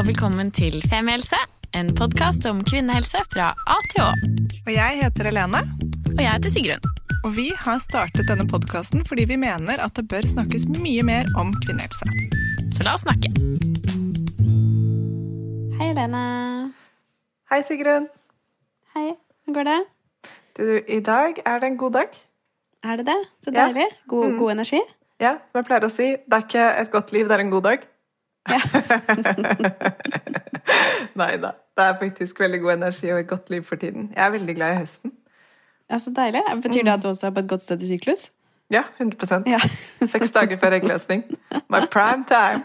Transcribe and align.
og 0.00 0.06
velkommen 0.08 0.48
til 0.54 0.78
Femihelse, 0.88 1.36
en 1.76 1.90
podkast 1.96 2.46
om 2.48 2.60
kvinnehelse 2.64 3.20
fra 3.32 3.50
A 3.68 3.76
til 3.92 4.02
Å. 4.04 4.08
Og 4.66 4.70
jeg 4.72 4.98
heter 5.02 5.28
Helene, 5.28 5.60
Og 6.14 6.20
jeg 6.22 6.30
heter 6.32 6.52
Sigrun. 6.52 6.86
og 7.24 7.34
vi 7.36 7.50
har 7.56 7.78
startet 7.84 8.28
denne 8.28 8.46
podkasten 8.48 9.04
fordi 9.06 9.26
vi 9.28 9.36
mener 9.36 9.80
at 9.80 9.94
det 9.94 10.06
bør 10.08 10.24
snakkes 10.26 10.68
mye 10.78 11.02
mer 11.04 11.28
om 11.36 11.52
kvinnehelse. 11.66 12.06
Så 12.72 12.84
la 12.86 12.94
oss 12.94 13.04
snakke. 13.04 13.28
Hei, 15.78 15.90
Helene. 15.92 16.72
Hei, 17.50 17.60
Sigrun. 17.62 18.08
Hei, 18.94 19.14
hvordan 19.44 19.54
går 19.54 19.64
det? 19.70 19.78
Du, 20.56 20.64
I 20.88 21.00
dag 21.00 21.42
er 21.44 21.60
det 21.60 21.66
en 21.72 21.76
god 21.76 21.92
dag. 21.92 22.08
Er 22.84 22.96
det 22.96 23.06
det? 23.06 23.20
Så 23.44 23.52
Ja. 23.52 23.68
deilig. 23.68 23.88
God, 24.08 24.38
god 24.38 24.50
energi. 24.52 24.80
Ja, 25.20 25.36
som 25.52 25.60
jeg 25.60 25.64
pleier 25.66 25.84
å 25.84 25.90
si, 25.90 26.16
det 26.16 26.32
er 26.32 26.40
ikke 26.48 26.80
et 26.80 26.90
godt 26.90 27.12
liv, 27.12 27.28
det 27.28 27.32
er 27.32 27.40
en 27.40 27.50
god 27.50 27.62
dag. 27.62 27.78
Nei 31.20 31.34
da. 31.42 31.50
Det 31.76 31.84
er 31.86 31.96
faktisk 32.00 32.40
veldig 32.40 32.60
god 32.60 32.72
energi 32.72 33.12
og 33.12 33.20
et 33.20 33.28
godt 33.30 33.50
liv 33.50 33.62
for 33.66 33.76
tiden. 33.80 34.10
Jeg 34.16 34.26
er 34.26 34.30
veldig 34.30 34.54
glad 34.56 34.74
i 34.74 34.76
høsten. 34.82 35.12
Ja, 35.90 35.98
så 35.98 36.10
deilig. 36.16 36.42
Betyr 36.62 36.82
det 36.86 36.92
at 36.92 37.02
du 37.02 37.08
også 37.08 37.26
er 37.26 37.30
på 37.36 37.40
et 37.44 37.48
godt 37.48 37.62
sted 37.62 37.82
i 37.82 37.88
syklus? 37.88 38.30
Ja, 38.70 38.82
100 39.00 39.42
Ja. 39.50 39.58
Seks 40.12 40.30
dager 40.30 40.56
før 40.58 40.70
eggløsning. 40.78 41.24
My 41.68 41.80
prime 41.90 42.24
time. 42.28 42.62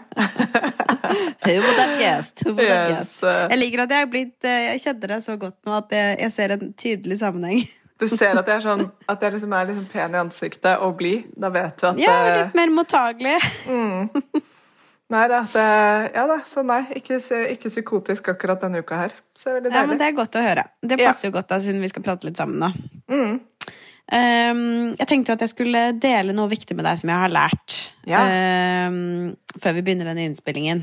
Who 1.46 1.52
would 1.52 1.78
have 1.80 1.98
guessed? 1.98 2.44
Who 2.46 2.52
would 2.54 2.68
have 2.70 2.90
Yes, 2.90 2.98
guessed? 2.98 3.50
Jeg 3.50 3.58
liker 3.58 3.82
at 3.82 3.90
jeg 3.90 3.98
har 3.98 4.06
blitt 4.12 4.44
eh, 4.44 4.62
Jeg 4.70 4.80
kjenner 4.84 5.06
deg 5.14 5.22
så 5.24 5.36
godt 5.36 5.56
nå 5.66 5.72
at 5.80 5.84
jeg, 5.90 6.16
jeg 6.20 6.32
ser 6.32 6.48
en 6.54 6.72
tydelig 6.72 7.18
sammenheng. 7.18 7.60
Du 8.00 8.04
ser 8.12 8.36
at 8.36 8.46
jeg 8.46 8.56
er, 8.56 8.60
sånn, 8.60 8.82
at 9.08 9.22
jeg 9.24 9.32
liksom 9.32 9.52
er 9.56 9.64
liksom 9.70 9.84
pen 9.88 10.14
i 10.14 10.18
ansiktet 10.20 10.78
og 10.84 10.98
blid. 10.98 11.22
Da 11.40 11.48
vet 11.48 11.80
du 11.80 11.86
at 11.88 11.98
Ja, 11.98 12.12
eh, 12.28 12.42
litt 12.44 12.54
mer 12.58 12.68
mottagelig. 12.76 13.38
Nei 15.14 15.26
da, 15.30 15.40
det, 15.52 15.64
ja 16.16 16.24
da, 16.26 16.40
så 16.48 16.64
nei, 16.66 16.80
ikke, 16.98 17.20
ikke 17.52 17.70
psykotisk 17.70 18.32
akkurat 18.32 18.62
denne 18.64 18.80
uka 18.82 18.98
her. 19.04 19.12
Så 19.38 19.52
det 19.52 19.52
er 19.52 19.60
veldig 19.60 19.74
Ja, 19.76 19.84
men. 19.86 20.00
Det 20.00 20.06
er 20.08 20.16
godt 20.16 20.38
å 20.38 20.42
høre. 20.42 20.64
Det 20.82 20.98
Ja. 20.98 21.12
passer 21.12 21.28
jo 21.28 21.36
godt 21.36 21.48
da, 21.52 21.60
siden 21.62 21.80
vi 21.84 21.90
skal 21.92 22.02
prate 22.02 22.26
litt 22.26 22.40
sammen 22.40 22.58
nå. 22.58 22.72
Mm. 23.12 23.36
Um, 24.06 24.94
jeg 24.98 25.06
tenkte 25.10 25.30
jo 25.32 25.36
at 25.38 25.42
jeg 25.42 25.50
skulle 25.50 25.80
dele 26.02 26.34
noe 26.34 26.50
viktig 26.50 26.74
med 26.78 26.86
deg 26.86 26.98
som 26.98 27.10
jeg 27.10 27.22
har 27.22 27.32
lært. 27.34 27.76
Ja. 28.06 28.24
Um, 28.88 29.36
før 29.62 29.74
vi 29.78 29.82
begynner 29.86 30.10
denne 30.10 30.26
innspillingen. 30.26 30.82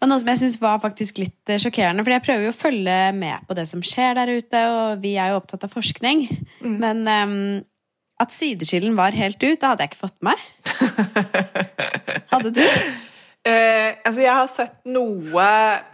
Og 0.00 0.08
noe 0.08 0.20
som 0.20 0.28
jeg 0.32 0.40
synes 0.40 0.56
var 0.62 0.80
faktisk 0.80 1.18
litt 1.20 1.52
eh, 1.52 1.58
sjokkerende, 1.60 2.00
for 2.06 2.14
jeg 2.14 2.24
prøver 2.24 2.46
jo 2.46 2.52
å 2.54 2.56
følge 2.56 2.96
med 3.12 3.44
på 3.48 3.56
det 3.58 3.66
som 3.68 3.82
skjer 3.84 4.14
der 4.16 4.32
ute, 4.32 4.62
og 4.72 5.02
vi 5.02 5.12
er 5.20 5.34
jo 5.34 5.42
opptatt 5.42 5.66
av 5.68 5.74
forskning. 5.74 6.24
Mm. 6.64 6.78
Men 6.80 7.02
um, 7.04 7.36
at 8.20 8.32
sideskillen 8.32 8.96
var 8.96 9.12
helt 9.16 9.36
ut, 9.44 9.60
det 9.60 9.68
hadde 9.68 9.84
jeg 9.84 9.92
ikke 9.92 10.02
fått 10.06 10.16
med 10.24 10.32
meg. 10.32 10.40
Hadde 12.32 12.52
du? 12.56 12.64
Eh, 13.48 13.94
altså 14.04 14.20
jeg 14.20 14.34
har 14.36 14.48
sett 14.52 14.74
noe 14.84 15.44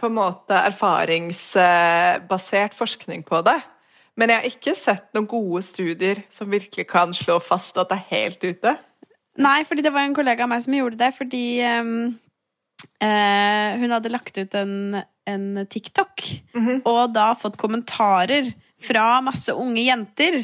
på 0.01 0.09
en 0.09 0.15
måte 0.17 0.57
erfaringsbasert 0.67 2.73
forskning 2.75 3.21
på 3.27 3.39
det. 3.47 3.55
Men 4.17 4.29
jeg 4.33 4.37
har 4.41 4.47
ikke 4.49 4.73
sett 4.75 5.05
noen 5.15 5.27
gode 5.29 5.61
studier 5.63 6.17
som 6.33 6.49
virkelig 6.51 6.87
kan 6.89 7.13
slå 7.15 7.37
fast 7.43 7.77
at 7.77 7.89
det 7.91 7.97
er 7.99 8.07
helt 8.15 8.41
ute. 8.43 8.73
Nei, 9.37 9.61
fordi 9.69 9.81
det 9.85 9.93
var 9.93 10.01
en 10.07 10.15
kollega 10.17 10.43
av 10.43 10.49
meg 10.49 10.63
som 10.65 10.73
gjorde 10.73 10.97
det, 10.97 11.11
fordi 11.13 11.61
um, 11.77 12.17
eh, 12.99 13.77
hun 13.77 13.91
hadde 13.93 14.09
lagt 14.09 14.33
ut 14.41 14.55
en, 14.57 14.97
en 15.29 15.45
TikTok, 15.69 16.23
Mhm. 16.57 16.81
og 16.89 17.13
da 17.13 17.27
fått 17.37 17.53
kommentarer 17.61 18.49
fra 18.81 19.21
masse 19.21 19.53
unge 19.53 19.83
jenter 19.85 20.39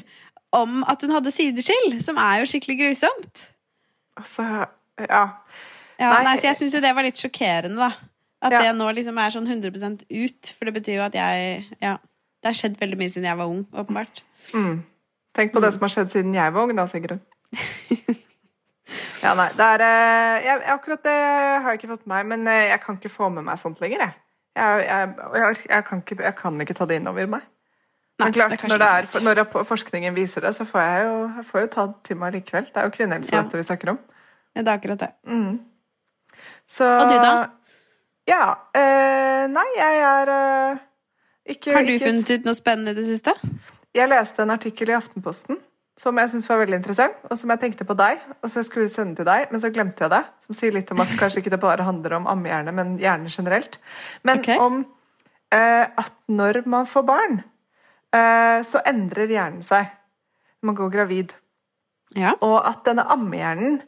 om 0.53 0.83
at 0.85 1.01
hun 1.01 1.09
hadde 1.15 1.31
sideskill, 1.33 1.97
som 2.05 2.17
er 2.21 2.39
jo 2.43 2.49
skikkelig 2.51 2.77
grusomt. 2.83 3.47
Altså, 4.21 4.45
ja. 5.01 5.23
Ja, 6.03 6.23
Nei, 6.25 6.35
så 6.39 6.49
jeg 6.49 6.59
syns 6.59 6.73
jo 6.75 6.81
det 6.83 6.93
var 6.95 7.05
litt 7.07 7.19
sjokkerende, 7.21 7.77
da. 7.79 7.91
At 8.43 8.51
Ja. 8.51 8.59
det 8.65 8.73
nå 8.75 8.89
liksom 8.91 9.17
er 9.23 9.31
sånn 9.31 9.47
100% 9.47 10.03
ut, 10.09 10.53
for 10.57 10.67
det 10.67 10.73
betyr 10.75 10.97
jo 10.99 11.05
at 11.07 11.15
jeg 11.15 11.65
Ja. 11.81 11.97
Det 12.43 12.49
har 12.51 12.57
skjedd 12.59 12.75
veldig 12.79 12.97
mye 12.99 13.07
siden 13.09 13.23
jeg 13.29 13.37
var 13.39 13.47
ung, 13.47 13.61
åpenbart. 13.71 14.21
Mm. 14.53 14.83
Tenk 15.33 15.53
på 15.53 15.61
det 15.63 15.71
som 15.73 15.85
har 15.85 15.93
skjedd 15.93 16.11
siden 16.11 16.33
jeg 16.35 16.51
var 16.53 16.67
ung, 16.67 16.75
da, 16.75 16.85
Sigrun. 16.91 17.21
Ja, 19.23 19.31
nei, 19.39 19.47
det 19.55 19.63
er 19.63 19.81
eh, 19.85 20.43
jeg, 20.43 20.61
Akkurat 20.73 21.03
det 21.05 21.13
har 21.63 21.69
jeg 21.71 21.79
ikke 21.79 21.93
fått 21.93 22.05
med 22.05 22.17
meg, 22.17 22.25
men 22.33 22.47
eh, 22.51 22.65
jeg 22.73 22.81
kan 22.83 22.97
ikke 22.99 23.11
få 23.13 23.29
med 23.31 23.45
meg 23.47 23.57
sånt 23.61 23.79
lenger, 23.79 24.03
jeg. 24.03 24.13
Jeg, 24.59 24.83
jeg, 24.85 25.57
jeg, 25.69 25.85
kan, 25.87 26.01
ikke, 26.03 26.31
kan 26.37 26.61
ikke 26.61 26.75
ta 26.77 26.85
det 26.89 26.99
innover 26.99 27.29
meg. 27.31 27.45
Nei, 28.19 28.27
Men 28.27 28.33
klart, 28.35 28.51
det 28.51 28.69
når, 28.69 28.81
det 28.83 28.89
er, 28.91 29.23
når 29.25 29.63
forskningen 29.65 30.13
viser 30.15 30.45
det, 30.45 30.51
så 30.53 30.67
får 30.69 30.83
jeg 30.85 31.05
jo, 31.07 31.43
får 31.49 31.63
jo 31.63 31.69
ta 31.73 31.85
til 32.05 32.19
meg 32.21 32.35
likevel. 32.35 32.67
Det 32.67 32.77
er 32.81 32.89
jo 32.89 32.93
kvinnehelse 32.93 33.33
Ja. 33.33 33.41
dette 33.41 33.57
vi 33.57 33.65
snakker 33.65 33.93
om. 33.95 34.01
Ja, 34.53 34.61
det 34.61 34.67
er 34.69 34.77
akkurat 34.77 34.99
det. 35.01 35.09
Mm. 35.25 35.55
Så 36.73 36.87
Og 36.87 37.09
du 37.09 37.17
da? 37.21 37.33
Ja. 38.29 38.45
eh, 38.73 39.43
nei, 39.51 39.67
jeg 39.77 39.99
er 40.07 40.31
eh, 40.33 40.81
ikke 41.53 41.75
Har 41.75 41.83
du 41.83 41.91
ikke- 41.93 42.07
funnet 42.07 42.31
ut 42.31 42.45
noe 42.47 42.57
spennende 42.57 42.91
i 42.95 42.97
det 42.97 43.05
siste? 43.05 43.33
Jeg 43.93 44.09
leste 44.09 44.41
en 44.41 44.49
artikkel 44.55 44.89
i 44.89 44.97
Aftenposten 44.97 45.59
som 45.95 46.17
jeg 46.17 46.29
syntes 46.29 46.49
var 46.49 46.57
veldig 46.57 46.79
interessant, 46.79 47.19
og 47.29 47.37
som 47.37 47.51
jeg 47.53 47.59
tenkte 47.59 47.85
på 47.85 47.93
deg, 47.93 48.17
og 48.41 48.49
så 48.49 48.63
jeg 48.63 48.65
skulle 48.65 48.89
sende 48.89 49.15
til 49.15 49.25
deg, 49.25 49.51
men 49.51 49.61
så 49.61 49.69
glemte 49.69 50.01
jeg 50.01 50.09
det. 50.09 50.23
Som 50.41 50.55
sier 50.57 50.73
litt 50.73 50.89
om 50.91 50.99
at 51.03 51.07
kanskje 51.19 51.43
ikke 51.43 51.51
det 51.53 51.59
bare 51.61 51.85
handler 51.85 52.15
om 52.17 52.25
ammehjerne, 52.25 52.73
men 52.73 52.97
hjerne 52.97 53.29
generelt. 53.29 53.77
Men 54.23 54.39
okay. 54.39 54.57
om 54.57 54.79
eh, 55.53 55.85
at 55.85 56.13
når 56.27 56.63
man 56.65 56.89
får 56.89 57.05
barn, 57.05 57.43
så 58.13 58.81
endrer 58.85 59.27
hjernen 59.27 59.63
seg. 59.65 59.87
Man 60.61 60.75
går 60.75 60.91
gravid. 60.93 61.31
Ja. 62.15 62.35
Og 62.41 62.59
at 62.67 62.83
denne 62.85 63.05
ammehjernen 63.09 63.81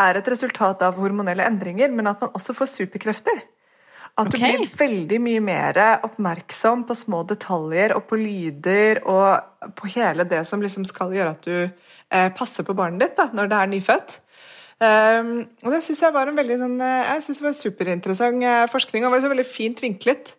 er 0.00 0.18
et 0.18 0.30
resultat 0.30 0.82
av 0.86 0.96
hormonelle 0.98 1.46
endringer, 1.46 1.92
men 1.94 2.10
at 2.10 2.22
man 2.22 2.32
også 2.34 2.54
får 2.56 2.72
superkrefter. 2.72 3.42
At 4.14 4.30
du 4.30 4.36
okay. 4.38 4.54
blir 4.54 4.74
veldig 4.78 5.18
mye 5.24 5.42
mer 5.42 5.78
oppmerksom 6.06 6.84
på 6.86 6.94
små 6.94 7.24
detaljer 7.26 7.96
og 7.96 8.04
på 8.06 8.18
lyder 8.20 9.00
og 9.10 9.72
på 9.74 9.90
hele 9.96 10.26
det 10.30 10.44
som 10.46 10.62
liksom 10.62 10.86
skal 10.86 11.14
gjøre 11.16 11.32
at 11.34 11.48
du 11.48 11.56
eh, 11.64 12.28
passer 12.36 12.66
på 12.66 12.76
barnet 12.78 13.02
ditt 13.02 13.16
da, 13.18 13.26
når 13.34 13.50
det 13.50 13.58
er 13.58 13.72
nyfødt. 13.72 14.14
Um, 14.84 15.34
og 15.62 15.70
det 15.70 15.80
syns 15.86 16.02
jeg 16.02 16.14
var 16.14 16.30
en 16.30 16.38
veldig 16.38 16.56
sånn, 16.60 16.78
eh, 16.82 17.10
jeg 17.14 17.26
synes 17.26 17.40
det 17.40 17.44
var 17.44 17.52
en 17.52 17.58
superinteressant 17.58 18.46
eh, 18.46 18.62
forskning, 18.70 19.04
og 19.06 19.14
var 19.14 19.22
så 19.22 19.30
veldig 19.30 19.46
fint 19.46 19.82
vinklet. 19.82 20.34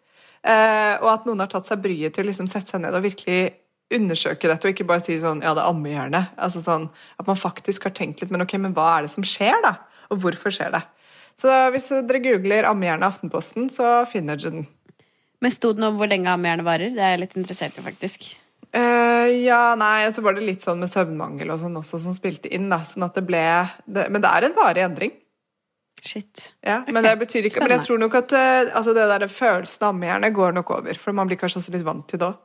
Uh, 0.46 1.02
og 1.02 1.10
at 1.10 1.24
noen 1.26 1.42
har 1.42 1.50
tatt 1.50 1.68
seg 1.68 1.82
bryet 1.82 2.14
til 2.16 2.24
å 2.24 2.30
liksom 2.30 2.48
sette 2.48 2.76
seg 2.76 2.84
ned 2.84 2.96
og 2.96 3.04
virkelig 3.04 3.56
undersøke 3.98 4.50
dette, 4.50 4.68
og 4.68 4.76
ikke 4.76 4.88
bare 4.88 5.04
si 5.04 5.18
sånn 5.22 5.44
ja, 5.46 5.54
det 5.56 5.64
er 5.64 5.72
ammehjerne. 5.72 6.22
Altså 6.38 6.62
sånn, 6.64 6.90
at 7.20 7.30
man 7.30 7.40
faktisk 7.40 7.88
har 7.88 7.96
tenkt 7.98 8.22
litt, 8.24 8.34
men 8.34 8.44
ok, 8.46 8.58
men 8.62 8.76
hva 8.78 8.92
er 8.98 9.08
det 9.08 9.14
som 9.16 9.26
skjer, 9.26 9.58
da? 9.66 9.78
Og 10.14 10.22
hvorfor 10.24 10.54
skjer 10.54 10.76
det? 10.76 10.84
Så 11.40 11.52
hvis 11.74 11.90
dere 12.08 12.24
googler 12.24 12.68
ammehjerne 12.70 13.08
Aftenposten, 13.10 13.68
så 13.72 13.98
finner 14.08 14.40
dere 14.40 14.60
den. 14.60 14.68
Men 15.44 15.52
sto 15.52 15.74
det 15.76 15.84
noe 15.84 15.92
om 15.92 16.00
hvor 16.00 16.10
lenge 16.10 16.32
ammehjerne 16.32 16.66
varer? 16.66 16.94
Det 16.96 17.04
er 17.04 17.16
jeg 17.16 17.24
litt 17.26 17.38
interessert 17.40 17.78
i, 17.80 17.84
faktisk. 17.86 18.30
Uh, 18.76 19.28
ja, 19.46 19.76
nei, 19.80 20.08
så 20.12 20.24
var 20.24 20.36
det 20.36 20.44
litt 20.44 20.66
sånn 20.66 20.82
med 20.82 20.92
søvnmangel 20.92 21.52
og 21.54 21.62
sånn 21.62 21.78
også 21.80 22.00
som 22.04 22.16
spilte 22.16 22.52
inn, 22.52 22.68
da. 22.72 22.82
Sånn 22.88 23.06
at 23.08 23.16
det 23.16 23.24
ble 23.28 23.44
det, 23.86 24.10
Men 24.12 24.24
det 24.24 24.32
er 24.32 24.48
en 24.48 24.58
varig 24.58 24.84
endring. 24.84 25.14
Shit. 26.06 26.52
Ja, 26.62 26.82
Ok, 26.84 26.92
Men 26.94 27.04
det 27.04 27.16
betyr 27.18 27.48
ikke 27.48 27.64
Men 27.64 27.72
jeg 27.78 27.86
tror 27.88 28.02
nok 28.02 28.18
at 28.20 28.34
uh, 28.36 28.76
altså 28.78 28.94
det 28.94 29.06
der 29.10 29.28
følelsen 29.32 29.88
av 29.88 29.94
ammehjerne 29.94 30.32
går 30.36 30.58
nok 30.60 30.74
over. 30.80 31.00
For 31.00 31.16
man 31.16 31.30
blir 31.30 31.40
kanskje 31.40 31.64
også 31.64 31.76
litt 31.76 31.88
vant 31.88 32.08
til 32.10 32.22
det 32.22 32.30
òg. 32.32 32.42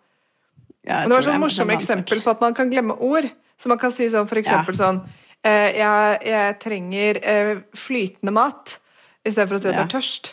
Ja, 0.87 1.03
det 1.05 1.13
var 1.13 1.21
sånn 1.27 1.35
er- 1.35 1.43
morsomt 1.43 1.71
er 1.71 1.77
eksempel 1.77 2.23
på 2.25 2.31
at 2.31 2.41
man 2.41 2.55
kan 2.55 2.71
glemme 2.71 2.97
ord. 2.99 3.29
Så 3.61 3.69
man 3.69 3.79
kan 3.79 3.91
si 3.93 4.07
sånn 4.09 4.29
for 4.29 4.39
eksempel 4.41 4.73
sånn 4.75 5.03
eh, 5.45 5.77
jeg, 5.77 6.21
jeg 6.25 6.59
trenger 6.61 7.19
eh, 7.23 7.57
flytende 7.77 8.33
mat 8.33 8.79
istedenfor 9.27 9.59
å 9.59 9.61
si 9.61 9.69
at 9.69 9.75
Ja. 9.75 9.81
jeg 9.83 9.89
er 9.91 9.99
tørst. 9.99 10.31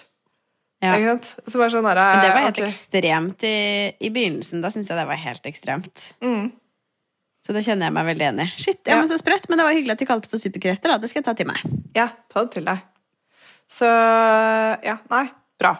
Ja. 0.81 0.94
Ikke 0.96 1.09
sant? 1.09 1.34
Så 1.50 1.57
bare 1.59 1.69
sånn 1.74 1.84
der, 1.90 1.96
Men 2.00 2.22
det 2.24 2.30
var 2.31 2.44
helt 2.46 2.57
okay. 2.59 2.69
ekstremt 2.69 3.44
i, 3.44 3.94
i 4.00 4.09
begynnelsen. 4.13 4.62
Da 4.62 4.69
syns 4.69 4.88
jeg 4.88 4.97
det 5.00 5.07
var 5.09 5.16
helt 5.19 5.44
ekstremt. 5.50 6.13
Mm. 6.22 6.52
Så 7.44 7.53
det 7.56 7.63
kjenner 7.66 7.88
jeg 7.88 7.94
meg 7.96 8.06
veldig 8.06 8.25
enig 8.28 8.46
i. 8.46 8.52
Shit, 8.62 8.80
ja, 8.86 8.94
Ja. 8.94 9.00
men 9.02 9.07
så 9.09 9.18
sprøtt. 9.18 9.50
Men 9.50 9.57
det 9.57 9.66
var 9.66 9.74
hyggelig 9.74 9.91
at 9.96 10.00
de 10.00 10.06
kalte 10.06 10.28
det 10.28 10.31
for 10.31 10.38
superkrefter. 10.40 10.88
da. 10.94 10.97
Det 11.00 11.09
skal 11.09 11.24
jeg 11.24 11.25
ta 11.25 11.34
til 11.34 11.47
meg. 11.47 11.59
Ja, 11.96 12.09
ta 12.30 12.44
det 12.46 12.52
til 12.52 12.63
deg. 12.68 12.80
Så 13.68 13.88
ja, 14.84 14.97
nei. 15.10 15.25
Bra. 15.57 15.71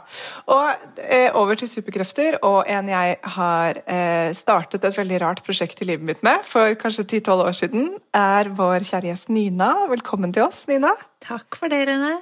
Og 0.50 0.88
eh, 1.06 1.30
over 1.38 1.58
til 1.60 1.70
superkrefter, 1.70 2.40
og 2.42 2.64
en 2.66 2.88
jeg 2.90 3.18
har 3.38 3.78
eh, 3.86 4.32
startet 4.34 4.88
et 4.88 4.98
veldig 4.98 5.20
rart 5.22 5.44
prosjekt 5.46 5.84
i 5.84 5.90
livet 5.92 6.08
mitt 6.08 6.24
med 6.26 6.42
for 6.50 6.74
kanskje 6.82 7.06
10-12 7.06 7.44
år 7.44 7.58
siden, 7.60 7.92
er 8.18 8.50
vår 8.58 8.88
kjære 8.90 9.12
gjest 9.12 9.30
Nina. 9.30 9.70
Velkommen 9.92 10.34
til 10.34 10.48
oss, 10.48 10.64
Nina. 10.72 10.96
Takk 11.22 11.60
for 11.62 11.70
det, 11.70 11.84
Rune. 11.92 12.16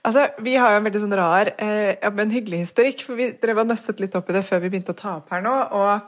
Altså, 0.00 0.30
Vi 0.40 0.56
har 0.56 0.72
jo 0.72 0.80
en 0.80 0.88
veldig 0.88 1.02
sånn 1.04 1.16
rar, 1.20 1.52
eh, 1.60 2.10
men 2.16 2.32
hyggelig 2.32 2.64
historikk. 2.64 3.04
for 3.04 3.20
Vi 3.20 3.32
drev 3.36 3.60
og 3.60 3.68
nøstet 3.68 4.00
litt 4.00 4.16
opp 4.16 4.30
i 4.30 4.32
det 4.38 4.44
før 4.48 4.64
vi 4.64 4.70
begynte 4.72 4.96
å 4.96 5.00
ta 5.00 5.16
opp 5.20 5.28
her 5.30 5.44
nå. 5.44 5.56
og 5.76 6.00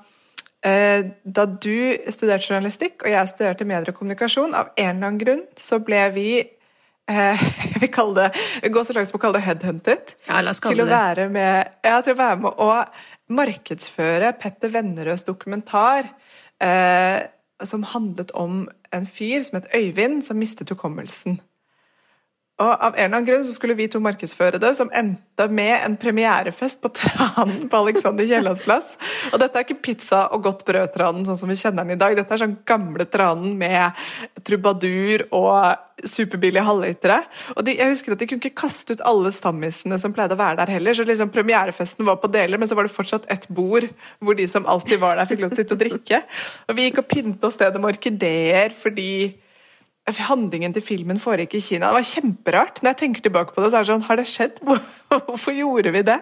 eh, 0.65 1.03
Da 1.25 1.45
du 1.45 1.99
studerte 2.09 2.49
journalistikk 2.49 3.05
og 3.05 3.13
jeg 3.13 3.29
studerte 3.29 3.69
medier 3.69 3.93
og 3.93 4.01
kommunikasjon, 4.01 4.55
av 4.55 4.73
en 4.77 4.97
eller 4.97 5.07
annen 5.13 5.21
grunn 5.21 5.45
så 5.57 5.79
ble 5.85 6.09
vi 6.17 6.31
jeg 7.73 7.81
vil 7.83 7.93
kalle 7.93 8.29
det, 8.29 8.71
går 8.73 8.85
så 8.85 8.97
langt 8.97 9.11
som 9.11 9.19
å 9.19 9.23
kalle 9.23 9.41
det 9.41 9.47
headhunted. 9.47 10.15
Ja, 10.29 10.43
la 10.45 10.53
oss 10.53 10.61
til 10.61 10.75
å 10.75 10.85
det 10.85 10.91
det. 10.91 10.93
være 10.93 11.29
med, 11.33 11.73
ja, 11.87 11.99
til 12.05 12.17
å 12.17 12.21
være 12.21 12.41
med 12.45 12.63
å 12.65 12.71
markedsføre 13.39 14.33
Petter 14.41 14.73
Vennerøds 14.73 15.27
dokumentar 15.29 16.09
eh, 16.65 17.25
som 17.65 17.85
handlet 17.93 18.33
om 18.37 18.67
en 18.95 19.09
fyr 19.09 19.43
som 19.45 19.59
het 19.59 19.69
Øyvind, 19.77 20.23
som 20.25 20.39
mistet 20.41 20.71
hukommelsen. 20.73 21.41
Og 22.59 22.71
av 22.73 22.97
en 22.97 23.05
eller 23.05 23.13
annen 23.13 23.27
grunn 23.29 23.45
så 23.47 23.53
skulle 23.55 23.77
vi 23.79 23.87
to 23.91 24.01
markedsføre 24.03 24.59
det, 24.59 24.73
som 24.75 24.91
endte 24.97 25.47
med 25.55 25.77
en 25.77 25.95
premierefest 26.01 26.81
på 26.83 26.91
Tranen 26.91 27.69
på 27.71 27.83
Alexander 27.85 28.27
Kiellands 28.27 28.65
plass. 28.65 28.97
Og 29.31 29.39
dette 29.39 29.61
er 29.61 29.67
ikke 29.67 29.79
pizza 29.87 30.25
og 30.35 30.43
godt 30.49 30.65
brød-tranen 30.67 31.27
sånn 31.29 31.39
som 31.39 31.53
vi 31.53 31.59
kjenner 31.61 31.87
den 31.87 31.95
i 31.95 32.01
dag. 32.01 32.17
Dette 32.19 32.35
er 32.35 32.43
sånn 32.43 32.59
gamle 32.67 33.07
tranen 33.07 33.55
med 33.61 33.95
trubadur 34.43 35.29
og 35.31 35.87
superbillige 36.03 36.67
halvlitere. 36.67 37.23
Og 37.55 37.63
de, 37.67 37.79
jeg 37.79 37.95
husker 37.95 38.15
at 38.15 38.23
de 38.23 38.31
kunne 38.31 38.43
ikke 38.43 38.63
kaste 38.67 38.99
ut 38.99 39.07
alle 39.07 39.31
stammisene 39.35 39.99
som 40.03 40.15
pleide 40.15 40.35
å 40.35 40.43
være 40.43 40.59
der 40.61 40.79
heller, 40.79 40.99
så 40.99 41.07
liksom 41.07 41.31
premierefesten 41.35 42.07
var 42.11 42.19
på 42.23 42.31
deler, 42.35 42.59
men 42.59 42.71
så 42.71 42.79
var 42.79 42.87
det 42.87 42.95
fortsatt 42.95 43.27
et 43.31 43.47
bord 43.55 43.87
hvor 44.19 44.39
de 44.39 44.47
som 44.51 44.67
alltid 44.67 44.99
var 45.03 45.19
der, 45.19 45.31
fikk 45.31 45.45
lov 45.45 45.55
til 45.55 45.61
å 45.61 45.63
sitte 45.63 45.79
og 45.79 45.83
drikke. 45.83 46.25
Og 46.67 46.79
vi 46.79 46.89
gikk 46.89 47.05
og 47.05 47.13
pynta 47.15 47.51
stedet 47.55 47.79
med 47.79 47.95
orkideer 47.95 48.75
fordi 48.75 49.13
handlingen 50.17 50.75
til 50.75 50.85
filmen 50.85 51.21
foregikk 51.21 51.59
i 51.59 51.63
Kina. 51.63 51.91
Det 51.91 51.99
var 51.99 52.07
kjemperart. 52.09 52.83
Når 52.83 52.95
jeg 52.95 53.01
tenker 53.03 53.25
tilbake 53.27 53.55
på 53.55 53.63
det, 53.63 53.71
så 53.73 53.79
er 53.79 53.87
det 53.87 53.93
sånn 53.93 54.07
Har 54.09 54.21
det 54.21 54.27
skjedd? 54.31 54.61
Hvorfor 55.29 55.57
gjorde 55.57 55.93
vi 55.95 56.03
det? 56.07 56.19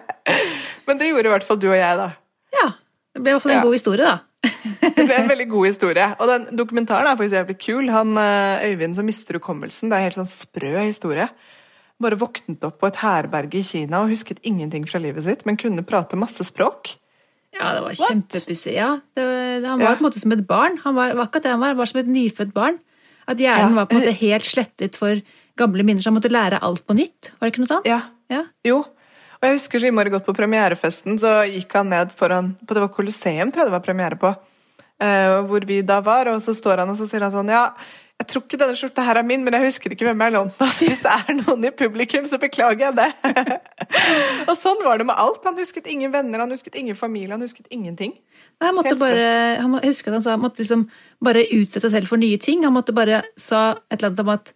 Men 0.87 0.99
det 0.99 1.09
gjorde 1.11 1.31
i 1.31 1.33
hvert 1.35 1.47
fall 1.47 1.59
du 1.61 1.69
og 1.69 1.77
jeg, 1.77 1.99
da. 1.99 2.09
Ja. 2.57 2.67
Det 3.15 3.23
ble 3.23 3.31
i 3.31 3.37
hvert 3.37 3.45
fall 3.45 3.55
en 3.55 3.61
ja. 3.61 3.65
god 3.65 3.77
historie, 3.77 4.11
da. 4.13 4.17
det 4.97 5.05
ble 5.07 5.15
en 5.17 5.31
veldig 5.31 5.47
god 5.49 5.65
historie. 5.65 6.07
Og 6.19 6.31
den 6.31 6.47
dokumentaren 6.59 7.09
er 7.09 7.17
faktisk 7.19 7.39
jævlig 7.39 7.57
kul. 7.63 7.91
Han 7.93 8.19
eh, 8.21 8.67
Øyvind 8.69 8.99
som 8.99 9.07
mister 9.07 9.39
hukommelsen. 9.39 9.89
Det 9.89 9.97
er 9.97 10.03
en 10.03 10.09
helt 10.09 10.19
sånn 10.19 10.29
sprø 10.29 10.75
historie. 10.81 11.27
Bare 12.03 12.19
våknet 12.19 12.63
opp 12.67 12.77
på 12.81 12.91
et 12.91 13.01
herberge 13.01 13.57
i 13.57 13.65
Kina 13.65 14.03
og 14.03 14.11
husket 14.13 14.43
ingenting 14.45 14.85
fra 14.85 15.01
livet 15.01 15.25
sitt, 15.25 15.47
men 15.49 15.57
kunne 15.57 15.85
prate 15.87 16.19
masse 16.19 16.45
språk. 16.45 16.93
Ja, 17.55 17.71
det 17.73 17.81
var 17.87 17.95
kjempepussig. 17.97 18.75
Ja. 18.75 18.89
Han 19.17 19.79
var 19.81 19.87
ja. 19.87 19.95
på 19.95 20.03
en 20.03 20.07
måte 20.09 20.21
som 20.21 20.35
et 20.35 20.45
barn. 20.45 20.77
Han 20.83 20.97
var, 20.97 21.15
akkurat 21.23 21.47
det 21.47 21.55
han 21.55 21.63
var, 21.63 21.77
var 21.79 21.89
som 21.89 22.03
et 22.03 22.11
nyfødt 22.11 22.53
barn. 22.53 22.77
At 23.27 23.41
hjernen 23.41 23.73
ja. 23.73 23.81
var 23.81 23.89
på 23.89 23.97
en 23.97 24.03
måte 24.05 24.19
helt 24.21 24.47
slettet 24.47 24.99
for 24.99 25.19
gamle 25.57 25.83
minner, 25.83 26.03
så 26.03 26.11
han 26.11 26.17
måtte 26.19 26.31
lære 26.31 26.61
alt 26.63 26.85
på 26.87 26.95
nytt. 26.97 27.33
Var 27.35 27.47
det 27.47 27.53
ikke 27.53 27.63
noe 27.63 27.71
sånt? 27.71 27.89
Ja. 27.89 27.99
ja. 28.31 28.43
Jo. 28.67 28.83
Og 29.37 29.45
jeg 29.45 29.57
husker 29.57 29.81
så 29.81 29.89
innmari 29.89 30.13
godt 30.13 30.25
på 30.25 30.35
premierefesten, 30.37 31.17
så 31.21 31.39
gikk 31.49 31.75
han 31.77 31.91
ned 31.93 32.13
foran 32.17 32.55
på 32.63 32.77
Det 32.77 32.83
var 32.85 32.93
Colosseum, 32.93 33.51
tror 33.51 33.65
jeg 33.65 33.69
det 33.69 33.75
var 33.75 33.85
premiere 33.85 34.19
på. 34.19 34.33
Uh, 34.97 35.43
hvor 35.45 35.65
vi 35.69 35.83
da 35.85 35.99
var, 36.01 36.29
og 36.31 36.41
så 36.41 36.55
står 36.57 36.81
han 36.81 36.89
og 36.89 36.97
så 36.97 37.05
sier 37.05 37.21
han 37.21 37.33
sånn 37.33 37.51
Ja, 37.53 37.67
jeg 38.17 38.27
tror 38.31 38.43
ikke 38.43 38.57
denne 38.57 38.73
skjorta 38.77 39.03
her 39.05 39.19
er 39.19 39.25
min, 39.27 39.43
men 39.45 39.53
jeg 39.53 39.67
husker 39.67 39.93
ikke 39.93 40.07
hvem 40.07 40.21
jeg 40.25 40.33
lånte 40.33 40.57
den 40.57 40.89
Hvis 40.89 41.03
det 41.05 41.11
er 41.13 41.35
noen 41.37 41.67
i 41.67 41.71
publikum, 41.83 42.25
så 42.25 42.39
beklager 42.41 42.87
jeg 42.87 42.95
det. 42.97 43.11
og 44.49 44.55
sånn 44.57 44.81
var 44.81 44.97
det 44.97 45.05
med 45.05 45.19
alt. 45.21 45.43
Han 45.45 45.59
husket 45.61 45.85
ingen 45.91 46.13
venner, 46.15 46.41
han 46.41 46.53
husket 46.53 46.79
ingen 46.81 46.97
familie, 46.97 47.35
han 47.35 47.45
husket 47.45 47.69
ingenting. 47.69 48.15
Nei, 48.57 48.71
han 48.71 48.77
måtte 48.79 48.95
bare, 48.97 49.27
han, 49.61 49.77
jeg 49.83 49.93
husker 49.93 50.09
at 50.09 50.17
han 50.17 50.25
sa 50.25 50.33
han 50.33 50.41
måtte 50.41 50.63
liksom 50.63 50.87
bare 51.23 51.45
utsette 51.45 51.85
seg 51.85 51.99
selv 51.99 52.09
for 52.09 52.23
nye 52.23 52.41
ting. 52.41 52.65
Han 52.65 52.73
måtte 52.73 52.95
bare 52.97 53.21
sa 53.37 53.67
et 53.85 53.99
eller 53.99 54.09
annet 54.09 54.25
om 54.25 54.33
at 54.33 54.53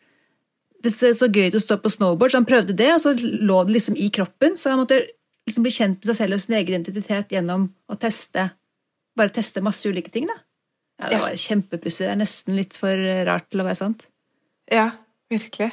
det 0.81 0.95
er 0.97 1.13
så 1.13 1.29
gøy 1.29 1.53
å 1.53 1.61
stå 1.61 1.77
på 1.83 1.93
snowboard, 1.93 2.33
så 2.33 2.41
han 2.41 2.49
prøvde 2.49 2.73
det, 2.73 2.89
og 2.95 3.03
så 3.03 3.13
lå 3.21 3.61
det 3.67 3.77
liksom 3.77 3.99
i 4.01 4.09
kroppen. 4.09 4.57
Så 4.57 4.73
han 4.73 4.81
måtte 4.81 5.03
liksom 5.45 5.67
bli 5.67 5.73
kjent 5.75 6.01
med 6.01 6.09
seg 6.09 6.23
selv 6.23 6.39
og 6.39 6.41
sin 6.41 6.57
egen 6.57 6.81
identitet 6.81 7.37
gjennom 7.37 7.69
å 7.85 7.97
teste 8.01 8.49
bare 9.17 9.33
teste 9.35 9.61
masse 9.61 9.85
ulike 9.85 10.09
ting. 10.09 10.25
da. 10.25 10.41
Ja, 11.01 11.11
Det 11.11 11.21
var 11.23 11.37
kjempepussig. 11.43 12.05
Det 12.05 12.11
er 12.13 12.19
nesten 12.21 12.57
litt 12.57 12.77
for 12.77 13.05
rart 13.27 13.49
til 13.49 13.63
å 13.63 13.67
være 13.67 13.79
sant. 13.79 14.05
Ja, 14.71 14.91
virkelig. 15.31 15.71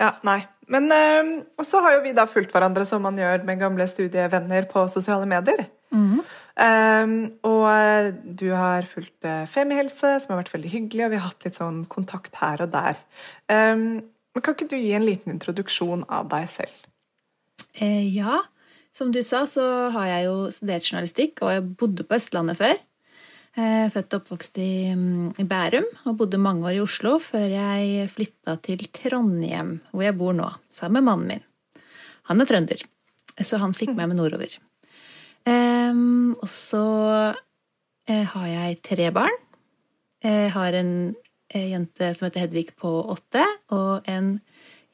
Ja, 0.00 0.14
nei. 0.26 0.42
Men 0.70 0.90
øh, 0.92 1.30
Og 1.58 1.66
så 1.66 1.80
har 1.82 1.96
jo 1.96 2.02
vi 2.04 2.12
da 2.14 2.26
fulgt 2.30 2.52
hverandre 2.54 2.84
som 2.86 3.02
man 3.02 3.18
gjør 3.18 3.44
med 3.46 3.62
gamle 3.62 3.86
studievenner 3.90 4.68
på 4.70 4.84
sosiale 4.92 5.26
medier. 5.30 5.64
Mm. 5.90 6.20
Um, 6.60 7.14
og 7.46 8.20
du 8.38 8.50
har 8.52 8.86
fulgt 8.86 9.26
Femihelse, 9.50 10.12
som 10.22 10.34
har 10.34 10.42
vært 10.42 10.52
veldig 10.52 10.70
hyggelig, 10.70 11.06
og 11.06 11.10
vi 11.10 11.18
har 11.18 11.26
hatt 11.26 11.46
litt 11.46 11.58
sånn 11.58 11.80
kontakt 11.90 12.38
her 12.38 12.62
og 12.62 12.70
der. 12.74 13.00
Um, 13.50 14.02
men 14.34 14.44
Kan 14.44 14.54
ikke 14.54 14.70
du 14.70 14.78
gi 14.78 14.92
en 14.94 15.06
liten 15.06 15.34
introduksjon 15.34 16.04
av 16.06 16.28
deg 16.30 16.46
selv? 16.50 16.74
Eh, 17.74 18.06
ja. 18.14 18.42
Som 18.94 19.10
du 19.14 19.20
sa, 19.26 19.44
så 19.46 19.64
har 19.94 20.06
jeg 20.06 20.28
jo 20.28 20.36
studert 20.54 20.86
journalistikk, 20.86 21.42
og 21.42 21.52
jeg 21.54 21.66
bodde 21.78 22.06
på 22.06 22.18
Østlandet 22.18 22.58
før. 22.60 22.78
Eh, 23.60 23.88
født 23.92 24.14
og 24.14 24.22
oppvokst 24.22 24.58
i, 24.62 24.94
mm, 24.94 25.46
Bærum 25.50 25.86
og 26.06 26.16
bodde 26.20 26.38
mange 26.40 26.64
år 26.68 26.78
i 26.78 26.82
Oslo 26.84 27.18
før 27.20 27.50
jeg 27.50 28.08
flytta 28.12 28.56
til 28.64 28.86
Trondheim, 28.94 29.80
hvor 29.90 30.04
jeg 30.06 30.16
bor 30.16 30.32
nå, 30.36 30.48
sammen 30.70 31.00
med 31.00 31.08
mannen 31.08 31.28
min. 31.28 31.44
Han 32.30 32.40
er 32.40 32.48
trønder, 32.48 32.84
så 33.42 33.58
han 33.58 33.74
fikk 33.76 33.92
meg 33.98 34.08
med 34.08 34.20
nordover. 34.20 34.54
Og 35.50 36.46
så 36.48 36.84
uh, 37.34 38.24
har 38.32 38.46
jeg 38.46 38.78
tre 38.86 39.10
barn. 39.10 39.36
Jeg 40.22 40.52
har 40.54 40.76
en, 40.78 40.92
en 41.56 41.68
jente 41.74 42.12
som 42.14 42.28
heter 42.28 42.44
Hedvig 42.44 42.70
på 42.78 42.92
åtte, 43.16 43.44
og 43.74 44.06
en 44.08 44.38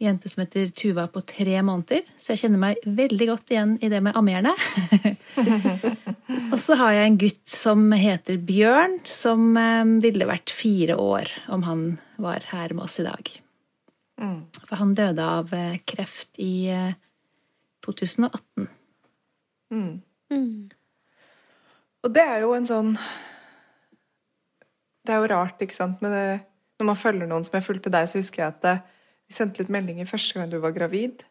jente 0.03 0.29
som 0.29 0.43
heter 0.43 0.69
Tuva 0.77 1.07
på 1.09 1.23
tre 1.25 1.57
måneder, 1.65 2.03
så 2.21 2.35
jeg 2.35 2.43
kjenner 2.45 2.61
meg 2.61 2.83
veldig 2.85 3.29
godt 3.31 3.53
igjen 3.55 3.75
i 3.81 3.89
det 3.93 4.03
med 4.05 4.17
ammerne. 4.19 4.53
og 6.53 6.59
så 6.61 6.77
har 6.81 6.97
jeg 6.97 7.11
en 7.11 7.19
gutt 7.23 7.43
som 7.49 7.87
heter 7.97 8.41
Bjørn, 8.45 8.99
som 9.09 9.57
eh, 9.61 9.85
ville 10.05 10.29
vært 10.29 10.53
fire 10.53 10.99
år 11.01 11.33
om 11.53 11.65
han 11.69 11.87
var 12.21 12.45
her 12.53 12.77
med 12.77 12.89
oss 12.89 12.99
i 13.01 13.07
dag. 13.09 13.33
Mm. 14.21 14.41
For 14.63 14.81
han 14.81 14.97
døde 14.97 15.29
av 15.41 15.55
eh, 15.57 15.79
kreft 15.89 16.41
i 16.41 16.69
eh, 16.73 16.97
2018. 17.87 18.69
Mm. 19.73 19.95
Mm. 20.33 20.69
Og 22.05 22.13
det 22.15 22.23
er 22.23 22.45
jo 22.45 22.53
en 22.55 22.67
sånn 22.67 22.93
Det 25.03 25.15
er 25.15 25.23
jo 25.23 25.31
rart, 25.31 25.61
ikke 25.63 25.75
sant, 25.75 25.99
men 26.03 26.13
det, 26.15 26.27
når 26.79 26.89
man 26.89 26.99
følger 26.99 27.29
noen 27.31 27.47
som 27.47 27.57
jeg 27.59 27.67
fulgte 27.67 27.93
deg, 27.95 28.09
så 28.11 28.19
husker 28.19 28.43
jeg 28.43 28.55
at 28.55 28.63
det, 28.65 28.77
vi 29.27 29.35
sendte 29.35 29.63
litt 29.63 29.73
meldinger 29.73 30.09
første 30.09 30.39
gang 30.39 30.51
du 30.51 30.59
var 30.63 30.75
gravid. 30.77 31.25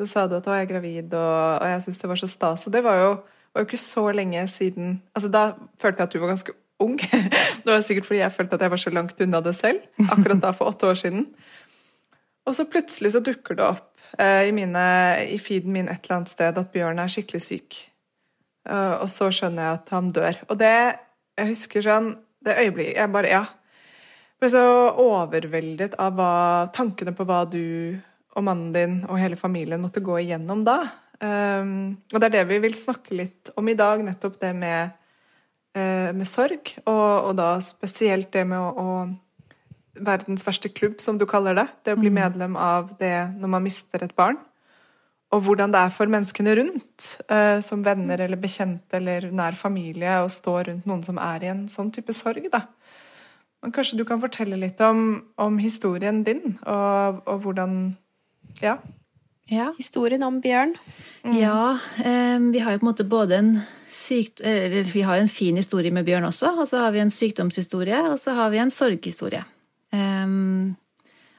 Så 0.00 0.08
sa 0.08 0.26
du 0.26 0.36
at 0.36 0.46
'å, 0.46 0.56
jeg 0.56 0.66
er 0.66 0.72
gravid', 0.72 1.14
og, 1.14 1.62
og 1.62 1.68
jeg 1.68 1.82
syntes 1.82 2.00
det 2.02 2.08
var 2.08 2.20
så 2.20 2.28
stas. 2.28 2.66
Og 2.66 2.72
det 2.72 2.82
var 2.84 2.96
jo, 2.96 3.10
var 3.54 3.62
jo, 3.62 3.68
ikke 3.68 3.78
så 3.78 4.10
lenge 4.12 4.48
siden 4.48 5.02
Altså, 5.14 5.28
da 5.28 5.52
følte 5.80 6.00
jeg 6.00 6.08
at 6.08 6.12
du 6.12 6.18
var 6.18 6.32
ganske 6.32 6.52
ung. 6.80 6.98
det 7.64 7.70
var 7.70 7.80
sikkert 7.80 8.06
fordi 8.06 8.20
jeg 8.20 8.32
følte 8.32 8.54
at 8.54 8.60
jeg 8.62 8.70
var 8.70 8.82
så 8.82 8.90
langt 8.90 9.20
unna 9.20 9.40
det 9.40 9.54
selv. 9.54 9.80
Akkurat 10.10 10.42
da, 10.42 10.50
for 10.50 10.72
åtte 10.72 10.86
år 10.86 10.94
siden. 10.94 11.26
Og 12.46 12.56
så 12.56 12.64
plutselig 12.64 13.12
så 13.12 13.22
dukker 13.22 13.54
det 13.54 13.64
opp 13.64 14.00
eh, 14.18 14.48
i, 14.48 14.52
mine, 14.52 14.84
i 15.28 15.38
feeden 15.38 15.72
min 15.72 15.88
et 15.88 16.02
eller 16.02 16.16
annet 16.16 16.32
sted 16.32 16.58
at 16.58 16.72
Bjørn 16.72 16.98
er 16.98 17.12
skikkelig 17.12 17.40
syk. 17.40 17.78
Uh, 18.62 19.02
og 19.02 19.08
så 19.10 19.26
skjønner 19.34 19.62
jeg 19.62 19.78
at 19.78 19.88
han 19.90 20.10
dør. 20.14 20.36
Og 20.48 20.58
det 20.58 20.74
Jeg 21.32 21.48
husker 21.48 21.82
sånn 21.82 22.12
Det 22.44 22.54
øyeblikket 22.54 22.94
Jeg 22.94 23.10
bare 23.10 23.30
Ja 23.32 23.40
ble 24.42 24.50
så 24.50 24.62
overveldet 24.98 25.94
av 26.02 26.16
hva, 26.18 26.32
tankene 26.74 27.14
på 27.14 27.26
hva 27.28 27.44
du 27.46 27.98
og 28.32 28.44
mannen 28.46 28.72
din 28.74 28.94
og 29.06 29.20
hele 29.20 29.38
familien 29.38 29.82
måtte 29.82 30.02
gå 30.04 30.18
igjennom 30.22 30.64
da. 30.66 30.80
Um, 31.22 32.00
og 32.10 32.18
det 32.18 32.30
er 32.30 32.34
det 32.40 32.46
vi 32.50 32.58
vil 32.64 32.74
snakke 32.74 33.14
litt 33.14 33.52
om 33.60 33.68
i 33.70 33.76
dag, 33.78 34.00
nettopp 34.02 34.40
det 34.42 34.50
med, 34.58 34.94
uh, 35.78 36.10
med 36.16 36.26
sorg. 36.26 36.72
Og, 36.82 37.28
og, 37.28 37.34
da 37.38 37.54
spesielt 37.62 38.32
det 38.34 38.46
med 38.48 38.58
å, 38.58 38.72
å, 38.72 38.96
Verdens 39.92 40.40
verste 40.40 40.70
klubb, 40.72 41.02
som 41.04 41.18
du 41.20 41.26
kaller 41.28 41.54
det. 41.58 41.66
Det 41.84 41.92
å 41.92 42.00
bli 42.00 42.08
mm. 42.08 42.16
medlem 42.16 42.54
av 42.56 42.94
det 42.98 43.28
når 43.36 43.50
man 43.52 43.62
mister 43.62 44.02
et 44.02 44.14
barn. 44.16 44.38
Og 45.36 45.44
hvordan 45.44 45.72
det 45.72 45.82
er 45.84 45.92
for 45.92 46.08
menneskene 46.10 46.54
rundt, 46.56 47.10
uh, 47.28 47.60
som 47.62 47.84
venner 47.84 48.24
eller 48.24 48.40
bekjente 48.40 48.96
eller 48.98 49.28
nær 49.30 49.54
familie, 49.54 50.16
å 50.24 50.32
stå 50.32 50.56
rundt 50.70 50.88
noen 50.88 51.04
som 51.04 51.20
er 51.20 51.44
i 51.44 51.52
en 51.52 51.66
sånn 51.70 51.92
type 51.94 52.16
sorg. 52.16 52.48
da. 52.50 52.64
Men 53.62 53.72
kanskje 53.74 54.00
du 54.00 54.06
kan 54.06 54.20
fortelle 54.22 54.58
litt 54.58 54.80
om, 54.82 55.22
om 55.38 55.58
historien 55.62 56.24
din, 56.26 56.56
og, 56.66 57.22
og 57.30 57.44
hvordan 57.44 57.76
ja. 58.62 58.76
ja. 59.50 59.68
Historien 59.76 60.24
om 60.26 60.40
Bjørn. 60.42 60.74
Mm. 61.22 61.36
Ja. 61.38 61.78
Um, 62.02 62.50
vi 62.54 62.62
har 62.62 62.74
jo 62.74 62.82
på 62.82 62.86
en 62.86 62.90
måte 62.90 63.06
både 63.06 63.38
en 63.38 63.52
sykt, 63.92 64.42
eller 64.42 64.90
vi 64.90 65.04
har 65.06 65.22
en 65.22 65.30
fin 65.30 65.56
historie 65.56 65.94
med 65.94 66.08
Bjørn 66.08 66.26
også, 66.26 66.56
og 66.58 66.66
så 66.68 66.82
har 66.82 66.94
vi 66.94 67.04
en 67.04 67.14
sykdomshistorie, 67.14 68.02
og 68.10 68.18
så 68.20 68.34
har 68.38 68.50
vi 68.50 68.58
en 68.62 68.74
sorghistorie. 68.74 69.44
Um, 69.94 70.74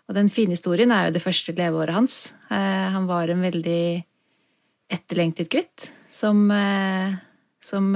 og 0.07 0.15
den 0.15 0.31
fine 0.31 0.55
historien 0.55 0.91
er 0.95 1.09
jo 1.09 1.17
det 1.17 1.23
første 1.23 1.55
leveåret 1.57 1.95
hans. 1.95 2.17
Uh, 2.47 2.87
han 2.95 3.07
var 3.09 3.31
en 3.31 3.43
veldig 3.43 3.83
etterlengtet 4.93 5.51
gutt 5.51 5.89
som, 6.13 6.45
uh, 6.51 7.19
som, 7.63 7.91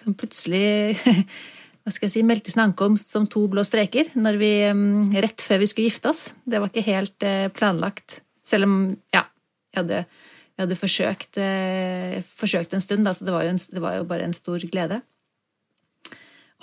som 0.00 0.16
plutselig 0.16 0.96
hva 1.86 1.92
skal 1.94 2.08
jeg 2.08 2.16
si, 2.16 2.22
meldte 2.26 2.50
sin 2.50 2.64
ankomst 2.64 3.12
som 3.14 3.28
to 3.30 3.44
blå 3.46 3.62
streker 3.62 4.08
når 4.18 4.38
vi, 4.40 4.52
mm, 4.74 5.12
rett 5.22 5.42
før 5.46 5.60
vi 5.62 5.68
skulle 5.70 5.86
gifte 5.86 6.10
oss. 6.10 6.22
Det 6.42 6.58
var 6.58 6.72
ikke 6.72 6.82
helt 6.82 7.22
eh, 7.22 7.46
planlagt. 7.54 8.24
Selv 8.42 8.66
om 8.66 8.74
ja, 9.14 9.22
jeg 9.70 9.78
hadde, 9.78 10.00
jeg 10.02 10.64
hadde 10.64 10.78
forsøkt, 10.80 11.38
eh, 11.38 12.16
forsøkt, 12.42 12.74
en 12.74 12.82
stund, 12.82 13.06
da, 13.06 13.14
så 13.14 13.28
det 13.28 13.36
var, 13.36 13.46
en, 13.46 13.62
det 13.70 13.84
var, 13.84 14.00
jo 14.00 14.08
bare 14.10 14.26
en 14.26 14.34
stor 14.34 14.66
glede. 14.66 14.98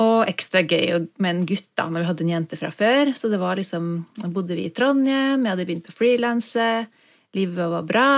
Og 0.03 0.27
ekstra 0.27 0.65
gøy 0.67 1.07
med 1.23 1.31
en 1.31 1.47
gutt 1.47 1.71
da, 1.71 1.87
når 1.87 2.03
vi 2.03 2.11
hadde 2.11 2.27
en 2.27 2.35
jente 2.35 2.59
fra 2.59 2.75
før. 2.75 3.15
Så 3.15 3.31
det 3.31 3.39
var 3.39 3.55
liksom, 3.55 3.91
Da 4.19 4.27
bodde 4.27 4.59
vi 4.59 4.67
i 4.67 4.75
Trondheim, 4.75 5.45
jeg 5.45 5.53
hadde 5.55 5.69
begynt 5.71 5.87
å 5.87 5.95
frilanse, 5.95 6.71
livet 7.37 7.75
var 7.77 7.87
bra. 7.87 8.09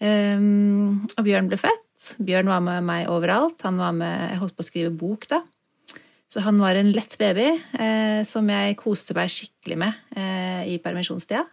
um, 0.00 1.02
og 1.18 1.26
Bjørn 1.26 1.52
ble 1.52 1.60
født. 1.60 2.14
Bjørn 2.24 2.48
var 2.56 2.64
med 2.64 2.86
meg 2.88 3.10
overalt. 3.12 3.60
Han 3.68 3.76
var 3.82 3.92
med, 3.92 4.30
Jeg 4.30 4.46
holdt 4.46 4.56
på 4.56 4.64
å 4.64 4.72
skrive 4.72 4.94
bok 5.04 5.28
da. 5.28 5.44
Så 6.34 6.42
han 6.42 6.58
var 6.58 6.74
en 6.74 6.90
lett 6.90 7.12
baby 7.20 7.46
eh, 7.78 8.24
som 8.26 8.48
jeg 8.50 8.74
koste 8.80 9.14
meg 9.14 9.30
skikkelig 9.30 9.76
med 9.78 10.18
eh, 10.18 10.64
i 10.72 10.80
permisjonstida. 10.82 11.44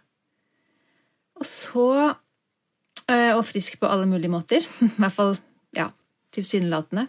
Og 1.38 1.46
så 1.46 1.84
eh, 3.06 3.30
Og 3.36 3.44
frisk 3.46 3.78
på 3.78 3.86
alle 3.86 4.08
mulige 4.10 4.32
måter. 4.32 4.66
I 4.82 4.90
hvert 4.96 5.14
fall 5.14 5.36
ja, 5.78 5.86
tilsynelatende. 6.34 7.06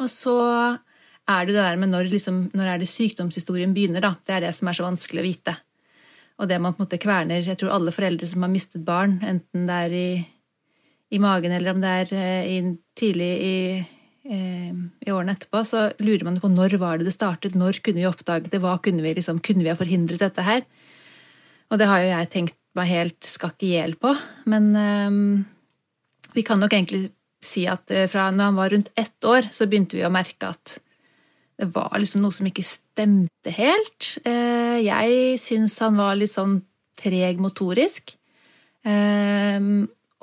Og 0.00 0.10
så 0.10 0.34
er 0.42 1.46
det 1.46 1.54
det 1.54 1.62
der 1.62 1.78
med 1.78 1.94
når, 1.94 2.10
liksom, 2.10 2.48
når 2.58 2.72
er 2.72 2.82
det 2.82 2.90
sykdomshistorien 2.90 3.74
begynner, 3.76 4.02
da. 4.02 4.16
Det 4.26 4.34
er 4.34 4.48
det 4.48 4.54
som 4.58 4.66
er 4.66 4.80
så 4.80 4.88
vanskelig 4.88 5.22
å 5.22 5.28
vite. 5.28 5.54
Og 6.42 6.50
det 6.50 6.58
man 6.58 6.74
på 6.74 6.82
en 6.82 6.88
måte 6.88 6.98
kverner 7.00 7.46
Jeg 7.46 7.60
tror 7.62 7.76
alle 7.78 7.94
foreldre 7.94 8.26
som 8.26 8.42
har 8.42 8.50
mistet 8.50 8.82
barn, 8.82 9.20
enten 9.22 9.70
det 9.70 9.82
er 9.86 9.94
i, 9.94 10.08
i 11.14 11.22
magen 11.22 11.54
eller 11.54 11.78
om 11.78 11.86
det 11.86 11.94
er 12.02 12.16
eh, 12.18 12.56
i, 12.56 12.58
tidlig 12.98 13.30
i, 13.38 13.58
i, 14.26 15.10
årene 15.12 15.36
etterpå, 15.36 15.62
så 15.68 15.88
lurer 16.02 16.24
man 16.26 16.38
på 16.42 16.50
når 16.52 16.78
var 16.82 16.98
det 16.98 17.08
det 17.08 17.16
startet, 17.16 17.56
når 17.58 17.80
kunne 17.84 18.02
vi 18.02 18.08
oppdaget 18.08 18.50
det, 18.52 18.60
hva 18.62 18.76
kunne 18.82 19.04
vi 19.04 19.14
liksom, 19.18 19.42
kunne 19.44 19.64
vi 19.64 19.72
ha 19.72 19.78
forhindret 19.78 20.22
dette 20.22 20.46
her? 20.46 20.64
Og 21.70 21.80
det 21.80 21.88
har 21.90 22.02
jo 22.02 22.10
jeg 22.12 22.30
tenkt 22.32 22.58
meg 22.76 22.90
helt 22.90 23.26
skakk 23.26 23.62
i 23.64 23.74
hjel 23.74 23.96
på. 23.98 24.12
Men 24.50 24.68
um, 24.76 25.20
vi 26.36 26.44
kan 26.46 26.60
nok 26.62 26.74
egentlig 26.76 27.08
si 27.42 27.64
at 27.70 27.90
fra 28.10 28.28
når 28.34 28.50
han 28.50 28.58
var 28.58 28.72
rundt 28.74 28.92
ett 28.98 29.26
år, 29.26 29.48
så 29.54 29.68
begynte 29.70 29.98
vi 29.98 30.06
å 30.06 30.12
merke 30.12 30.50
at 30.52 30.78
det 31.56 31.70
var 31.72 31.94
liksom 31.96 32.24
noe 32.24 32.34
som 32.36 32.48
ikke 32.48 32.64
stemte 32.64 33.52
helt. 33.56 34.10
Eh, 34.28 34.78
jeg 34.84 35.38
syns 35.40 35.78
han 35.80 35.96
var 35.96 36.16
litt 36.18 36.34
sånn 36.34 36.58
treg 37.00 37.40
motorisk. 37.40 38.12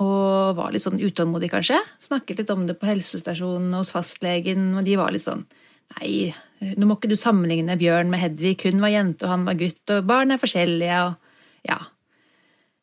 Eh, 0.04 0.54
og 0.54 0.58
var 0.58 0.72
litt 0.74 0.84
sånn 0.84 1.02
utålmodig, 1.02 1.50
kanskje. 1.52 1.80
Snakket 2.02 2.42
litt 2.42 2.50
om 2.52 2.66
det 2.68 2.78
på 2.78 2.88
helsestasjonen 2.88 3.74
hos 3.76 3.92
fastlegen, 3.94 4.72
og 4.78 4.84
de 4.86 4.98
var 5.00 5.14
litt 5.14 5.26
sånn 5.26 5.46
Nei, 5.94 6.32
nå 6.80 6.86
må 6.88 6.96
ikke 6.96 7.10
du 7.12 7.14
sammenligne 7.14 7.76
Bjørn 7.78 8.08
med 8.10 8.18
Hedvig. 8.18 8.56
Hun 8.64 8.80
var 8.82 8.90
jente, 8.90 9.26
og 9.26 9.30
han 9.30 9.42
var 9.46 9.58
gutt, 9.60 9.82
og 9.92 10.06
barn 10.08 10.32
er 10.32 10.40
forskjellige, 10.40 10.96
og 11.04 11.68
ja. 11.68 11.76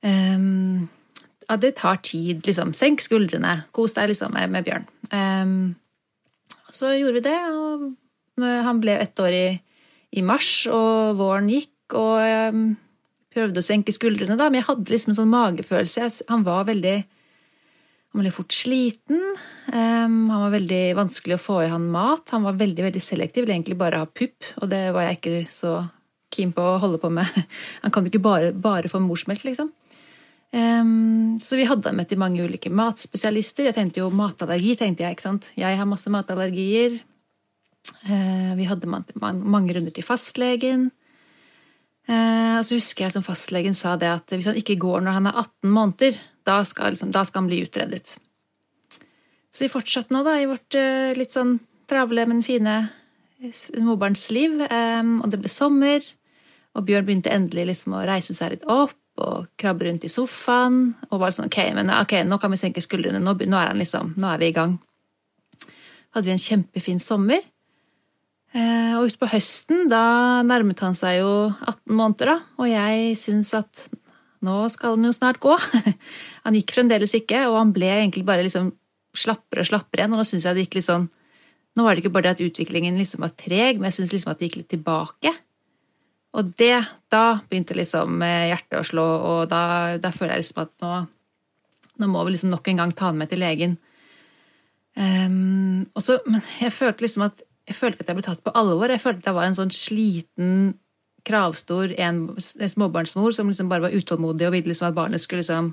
Um, 0.05 0.85
ja, 1.49 1.57
det 1.59 1.73
tar 1.81 1.97
tid, 2.05 2.45
liksom. 2.45 2.75
Senk 2.77 3.01
skuldrene. 3.03 3.65
Kos 3.75 3.97
deg, 3.97 4.13
liksom, 4.13 4.37
med, 4.37 4.53
med 4.53 4.67
Bjørn. 4.69 4.85
Um, 5.11 5.57
så 6.71 6.93
gjorde 6.93 7.17
vi 7.17 7.25
det, 7.25 7.35
og 7.51 8.45
han 8.69 8.79
ble 8.85 8.95
ett 9.01 9.19
år 9.19 9.35
i, 9.35 9.45
i, 10.13 10.23
mars, 10.23 10.53
og 10.71 11.17
våren 11.19 11.49
gikk, 11.51 11.97
og 11.97 12.53
um, 12.53 12.63
prøvde 13.31 13.61
å 13.61 13.65
senke 13.65 13.93
skuldrene, 13.95 14.37
da, 14.39 14.49
men 14.49 14.61
jeg 14.61 14.69
hadde 14.69 14.93
liksom 14.93 15.13
en 15.13 15.19
sånn 15.21 15.33
magefølelse. 15.33 16.09
Han 16.31 16.45
var 16.47 16.67
veldig 16.69 16.99
han 18.11 18.25
ble 18.25 18.31
fort 18.35 18.51
sliten. 18.51 19.21
Um, 19.71 20.25
han 20.27 20.41
var 20.43 20.51
veldig 20.51 20.81
vanskelig 20.99 21.37
å 21.37 21.41
få 21.41 21.61
i 21.63 21.69
han 21.71 21.85
mat. 21.93 22.27
Han 22.35 22.43
var 22.43 22.57
veldig 22.59 22.89
veldig 22.89 23.03
selektiv, 23.03 23.45
ville 23.45 23.55
egentlig 23.55 23.77
bare 23.79 24.01
ha 24.01 24.07
pupp, 24.07 24.49
og 24.59 24.67
det 24.73 24.89
var 24.91 25.07
jeg 25.07 25.19
ikke 25.19 25.35
så 25.51 25.75
keen 26.31 26.51
på 26.55 26.63
å 26.63 26.79
holde 26.83 26.99
på 26.99 27.11
med. 27.11 27.27
Han 27.83 27.91
kan 27.91 28.05
jo 28.05 28.11
ikke 28.11 28.23
bare, 28.23 28.51
bare 28.55 28.91
få 28.91 28.99
morsmelk, 29.03 29.43
liksom. 29.47 29.71
Um, 30.51 31.39
så 31.43 31.55
vi 31.55 31.63
hadde 31.67 31.87
han 31.87 31.95
med 31.95 32.09
til 32.09 32.19
mange 32.19 32.43
ulike 32.43 32.67
matspesialister. 32.75 33.69
Jeg 33.69 33.75
tenkte 33.77 34.01
jo 34.01 34.09
matallergi, 34.11 34.75
tenkte 34.79 35.05
jeg. 35.05 35.15
ikke 35.15 35.23
sant? 35.23 35.47
Jeg 35.59 35.79
har 35.79 35.87
masse 35.87 36.11
matallergier. 36.11 36.97
Uh, 38.03 38.51
vi 38.59 38.67
hadde 38.67 38.91
mange 38.91 39.75
runder 39.75 39.95
til 39.95 40.07
fastlegen. 40.07 40.89
Eh, 42.09 42.57
og 42.57 42.65
så 42.65 42.77
husker 42.79 43.05
jeg 43.05 43.13
at 43.13 43.25
fastlegen 43.25 43.75
sa 43.77 43.95
det 43.99 44.09
at 44.09 44.33
hvis 44.33 44.49
han 44.49 44.57
ikke 44.57 44.79
går 44.81 45.03
når 45.05 45.19
han 45.19 45.29
er 45.29 45.41
18 45.43 45.75
måneder, 45.75 46.17
da 46.47 46.61
skal, 46.65 46.95
liksom, 46.95 47.11
da 47.13 47.23
skal 47.27 47.43
han 47.43 47.51
bli 47.51 47.61
utredet. 47.65 48.15
Så 49.51 49.65
vi 49.65 49.73
fortsatte 49.73 50.15
nå 50.15 50.23
da 50.25 50.37
i 50.39 50.47
vårt 50.49 50.77
eh, 50.79 51.11
litt 51.17 51.35
sånn 51.35 51.59
travle, 51.91 52.25
men 52.29 52.41
fine 52.45 52.79
småbarnsliv. 53.41 54.61
Og 54.63 55.29
det 55.33 55.39
ble 55.41 55.51
sommer, 55.51 56.05
og 56.77 56.85
Bjørn 56.87 57.07
begynte 57.07 57.33
endelig 57.33 57.71
liksom 57.71 57.97
å 57.97 58.05
reise 58.07 58.35
seg 58.37 58.53
litt 58.53 58.67
opp 58.69 58.95
og 59.21 59.49
krabbe 59.59 59.87
rundt 59.87 60.05
i 60.07 60.11
sofaen. 60.11 60.93
Og 61.09 61.21
var 61.21 61.35
sånn 61.35 61.49
ok, 61.49 61.59
men 61.77 61.91
ok, 61.93 62.21
nå 62.27 62.39
kan 62.41 62.53
vi 62.53 62.61
senke 62.61 62.83
skuldrene, 62.83 63.19
nå, 63.19 63.35
nå 63.35 63.59
er, 63.59 63.73
liksom, 63.77 64.15
nå 64.21 64.31
er 64.31 64.41
vi 64.41 64.51
i 64.51 64.55
gang. 64.55 64.77
hadde 66.15 66.27
vi 66.27 66.35
en 66.35 66.45
kjempefin 66.45 66.99
sommer. 66.99 67.43
Eh, 68.51 68.93
og 68.97 69.07
utpå 69.07 69.29
høsten, 69.31 69.85
da 69.91 70.41
nærmet 70.43 70.81
han 70.83 70.95
seg 70.97 71.21
jo 71.21 71.31
18 71.53 71.95
måneder, 71.95 72.33
da. 72.33 72.37
Og 72.59 72.67
jeg 72.67 73.15
syns 73.19 73.53
at 73.55 73.85
nå 74.43 74.57
skal 74.73 74.97
han 74.97 75.07
jo 75.07 75.13
snart 75.15 75.39
gå. 75.41 75.55
Han 76.45 76.55
gikk 76.57 76.71
fremdeles 76.73 77.11
ikke, 77.13 77.43
og 77.45 77.59
han 77.59 77.69
ble 77.75 77.85
egentlig 77.85 78.23
bare 78.25 78.41
liksom 78.41 78.71
slappere 79.13 79.61
og 79.61 79.67
slappere 79.69 80.01
igjen. 80.01 80.15
Og 80.15 80.23
nå 80.23 80.25
syns 80.25 80.47
jeg 80.47 80.57
det 80.57 80.63
gikk 80.65 80.79
litt 80.79 80.87
sånn 80.87 81.11
Nå 81.77 81.85
var 81.85 81.93
det 81.93 82.01
ikke 82.01 82.11
bare 82.11 82.25
det 82.25 82.31
at 82.33 82.41
utviklingen 82.49 82.97
liksom 82.99 83.21
var 83.23 83.31
treg, 83.37 83.77
men 83.77 83.87
jeg 83.87 83.99
syns 83.99 84.09
liksom 84.11 84.31
at 84.33 84.41
det 84.41 84.49
gikk 84.49 84.57
litt 84.59 84.71
tilbake. 84.73 85.31
Og 86.35 86.49
det 86.57 86.81
Da 87.13 87.21
begynte 87.45 87.77
liksom 87.77 88.17
eh, 88.25 88.49
hjertet 88.49 88.79
å 88.79 88.87
slå, 88.89 89.05
og 89.29 89.45
da, 89.53 89.61
da 90.01 90.11
føler 90.15 90.33
jeg 90.35 90.47
liksom 90.47 90.65
at 90.65 90.73
nå, 90.83 90.97
nå 92.01 92.09
må 92.09 92.25
vi 92.25 92.33
liksom 92.33 92.51
nok 92.51 92.67
en 92.73 92.81
gang 92.81 92.95
ta 92.97 93.11
han 93.11 93.21
med 93.21 93.29
til 93.31 93.39
legen. 93.45 93.77
Um, 94.97 95.85
og 95.95 96.03
så, 96.03 96.17
men 96.25 96.41
jeg 96.59 96.73
følte 96.75 97.05
liksom 97.05 97.29
at 97.29 97.45
jeg 97.71 97.77
følte 97.77 97.97
ikke 97.97 98.05
at 98.05 98.11
jeg 98.11 98.19
ble 98.19 98.27
tatt 98.27 98.43
på 98.43 98.53
alvor. 98.59 98.91
Jeg 98.91 99.01
følte 99.01 99.23
at 99.23 99.29
jeg 99.31 99.37
var 99.37 99.47
en 99.47 99.57
sånn 99.57 99.75
sliten, 99.75 100.55
kravstor 101.27 101.91
en, 102.01 102.23
småbarnsmor 102.41 103.35
som 103.35 103.49
liksom 103.51 103.69
bare 103.69 103.85
var 103.85 103.93
utålmodig 103.93 104.47
og 104.47 104.55
ville 104.55 104.71
liksom 104.71 104.87
at 104.87 104.95
barnet 104.97 105.21
skulle 105.21 105.43
liksom 105.43 105.67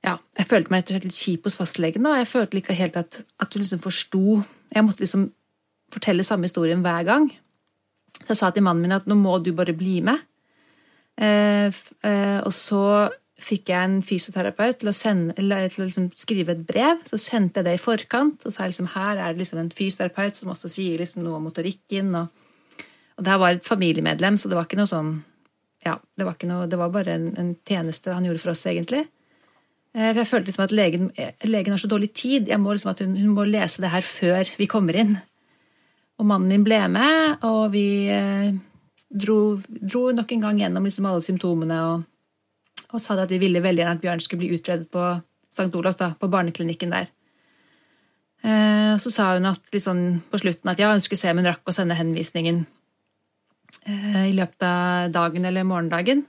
ja, 0.00 0.14
Jeg 0.38 0.48
følte 0.48 0.72
meg 0.72 0.80
rett 0.80 0.88
og 0.88 0.94
slett 0.94 1.04
litt 1.04 1.18
kjip 1.18 1.44
hos 1.44 1.58
fastlegen. 1.58 2.06
da. 2.06 2.14
Jeg 2.16 2.30
følte 2.30 2.56
ikke 2.56 2.76
helt 2.78 2.96
at, 2.96 3.20
at 3.36 3.52
hun 3.52 3.60
liksom 3.60 3.82
forsto 3.84 4.40
Jeg 4.72 4.86
måtte 4.86 5.04
liksom 5.04 5.26
fortelle 5.92 6.24
samme 6.24 6.48
historien 6.48 6.80
hver 6.80 7.04
gang. 7.04 7.28
Så 8.22 8.32
jeg 8.32 8.40
sa 8.40 8.50
til 8.50 8.64
mannen 8.64 8.86
min 8.86 8.96
at 8.96 9.08
nå 9.10 9.16
må 9.18 9.36
du 9.44 9.52
bare 9.56 9.74
bli 9.76 9.98
med. 10.06 10.22
Eh, 11.20 11.68
eh, 11.68 12.38
og 12.40 12.52
så 12.56 13.10
fikk 13.44 13.70
jeg 13.72 13.88
en 13.88 14.00
fysioterapeut 14.04 14.80
til 14.80 14.90
å, 14.90 14.94
sende, 14.96 15.34
til 15.36 15.52
å 15.54 15.86
liksom 15.86 16.10
skrive 16.18 16.54
et 16.56 16.66
brev. 16.68 17.00
Så 17.10 17.20
sendte 17.20 17.60
jeg 17.60 17.68
det 17.68 17.78
i 17.78 17.82
forkant, 17.82 18.44
og 18.44 18.54
sa 18.54 18.68
liksom, 18.68 18.92
her 18.94 19.16
er 19.16 19.34
det 19.34 19.44
liksom 19.44 19.62
en 19.62 19.72
fysioterapeut 19.74 20.38
som 20.38 20.52
også 20.54 20.70
sier 20.72 21.00
liksom 21.00 21.24
noe 21.24 21.38
om 21.38 21.48
motorikken. 21.48 22.12
Og, 22.20 22.84
og 23.16 23.24
det 23.26 23.32
her 23.32 23.42
var 23.42 23.56
et 23.56 23.68
familiemedlem, 23.68 24.38
så 24.40 24.50
det 24.50 24.58
var 24.58 24.68
ikke 24.68 24.80
noe 24.80 24.90
sånn 24.90 25.18
ja, 25.80 25.96
det 26.16 26.26
var, 26.28 26.36
noe, 26.44 26.68
det 26.68 26.76
var 26.76 26.92
bare 26.92 27.16
en, 27.16 27.30
en, 27.40 27.54
tjeneste 27.64 28.12
han 28.12 28.26
gjorde 28.26 28.42
for 28.42 28.52
oss, 28.52 28.66
egentlig. 28.68 29.06
Eh, 29.96 30.12
Jeg 30.12 30.28
følte 30.28 30.50
liksom 30.50 30.66
at 30.66 30.74
legen, 30.76 31.10
legen, 31.48 31.72
har 31.72 31.80
så 31.80 31.88
dårlig 31.88 32.12
tid. 32.12 32.50
Jeg 32.52 32.60
må 32.60 32.74
liksom 32.74 32.92
at 32.92 33.00
hun, 33.00 33.16
hun, 33.16 33.32
må 33.36 33.46
lese 33.48 33.80
det 33.80 33.92
her 33.94 34.04
før 34.04 34.50
vi 34.60 34.68
kommer 34.70 34.98
inn. 35.00 35.16
Og 36.20 36.28
mannen 36.28 36.52
min 36.52 36.66
ble 36.66 36.82
med, 36.92 37.40
og 37.48 37.72
vi 37.72 37.86
eh, 38.12 38.52
dro, 39.08 39.56
dro 39.64 40.10
nok 40.12 40.36
en 40.36 40.44
gang 40.44 40.60
gjennom 40.60 40.84
liksom 40.84 41.08
alle 41.08 41.24
symptomene. 41.24 41.80
og 41.80 42.09
og 42.92 43.02
sa 43.02 43.16
at 43.20 43.30
vi 43.30 43.40
ville 43.42 43.62
veldig 43.62 43.84
gjerne 43.84 43.98
at 43.98 44.02
Bjørn 44.02 44.22
skulle 44.24 44.44
bli 44.44 44.56
utredet 44.56 44.88
på 44.90 45.04
St. 45.50 45.70
Olavs, 45.74 45.98
da, 45.98 46.12
på 46.18 46.30
barneklinikken 46.30 46.94
der. 46.94 47.10
Eh, 48.42 48.96
så 49.02 49.12
sa 49.12 49.34
hun 49.34 49.48
at, 49.50 49.62
liksom, 49.72 50.02
på 50.30 50.40
slutten 50.40 50.70
at 50.72 50.80
ja, 50.80 50.90
hun 50.92 51.02
skulle 51.04 51.20
se 51.20 51.32
om 51.32 51.40
hun 51.42 51.50
rakk 51.50 51.66
å 51.68 51.74
sende 51.76 51.98
henvisningen 51.98 52.62
eh, 53.84 54.28
i 54.30 54.36
løpet 54.36 54.64
av 54.64 55.10
dagen 55.12 55.44
eller 55.44 55.66
morgendagen. 55.68 56.24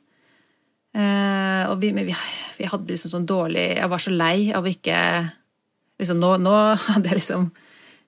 Eh, 0.91 1.63
og 1.69 1.77
vi, 1.79 1.93
vi, 1.95 2.09
vi, 2.57 2.67
hadde 2.67 2.91
liksom 2.91 3.13
sånn 3.13 3.23
dårlig 3.23 3.61
Jeg 3.77 3.87
var 3.87 4.01
så 4.03 4.11
lei 4.11 4.49
av 4.51 4.65
ikke 4.67 4.95
liksom, 6.01 6.19
nå, 6.19 6.33
nå, 6.43 6.55
hadde 6.89 7.13
jeg 7.13 7.21
liksom 7.21 7.45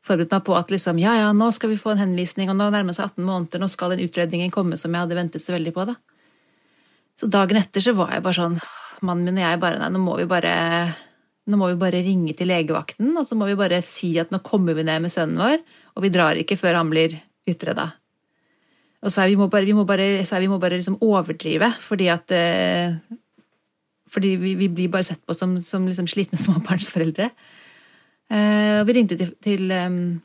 forberedt 0.03 0.33
meg 0.35 0.43
på 0.49 0.57
at 0.59 0.73
liksom, 0.73 0.99
ja, 0.99 1.13
ja, 1.21 1.29
nå 1.31 1.47
skal 1.55 1.71
vi 1.71 1.79
få 1.79 1.93
en 1.93 2.01
henvisning, 2.03 2.49
og 2.51 2.57
nå 2.59 2.67
nærmer 2.73 2.95
seg 2.97 3.13
18 3.13 3.23
måneder, 3.23 3.61
nå 3.61 3.69
skal 3.71 3.93
den 3.93 4.03
utredningen 4.03 4.51
komme 4.51 4.75
som 4.75 4.91
jeg 4.91 5.05
hadde 5.05 5.15
ventet 5.15 5.45
så 5.45 5.55
veldig 5.55 5.71
på. 5.77 5.85
da. 5.87 5.95
Så 7.23 7.29
dagen 7.31 7.55
etter 7.55 7.79
så 7.79 7.93
var 7.95 8.09
jeg 8.11 8.23
bare 8.25 8.35
sånn 8.35 8.55
Mannen 9.07 9.29
min 9.29 9.39
og 9.39 9.45
jeg 9.45 9.59
bare 9.61 9.79
Nei, 9.79 9.91
nå 9.95 9.99
må 10.03 10.17
vi 10.19 10.27
bare 10.27 10.53
må 11.53 11.67
vi 11.69 11.79
bare 11.79 12.01
ringe 12.03 12.33
til 12.35 12.49
legevakten 12.51 13.15
og 13.19 13.23
så 13.27 13.35
må 13.39 13.47
vi 13.47 13.55
bare 13.59 13.79
si 13.83 14.13
at 14.19 14.31
nå 14.31 14.41
kommer 14.43 14.75
vi 14.75 14.83
ned 14.87 15.03
med 15.03 15.11
sønnen 15.11 15.39
vår, 15.39 15.57
og 15.95 16.05
vi 16.05 16.11
drar 16.11 16.39
ikke 16.39 16.55
før 16.59 16.77
han 16.79 16.91
blir 16.91 17.17
utreda. 17.51 17.89
Og 19.03 19.11
så 19.11 19.25
er 19.25 19.33
vi 19.33 19.35
må 19.39 19.49
bare, 19.51 19.67
vi 19.67 19.75
må 19.75 19.83
bare, 19.87 20.23
vi 20.23 20.47
må 20.47 20.59
bare 20.59 20.79
liksom 20.79 21.01
overdrive, 21.03 21.67
fordi 21.83 22.07
at 22.11 22.31
eh, 22.31 22.95
Fordi 24.13 24.35
vi, 24.37 24.53
vi, 24.55 24.69
blir 24.69 24.91
bare 24.93 25.03
sett 25.03 25.23
på 25.25 25.33
som, 25.33 25.57
som 25.59 25.87
liksom 25.87 26.07
slitne 26.07 26.39
småbarnsforeldre. 26.45 27.27
Eh, 28.31 28.79
og 28.79 28.87
vi 28.87 28.95
ringte 28.99 29.17
til, 29.19 29.35
til 29.43 29.71
um, 29.71 30.21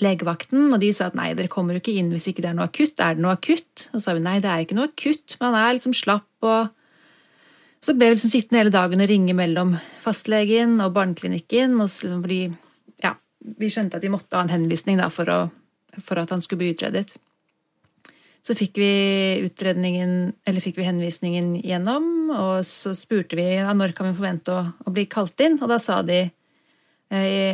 legevakten, 0.00 0.70
og 0.72 0.80
de 0.82 0.90
sa 0.94 1.10
at 1.10 1.16
nei, 1.18 1.32
dere 1.36 1.50
kommer 1.52 1.76
jo 1.76 1.82
ikke 1.82 1.96
inn 2.00 2.12
hvis 2.14 2.28
ikke 2.30 2.44
det 2.44 2.52
er 2.52 2.58
noe 2.58 2.68
akutt. 2.70 2.94
Er 3.02 3.16
det 3.16 3.24
noe 3.24 3.34
akutt? 3.36 3.88
Og 3.90 3.98
så 3.98 4.04
sa 4.06 4.14
vi 4.16 4.22
nei, 4.24 4.38
det 4.42 4.50
er 4.50 4.62
ikke 4.64 4.78
noe 4.78 4.90
akutt, 4.90 5.36
man 5.42 5.56
er 5.58 5.74
liksom 5.76 5.96
slapp 5.96 6.48
og 6.48 6.78
Så 7.82 7.96
ble 7.98 8.12
vi 8.12 8.14
liksom 8.14 8.30
sittende 8.30 8.60
hele 8.60 8.70
dagen 8.70 9.02
og 9.02 9.08
ringe 9.10 9.34
mellom 9.34 9.72
fastlegen 10.04 10.76
og 10.84 10.92
barneklinikken, 10.94 11.72
og 11.82 11.88
liksom 11.90 12.20
fordi 12.22 12.44
ja, 13.02 13.16
vi 13.58 13.70
skjønte 13.74 13.98
at 13.98 14.04
vi 14.06 14.12
måtte 14.12 14.38
ha 14.38 14.44
en 14.46 14.52
henvisning 14.54 15.00
da 15.00 15.08
for, 15.10 15.26
å, 15.26 15.40
for 15.98 16.20
at 16.22 16.30
han 16.30 16.44
skulle 16.44 16.60
bli 16.60 16.76
utredet. 16.76 17.08
Så 18.46 18.54
fikk 18.54 18.78
vi 18.78 18.92
utredningen, 19.48 20.32
eller 20.46 20.62
fikk 20.62 20.78
vi 20.78 20.86
henvisningen 20.86 21.56
gjennom, 21.58 22.06
og 22.30 22.62
så 22.66 22.94
spurte 22.94 23.34
vi 23.38 23.48
ja, 23.56 23.74
når 23.74 23.96
kan 23.98 24.12
vi 24.12 24.14
forvente 24.14 24.54
å, 24.54 24.62
å 24.86 24.94
bli 24.94 25.08
kalt 25.10 25.42
inn, 25.42 25.58
og 25.58 25.74
da 25.74 25.80
sa 25.82 25.98
de 26.06 26.24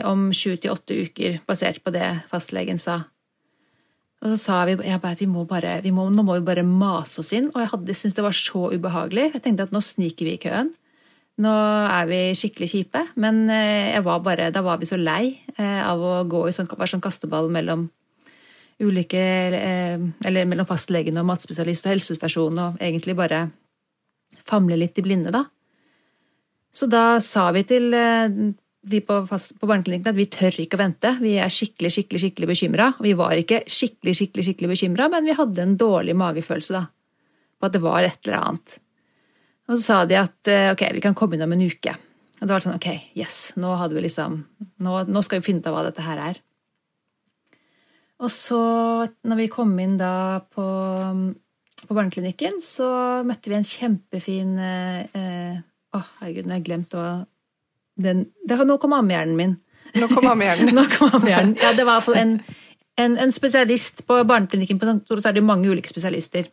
om 0.06 0.28
sju 0.30 0.52
til 0.54 0.70
åtte 0.70 0.94
uker, 0.94 1.40
basert 1.48 1.80
på 1.82 1.90
det 1.90 2.06
fastlegen 2.30 2.78
sa. 2.78 3.00
Og 4.18 4.32
så 4.32 4.38
sa 4.38 4.56
vi 4.66 4.74
jeg 4.82 4.98
bare, 5.02 5.14
at 5.14 5.22
vi 5.22 5.30
må 5.30 5.44
bare, 5.46 5.76
vi 5.84 5.92
må, 5.94 6.08
nå 6.10 6.24
må 6.26 6.40
vi 6.40 6.46
bare 6.46 6.64
mase 6.66 7.20
oss 7.22 7.30
inn. 7.36 7.52
Og 7.52 7.62
jeg 7.62 7.94
syntes 7.94 8.16
det 8.16 8.24
var 8.26 8.34
så 8.34 8.66
ubehagelig. 8.74 9.28
Jeg 9.36 9.44
tenkte 9.44 9.68
at 9.68 9.74
nå 9.74 9.82
sniker 9.84 10.26
vi 10.26 10.34
i 10.34 10.40
køen. 10.42 10.72
Nå 11.38 11.52
er 11.86 12.08
vi 12.10 12.18
skikkelig 12.34 12.70
kjipe. 12.72 13.04
Men 13.22 13.44
eh, 13.54 14.00
var 14.02 14.24
bare, 14.26 14.50
da 14.54 14.64
var 14.66 14.80
vi 14.82 14.90
så 14.90 14.98
lei 14.98 15.38
eh, 15.54 15.82
av 15.86 16.02
å 16.02 16.16
gå 16.26 16.48
i 16.48 16.56
sånn, 16.56 16.70
være 16.72 16.96
sånn 16.96 17.04
kasteball 17.04 17.50
mellom 17.54 17.86
ulike 18.78 19.22
eh, 19.58 20.02
Eller 20.26 20.46
mellom 20.46 20.66
fastlegen 20.66 21.18
og 21.18 21.26
matspesialist 21.30 21.86
og 21.86 21.94
helsestasjon, 21.94 22.58
og 22.62 22.82
egentlig 22.82 23.14
bare 23.18 23.48
famle 24.46 24.78
litt 24.78 24.98
i 24.98 25.04
blinde, 25.04 25.30
da. 25.34 25.44
Så 26.74 26.86
da 26.90 27.20
sa 27.22 27.48
vi 27.54 27.64
til 27.66 27.94
de 28.82 29.00
på, 29.02 29.14
på 29.26 29.68
barneklinikken 29.68 30.12
at 30.12 30.18
vi 30.18 30.28
tør 30.30 30.58
ikke 30.62 30.78
å 30.78 30.82
vente. 30.82 31.14
Vi 31.22 31.34
er 31.42 31.52
skikkelig 31.52 31.90
skikkelig, 31.94 32.20
skikkelig 32.22 32.50
bekymra. 32.52 32.90
Vi 33.02 33.14
var 33.18 33.38
ikke 33.38 33.62
skikkelig 33.66 34.14
skikkelig, 34.20 34.44
skikkelig 34.48 34.72
bekymra, 34.74 35.08
men 35.12 35.26
vi 35.26 35.36
hadde 35.38 35.64
en 35.64 35.78
dårlig 35.80 36.14
magefølelse 36.18 36.76
da, 36.76 36.84
på 37.58 37.68
at 37.68 37.74
det 37.74 37.82
var 37.84 38.06
et 38.06 38.20
eller 38.28 38.38
annet. 38.38 38.76
Og 39.68 39.76
så 39.76 39.80
sa 39.82 39.96
de 40.08 40.16
at 40.16 40.50
eh, 40.50 40.70
ok, 40.72 40.84
vi 40.96 41.02
kan 41.04 41.16
komme 41.18 41.36
inn 41.36 41.44
om 41.44 41.52
en 41.56 41.66
uke. 41.66 41.94
Og 42.38 42.46
det 42.46 42.54
var 42.54 42.64
sånn 42.64 42.78
ok, 42.78 42.88
yes, 43.18 43.40
nå, 43.58 43.72
hadde 43.80 43.98
vi 43.98 44.04
liksom, 44.06 44.38
nå, 44.84 45.00
nå 45.10 45.22
skal 45.26 45.40
vi 45.40 45.48
finne 45.50 45.64
ut 45.64 45.68
av 45.68 45.74
hva 45.74 45.88
dette 45.88 46.04
her 46.06 46.22
er. 46.30 46.38
Og 48.22 48.30
så, 48.34 48.60
når 49.26 49.42
vi 49.42 49.50
kom 49.50 49.74
inn 49.82 49.98
da 49.98 50.40
på, 50.54 50.66
på 51.82 51.96
barneklinikken, 51.98 52.62
så 52.64 52.88
møtte 53.26 53.50
vi 53.50 53.58
en 53.58 53.72
kjempefin 53.76 54.54
eh, 54.62 55.02
eh 55.18 55.64
Å, 55.88 56.02
herregud, 56.18 56.44
nå 56.44 56.52
har 56.52 56.58
jeg 56.58 56.64
glemt 56.66 56.94
å 57.00 57.02
den, 57.98 58.26
det, 58.46 58.58
Nå 58.64 58.78
kom 58.82 58.94
ammehjernen 58.96 59.36
min. 59.38 59.56
Nå 59.98 60.08
kom 60.12 60.26
ammehjernen. 60.30 60.74
nå 60.78 60.84
kom 60.92 61.10
ammehjernen. 61.12 61.56
Ja, 61.62 61.72
det 61.76 61.86
var 61.86 61.96
i 61.96 61.98
hvert 61.98 62.08
fall 62.08 62.20
en, 62.20 62.36
en, 63.00 63.18
en, 63.24 63.34
spesialist 63.34 64.04
på 64.06 64.20
barneklinikken 64.28 64.80
på 64.80 64.88
Kontoret, 64.88 65.24
så 65.24 65.32
er 65.32 65.38
det 65.38 65.46
mange 65.46 65.70
ulike 65.70 65.90
spesialister. 65.90 66.48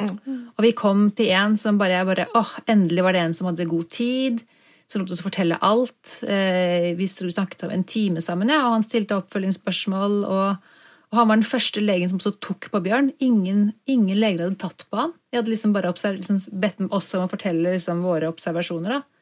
Mm. 0.00 0.16
Og 0.56 0.64
vi 0.64 0.72
kom 0.76 1.08
til 1.16 1.32
en 1.36 1.58
som 1.60 1.78
bare, 1.80 2.00
bare 2.08 2.28
åh, 2.38 2.54
Endelig 2.70 3.04
var 3.04 3.16
det 3.16 3.24
en 3.26 3.36
som 3.36 3.50
hadde 3.50 3.68
god 3.68 3.90
tid. 3.92 4.42
Som 4.90 5.04
lot 5.04 5.12
oss 5.14 5.22
fortelle 5.22 5.58
alt. 5.62 6.16
Eh, 6.26 6.90
vi 6.98 7.06
snakket 7.06 7.66
om 7.66 7.74
en 7.74 7.84
time 7.86 8.22
sammen, 8.24 8.50
ja, 8.50 8.64
og 8.66 8.78
han 8.78 8.86
stilte 8.86 9.18
oppfølgingsspørsmål. 9.20 10.16
Og, 10.24 10.72
og, 11.10 11.14
han 11.18 11.28
var 11.28 11.38
den 11.38 11.46
første 11.46 11.84
legen 11.84 12.10
som 12.10 12.18
også 12.18 12.38
tok 12.42 12.70
på 12.72 12.82
Bjørn. 12.82 13.12
Ingen, 13.22 13.70
ingen 13.86 14.18
leger 14.18 14.48
hadde 14.48 14.58
tatt 14.62 14.86
på 14.90 14.98
han. 14.98 15.14
De 15.30 15.38
hadde 15.38 15.52
liksom 15.52 15.76
bare 15.76 15.92
liksom 15.94 16.42
bedt 16.58 16.82
oss 16.90 17.12
om 17.14 17.26
å 17.26 17.30
fortelle 17.30 17.76
liksom 17.76 18.02
våre 18.02 18.32
observasjoner. 18.32 18.98
da. 18.98 19.19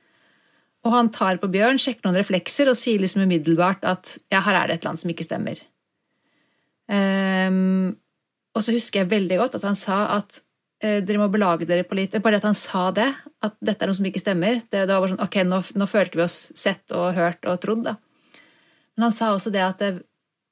Og 0.87 0.94
han 0.94 1.11
tar 1.14 1.40
på 1.42 1.50
Bjørn, 1.50 1.80
sjekker 1.82 2.06
noen 2.06 2.18
reflekser 2.20 2.70
og 2.70 2.78
sier 2.78 3.00
liksom 3.02 3.25
umiddelbart 3.26 3.82
at 3.88 4.14
ja, 4.30 4.42
her 4.44 4.61
er 4.61 4.68
det 4.68 4.78
et 4.78 4.82
eller 4.82 4.92
annet 4.92 5.04
som 5.04 5.12
ikke 5.12 5.26
stemmer. 5.26 5.62
Um, 6.88 7.97
og 8.56 8.64
så 8.64 8.73
husker 8.73 9.02
jeg 9.02 9.11
veldig 9.11 9.40
godt 9.42 9.58
at 9.58 9.66
han 9.68 9.76
sa 9.76 9.99
at 10.14 10.38
uh, 10.85 11.00
dere 11.04 11.20
må 11.20 11.26
belage 11.28 11.66
dere 11.68 11.85
på 11.85 11.99
litt 11.99 12.14
Bare 12.25 12.38
at 12.40 12.47
han 12.49 12.56
sa 12.56 12.87
det, 12.97 13.11
at 13.44 13.58
dette 13.61 13.85
er 13.85 13.90
noe 13.90 13.99
som 13.99 14.08
ikke 14.08 14.23
stemmer, 14.23 14.62
det, 14.73 14.87
det 14.88 14.94
var 14.94 15.11
sånn 15.11 15.25
ok, 15.25 15.40
nå, 15.47 15.62
nå, 15.76 15.88
følte 15.90 16.20
vi 16.20 16.25
oss 16.25 16.38
sett 16.56 16.94
og 16.97 17.11
hørt 17.18 17.44
og 17.44 17.58
trodd, 17.64 17.85
da. 17.90 17.99
Men 18.97 19.11
han 19.11 19.14
sa 19.18 19.35
også 19.35 19.52
det 19.54 19.62
at 19.62 19.82
eh, 19.85 20.00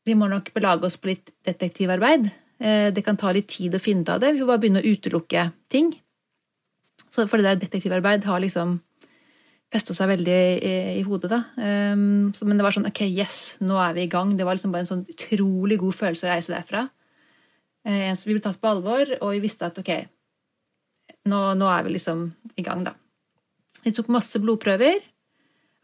vi 0.06 0.14
må 0.14 0.28
nok 0.30 0.52
belage 0.54 0.87
oss 0.87 0.99
på 1.00 1.11
litt 1.11 1.33
detektivarbeid. 1.47 2.28
Uh, 2.62 2.88
det 2.95 3.02
kan 3.06 3.18
ta 3.18 3.33
litt 3.35 3.49
tid 3.54 3.75
å 3.75 3.83
finne 3.83 4.04
ut 4.04 4.12
av 4.12 4.21
det. 4.23 4.35
Vi 4.35 4.42
får 4.42 4.50
bare 4.52 4.62
begynne 4.62 4.83
å 4.83 4.92
utelukke 4.92 5.49
ting. 5.73 5.95
Så 7.11 7.25
for 7.30 7.40
det 7.40 7.49
der 7.49 7.64
detektivarbeid 7.64 8.28
har 8.28 8.42
liksom 8.45 8.78
festa 9.76 9.95
seg 9.97 10.11
veldig 10.14 10.40
i, 10.56 10.75
i 11.00 11.04
hodet. 11.06 11.30
da. 11.33 11.42
Um, 11.56 12.33
så, 12.37 12.49
men 12.49 12.59
det 12.59 12.66
var 12.66 12.75
sånn 12.75 12.88
ok, 12.88 13.04
yes, 13.06 13.56
nå 13.64 13.78
er 13.83 13.97
vi 13.97 14.06
i 14.06 14.12
gang. 14.12 14.35
Det 14.37 14.47
var 14.47 14.59
liksom 14.59 14.75
bare 14.75 14.87
en 14.87 14.92
sånn 14.92 15.06
utrolig 15.12 15.78
god 15.83 15.97
følelse 15.97 16.28
å 16.28 16.33
reise 16.33 16.54
derfra. 16.54 16.87
Uh, 17.87 18.12
vi 18.26 18.37
ble 18.37 18.45
tatt 18.45 18.61
på 18.62 18.71
alvor, 18.71 19.16
og 19.21 19.35
vi 19.37 19.42
visste 19.45 19.68
at 19.68 19.78
ok, 19.83 19.92
nå, 21.30 21.42
nå, 21.59 21.68
er 21.71 21.85
vi 21.87 21.97
liksom 21.97 22.30
i 22.56 22.64
gang, 22.66 22.87
da. 22.87 22.97
De 23.85 23.92
tok 23.95 24.09
masse 24.11 24.40
blodprøver 24.42 25.04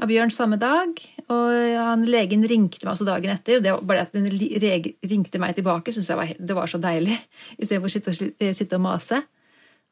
av 0.03 0.11
Bjørn 0.11 0.33
samme 0.35 0.57
dag, 0.59 0.97
og 1.31 1.51
han, 1.79 2.07
legen 2.11 2.43
ringte 2.49 2.83
meg 2.83 2.95
også 2.95 3.07
dagen 3.07 3.31
etter. 3.31 3.61
Det 3.63 3.75
var 3.75 3.85
bare 3.87 4.07
at 4.09 4.17
den 4.17 4.27
ringte 4.33 5.39
meg 5.43 5.55
tilbake, 5.59 5.95
syntes 5.95 6.11
jeg 6.11 6.19
var, 6.19 6.33
det 6.39 6.57
var 6.59 6.71
så 6.71 6.81
deilig, 6.83 7.19
istedenfor 7.61 7.91
å 7.91 7.95
sitte, 7.95 8.51
sitte 8.57 8.81
og 8.81 8.85
mase. 8.89 9.23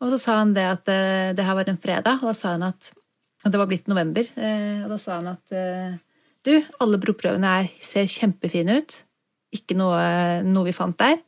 Og 0.00 0.08
så 0.14 0.18
sa 0.18 0.38
han 0.40 0.54
det 0.56 0.64
at 0.64 0.88
uh, 0.88 1.30
det 1.36 1.44
her 1.44 1.58
var 1.58 1.68
en 1.68 1.80
fredag, 1.80 2.22
og 2.22 2.32
da 2.32 2.36
sa 2.36 2.56
han 2.56 2.66
at 2.70 2.90
og 3.44 3.52
det 3.52 3.60
var 3.60 3.68
blitt 3.70 3.88
november. 3.88 4.28
Eh, 4.36 4.84
og 4.84 4.92
da 4.92 4.98
sa 5.00 5.18
han 5.18 5.32
at 5.32 5.56
eh, 5.56 5.96
du, 6.46 6.54
alle 6.82 7.00
blodprøvene 7.00 7.56
er, 7.60 7.70
ser 7.84 8.10
kjempefine 8.10 8.80
ut. 8.80 9.00
Ikke 9.56 9.76
noe, 9.78 10.00
noe 10.46 10.68
vi 10.68 10.76
fant 10.76 10.98
der. 11.00 11.18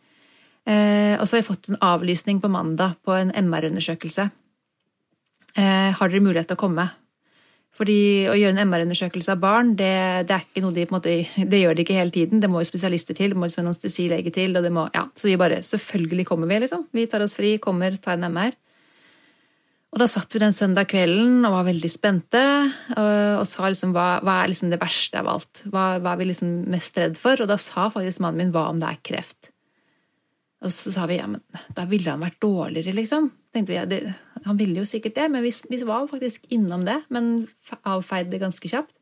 Eh, 0.68 1.16
og 1.16 1.26
så 1.26 1.36
har 1.36 1.42
jeg 1.42 1.48
fått 1.48 1.70
en 1.72 1.80
avlysning 1.82 2.42
på 2.42 2.52
mandag 2.52 2.98
på 3.04 3.16
en 3.16 3.32
MR-undersøkelse. 3.48 4.28
Har 5.52 6.08
dere 6.08 6.24
mulighet 6.24 6.48
til 6.48 6.56
å 6.56 6.60
komme? 6.62 6.86
Fordi 7.76 8.28
å 8.28 8.36
gjøre 8.36 8.54
en 8.54 8.68
MR-undersøkelse 8.68 9.34
av 9.34 9.40
barn, 9.40 9.72
det, 9.76 9.92
det, 10.28 10.36
er 10.36 10.44
ikke 10.44 10.62
noe 10.64 10.76
de 10.76 10.84
på 10.88 10.94
en 10.94 10.98
måte, 10.98 11.44
det 11.48 11.60
gjør 11.60 11.76
de 11.76 11.84
ikke 11.84 11.96
hele 11.96 12.12
tiden. 12.14 12.40
Det 12.40 12.48
må 12.52 12.60
jo 12.60 12.68
spesialister 12.68 13.16
til, 13.16 13.32
det 13.32 13.40
må 13.40 13.48
en 13.48 13.66
anestesilege 13.66 14.32
til. 14.32 14.56
og 14.56 14.64
det 14.64 14.72
må, 14.72 14.86
ja, 14.96 15.06
Så 15.16 15.28
vi 15.28 15.38
bare 15.40 15.62
Selvfølgelig 15.64 16.26
kommer 16.28 16.48
vi, 16.48 16.60
liksom. 16.64 16.86
Vi 16.92 17.06
tar 17.08 17.24
oss 17.24 17.36
fri, 17.36 17.56
kommer, 17.60 17.96
tar 18.00 18.20
en 18.20 18.28
MR. 18.32 18.56
Og 19.92 20.00
da 20.00 20.08
satt 20.08 20.32
vi 20.32 20.40
den 20.40 20.54
søndag 20.56 20.88
kvelden 20.88 21.42
og 21.44 21.52
var 21.52 21.66
veldig 21.66 21.88
spente 21.92 22.40
og, 22.96 23.42
og 23.42 23.44
sa 23.48 23.68
liksom 23.68 23.92
hva, 23.92 24.22
hva 24.24 24.38
er 24.40 24.52
liksom 24.52 24.70
det 24.72 24.80
verste 24.80 25.20
av 25.20 25.28
alt? 25.34 25.64
Hva, 25.66 25.98
hva, 26.00 26.14
er 26.14 26.22
vi 26.22 26.28
liksom 26.30 26.54
mest 26.72 26.96
redd 26.96 27.18
for? 27.20 27.36
Og 27.44 27.50
da 27.50 27.58
sa 27.60 27.90
faktisk 27.92 28.22
mannen 28.24 28.40
min 28.40 28.54
hva 28.54 28.70
om 28.70 28.80
det 28.80 28.88
er 28.88 29.02
kreft? 29.04 29.52
Og 30.62 30.72
så 30.72 30.94
sa 30.94 31.04
vi 31.10 31.18
ja, 31.18 31.26
men 31.28 31.42
da 31.76 31.84
ville 31.90 32.08
han 32.08 32.22
vært 32.22 32.40
dårligere, 32.40 32.94
liksom. 32.96 33.28
Tenkte 33.52 33.72
vi, 33.74 33.76
ja, 33.76 33.84
det, 33.88 34.14
Han 34.46 34.56
ville 34.56 34.80
jo 34.80 34.88
sikkert 34.88 35.18
det, 35.18 35.28
men 35.30 35.44
vi, 35.44 35.52
vi 35.68 35.82
var 35.84 36.06
faktisk 36.08 36.46
innom 36.54 36.86
det. 36.86 37.00
Men 37.12 37.48
avfeide 37.82 38.30
det 38.32 38.40
ganske 38.40 38.70
kjapt. 38.70 38.94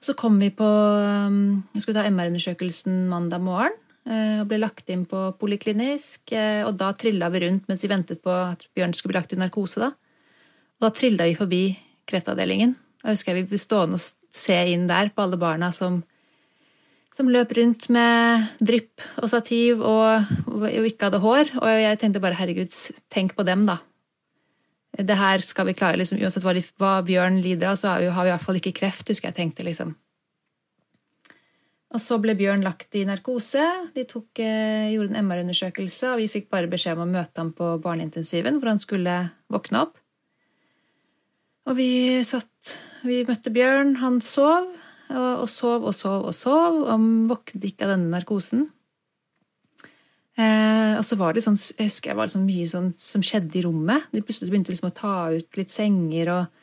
Så 0.00 0.14
kom 0.16 0.38
vi 0.40 0.48
på 0.54 0.64
um, 0.64 1.60
Vi 1.74 1.82
skulle 1.82 1.98
ta 1.98 2.08
MR-undersøkelsen 2.08 3.08
mandag 3.10 3.42
morgen. 3.44 3.74
Eh, 4.08 4.38
og 4.40 4.48
ble 4.48 4.60
lagt 4.62 4.88
inn 4.92 5.04
på 5.08 5.26
poliklinisk. 5.40 6.32
Eh, 6.32 6.62
og 6.64 6.76
da 6.80 6.92
trilla 6.96 7.28
vi 7.32 7.42
rundt 7.44 7.66
mens 7.68 7.84
vi 7.84 7.90
ventet 7.92 8.22
på 8.24 8.32
at 8.32 8.64
Bjørn 8.76 8.94
skulle 8.96 9.12
bli 9.12 9.20
lagt 9.20 9.34
i 9.36 9.40
narkose. 9.40 9.82
Da. 9.82 9.90
Og 10.80 10.86
da 10.86 10.92
trilla 10.96 11.28
vi 11.28 11.36
forbi 11.38 11.64
kreftavdelingen. 12.08 12.76
Jeg 13.02 13.16
husker 13.16 13.32
jeg 13.32 13.44
vi 13.44 13.50
ble 13.52 13.60
stående 13.60 14.00
og 14.00 14.36
se 14.36 14.56
inn 14.72 14.88
der 14.88 15.12
på 15.12 15.24
alle 15.24 15.38
barna 15.40 15.70
som, 15.72 16.00
som 17.16 17.30
løp 17.32 17.52
rundt 17.56 17.88
med 17.92 18.48
drypp 18.60 19.04
og 19.20 19.30
stativ 19.32 19.84
og, 19.84 20.32
og, 20.48 20.66
ikke 20.68 21.08
hadde 21.08 21.22
hår. 21.22 21.54
Og 21.60 21.70
jeg 21.84 22.00
tenkte 22.00 22.24
bare 22.24 22.40
herregud, 22.40 22.74
tenk 23.12 23.36
på 23.36 23.46
dem, 23.48 23.68
da. 23.68 23.80
Det 24.90 25.16
her 25.16 25.44
skal 25.44 25.68
vi 25.68 25.76
klare, 25.76 26.00
liksom, 26.00 26.18
Uansett 26.18 26.44
hva, 26.44 26.56
hva 26.80 26.94
Bjørn 27.06 27.38
lider 27.44 27.70
av, 27.70 27.78
så 27.78 27.92
har 27.92 28.02
vi, 28.02 28.08
har 28.10 28.26
vi 28.26 28.32
i 28.32 28.34
hvert 28.34 28.46
fall 28.48 28.58
ikke 28.58 28.78
kreft, 28.80 29.06
husker 29.12 29.30
jeg 29.30 29.38
tenkte. 29.38 29.64
liksom. 29.64 29.94
Og 31.90 31.98
så 31.98 32.20
ble 32.22 32.36
Bjørn 32.38 32.62
lagt 32.62 32.94
i 32.94 33.02
narkose. 33.06 33.64
De 33.96 34.04
tok, 34.06 34.28
eh, 34.38 34.92
gjorde 34.92 35.10
en 35.16 35.26
MR-undersøkelse, 35.26 36.12
og 36.12 36.20
vi 36.22 36.28
fikk 36.30 36.46
bare 36.52 36.70
beskjed 36.70 36.94
om 36.94 37.08
å 37.08 37.12
møte 37.18 37.42
ham 37.42 37.50
på 37.52 37.72
barneintensiven, 37.82 38.60
hvor 38.60 38.70
han 38.70 38.78
skulle 38.78 39.16
våkne 39.50 39.82
opp. 39.86 39.98
Og 41.66 41.76
vi 41.76 42.22
satt 42.24 42.46
Vi 43.00 43.24
møtte 43.24 43.48
Bjørn. 43.48 43.94
Han 44.02 44.20
sov, 44.20 44.66
og, 45.08 45.40
og 45.40 45.48
sov 45.48 45.86
og 45.88 45.94
sov 45.96 46.26
og 46.28 46.34
sov, 46.36 46.82
og 46.82 46.90
han 46.90 47.06
våknet 47.30 47.64
ikke 47.64 47.86
av 47.86 47.94
denne 47.94 48.12
narkosen. 48.12 48.66
Eh, 50.36 50.98
og 50.98 51.04
så 51.08 51.16
var 51.16 51.32
det 51.32 51.42
sånn, 51.46 51.56
jeg 51.56 51.88
husker 51.88 52.12
jeg 52.12 52.18
var 52.20 52.28
sånn 52.28 52.44
mye 52.44 52.68
sånn 52.68 52.90
som 53.00 53.24
skjedde 53.24 53.56
i 53.56 53.64
rommet. 53.64 54.10
De 54.12 54.20
plutselig 54.20 54.52
begynte 54.52 54.72
liksom 54.74 54.90
å 54.90 54.98
ta 55.00 55.14
ut 55.32 55.58
litt 55.58 55.72
senger 55.72 56.32
og 56.34 56.59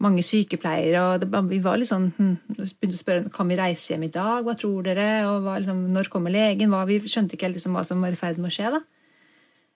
mange 0.00 0.22
sykepleiere, 0.24 1.00
og 1.04 1.22
det, 1.22 1.42
vi 1.50 1.58
var 1.64 1.76
litt 1.80 1.90
sånn 1.90 2.08
hm, 2.16 2.36
begynte 2.48 2.96
å 2.96 3.00
spørre 3.00 3.32
kan 3.34 3.50
vi 3.50 3.58
reise 3.58 3.92
hjem 3.92 4.06
i 4.06 4.12
dag, 4.12 4.46
hva 4.46 4.54
tror 4.58 4.86
dere, 4.86 5.10
og 5.28 5.44
hva, 5.44 5.58
liksom, 5.60 5.82
når 5.92 6.08
kommer 6.12 6.32
legen? 6.32 6.72
Hva, 6.72 6.86
vi 6.88 6.96
skjønte 7.04 7.36
ikke 7.36 7.48
helt 7.48 7.58
liksom, 7.58 7.76
hva 7.76 7.84
som 7.86 8.00
var 8.00 8.16
i 8.16 8.18
ferd 8.20 8.40
med 8.40 8.48
å 8.48 8.54
skje. 8.54 8.72
da. 8.76 8.80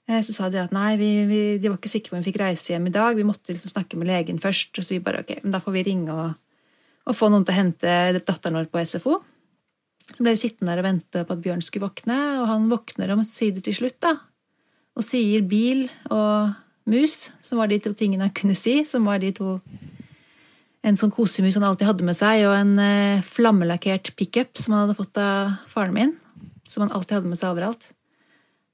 Eh, 0.09 0.23
så 0.25 0.37
sa 0.37 0.49
de 0.53 0.63
at 0.63 0.73
nei, 0.77 0.95
vi, 1.01 1.11
vi, 1.29 1.43
de 1.61 1.71
var 1.71 1.77
ikke 1.79 1.93
sikre 1.93 2.13
på 2.13 2.19
om 2.19 2.25
vi 2.25 2.31
fikk 2.31 2.41
reise 2.43 2.73
hjem 2.73 2.89
i 2.89 2.95
dag, 2.95 3.17
vi 3.17 3.29
måtte 3.29 3.53
liksom 3.53 3.73
snakke 3.73 4.01
med 4.01 4.11
legen 4.11 4.41
først. 4.41 4.73
og 4.79 4.87
Så 4.87 4.97
vi 4.97 5.05
bare 5.05 5.23
ok, 5.25 5.37
men 5.45 5.55
da 5.55 5.61
får 5.65 5.77
vi 5.77 5.87
ringe 5.91 6.17
og, 6.17 6.35
og 7.05 7.17
få 7.17 7.31
noen 7.33 7.45
til 7.45 7.57
å 7.57 7.61
hente 7.61 7.95
datteren 8.21 8.61
vår 8.61 8.73
på 8.73 8.85
SFO. 8.85 9.21
Så 10.05 10.21
ble 10.21 10.35
vi 10.35 10.43
sittende 10.43 10.73
der 10.73 10.83
og 10.83 10.89
vente 10.89 11.25
på 11.25 11.37
at 11.37 11.45
Bjørn 11.45 11.65
skulle 11.65 11.87
våkne, 11.87 12.19
og 12.43 12.49
han 12.51 12.69
våkner 12.73 13.13
omsider 13.15 13.65
til 13.65 13.77
slutt, 13.77 14.01
da. 14.05 14.19
Og 14.95 15.05
sier 15.05 15.45
bil 15.49 15.87
og 16.13 16.53
mus, 16.89 17.33
som 17.45 17.61
var 17.61 17.73
de 17.73 17.81
to 17.83 17.95
tingene 17.97 18.29
han 18.29 18.37
kunne 18.37 18.57
si, 18.59 18.83
som 18.87 19.09
var 19.09 19.23
de 19.23 19.33
to 19.35 19.57
en 20.85 20.99
sånn 21.01 21.13
kosemus 21.15 21.57
han 21.57 21.65
alltid 21.65 21.89
hadde 21.89 22.07
med 22.07 22.17
seg, 22.19 22.45
og 22.49 22.55
en 22.59 22.75
eh, 22.83 23.25
flammelakkert 23.25 24.13
pickup 24.19 24.61
som 24.61 24.75
han 24.75 24.85
hadde 24.85 24.99
fått 24.99 25.21
av 25.21 25.55
faren 25.73 25.97
min. 25.97 26.15
Som 26.69 26.85
han 26.85 26.93
alltid 26.97 27.19
hadde 27.19 27.31
med 27.31 27.41
seg 27.41 27.55
overalt. 27.55 27.89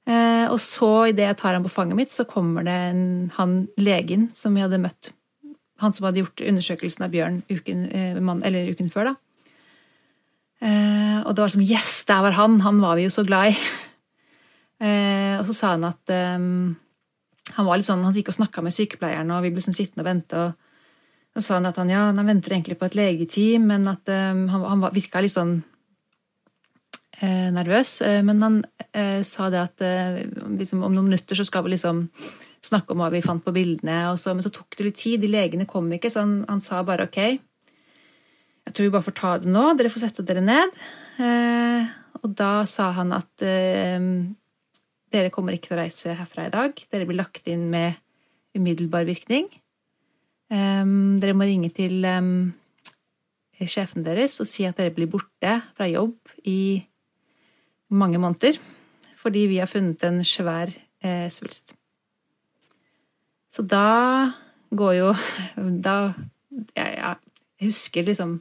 Eh, 0.09 0.45
og 0.51 0.59
så, 0.63 0.91
idet 1.11 1.29
jeg 1.29 1.39
tar 1.39 1.55
ham 1.55 1.65
på 1.65 1.71
fanget 1.71 1.99
mitt, 1.99 2.13
så 2.15 2.27
kommer 2.27 2.65
det 2.67 2.77
en, 2.89 3.03
han 3.37 3.55
legen 3.79 4.29
som 4.35 4.55
vi 4.57 4.63
hadde 4.63 4.81
møtt. 4.81 5.13
Han 5.81 5.95
som 5.95 6.09
hadde 6.09 6.23
gjort 6.23 6.43
undersøkelsen 6.45 7.05
av 7.07 7.13
Bjørn 7.13 7.41
uken, 7.49 7.85
eh, 7.89 8.19
eller 8.19 8.73
uken 8.75 8.91
før, 8.93 9.13
da. 9.13 9.17
Og 10.61 11.33
det 11.33 11.41
var 11.41 11.49
som 11.49 11.61
Yes, 11.63 12.03
der 12.05 12.19
var 12.21 12.35
han! 12.37 12.59
Han 12.61 12.81
var 12.83 12.99
vi 12.99 13.07
jo 13.07 13.13
så 13.13 13.23
glad 13.25 13.49
i. 13.49 13.55
Og 15.39 15.47
så 15.49 15.55
sa 15.57 15.71
han 15.73 15.87
at 15.87 16.11
eh, 16.13 16.37
han 17.55 17.67
var 17.67 17.79
litt 17.79 17.87
sånn, 17.87 18.03
han 18.05 18.13
gikk 18.13 18.29
og 18.29 18.37
snakka 18.37 18.61
med 18.65 18.75
sykepleieren, 18.75 19.31
og 19.33 19.41
vi 19.45 19.51
ble 19.53 19.63
sånn 19.63 19.77
sittende 19.77 20.05
og 20.05 20.09
vente. 20.09 20.43
Og 20.43 20.70
så 21.31 21.41
sa 21.41 21.57
han 21.59 21.69
at 21.69 21.77
han, 21.79 21.91
ja, 21.91 22.03
han 22.11 22.27
venter 22.27 22.51
egentlig 22.51 22.75
på 22.79 22.89
et 22.89 22.97
legeteam, 22.99 23.69
men 23.71 23.87
at 23.87 24.09
um, 24.11 24.47
han, 24.51 24.65
han 24.67 24.81
virka 24.91 25.21
litt 25.23 25.31
sånn 25.31 25.61
eh, 27.21 27.47
nervøs. 27.55 28.01
Eh, 28.03 28.19
men 28.27 28.43
han 28.43 28.57
eh, 28.91 29.21
sa 29.27 29.47
det 29.53 29.61
at 29.61 29.83
liksom, 30.59 30.83
om 30.83 30.91
noen 30.91 31.07
minutter 31.07 31.39
så 31.39 31.47
skal 31.47 31.63
vi 31.65 31.77
liksom 31.77 32.09
snakke 32.61 32.93
om 32.93 32.99
hva 33.01 33.07
vi 33.13 33.23
fant 33.23 33.45
på 33.45 33.53
bildene. 33.55 34.03
Så, 34.19 34.35
men 34.35 34.43
så 34.43 34.51
tok 34.53 34.75
det 34.75 34.89
litt 34.89 34.99
tid. 34.99 35.23
De 35.23 35.31
legene 35.31 35.69
kom 35.69 35.87
ikke, 35.95 36.11
så 36.11 36.25
han, 36.25 36.41
han, 36.51 36.63
sa 36.63 36.83
bare 36.87 37.07
ok. 37.07 37.21
Jeg 38.67 38.75
tror 38.75 38.89
vi 38.89 38.93
bare 38.97 39.07
får 39.07 39.17
ta 39.21 39.33
det 39.41 39.55
nå. 39.55 39.65
Dere 39.79 39.93
får 39.93 40.03
sette 40.03 40.27
dere 40.27 40.43
ned. 40.43 40.75
og 42.21 42.35
da 42.37 42.51
sa 42.69 42.91
han 42.99 43.15
at 43.15 43.31
dere 45.11 45.31
kommer 45.33 45.55
ikke 45.55 45.71
til 45.71 45.79
å 45.79 45.81
reise 45.81 46.19
herfra 46.19 46.45
i 46.45 46.53
dag. 46.53 46.83
Dere 46.91 47.07
blir 47.09 47.17
lagt 47.23 47.49
inn 47.49 47.65
med 47.71 47.97
umiddelbar 48.53 49.07
virkning. 49.07 49.49
Dere 50.51 51.35
må 51.37 51.47
ringe 51.47 51.69
til 51.71 52.03
sjefen 53.69 54.03
deres 54.03 54.39
og 54.43 54.49
si 54.49 54.65
at 54.67 54.79
dere 54.79 54.93
blir 54.95 55.09
borte 55.11 55.53
fra 55.77 55.87
jobb 55.87 56.17
i 56.49 56.81
mange 57.91 58.19
måneder. 58.19 58.57
Fordi 59.21 59.45
vi 59.51 59.59
har 59.61 59.69
funnet 59.69 60.01
en 60.07 60.23
svær 60.25 60.71
eh, 61.03 61.27
svulst. 61.31 61.75
Så 63.53 63.63
da 63.67 64.31
går 64.71 64.93
jo 64.95 65.09
Da 65.85 66.13
ja, 66.75 67.15
Jeg 67.59 67.67
husker 67.69 68.07
liksom 68.07 68.39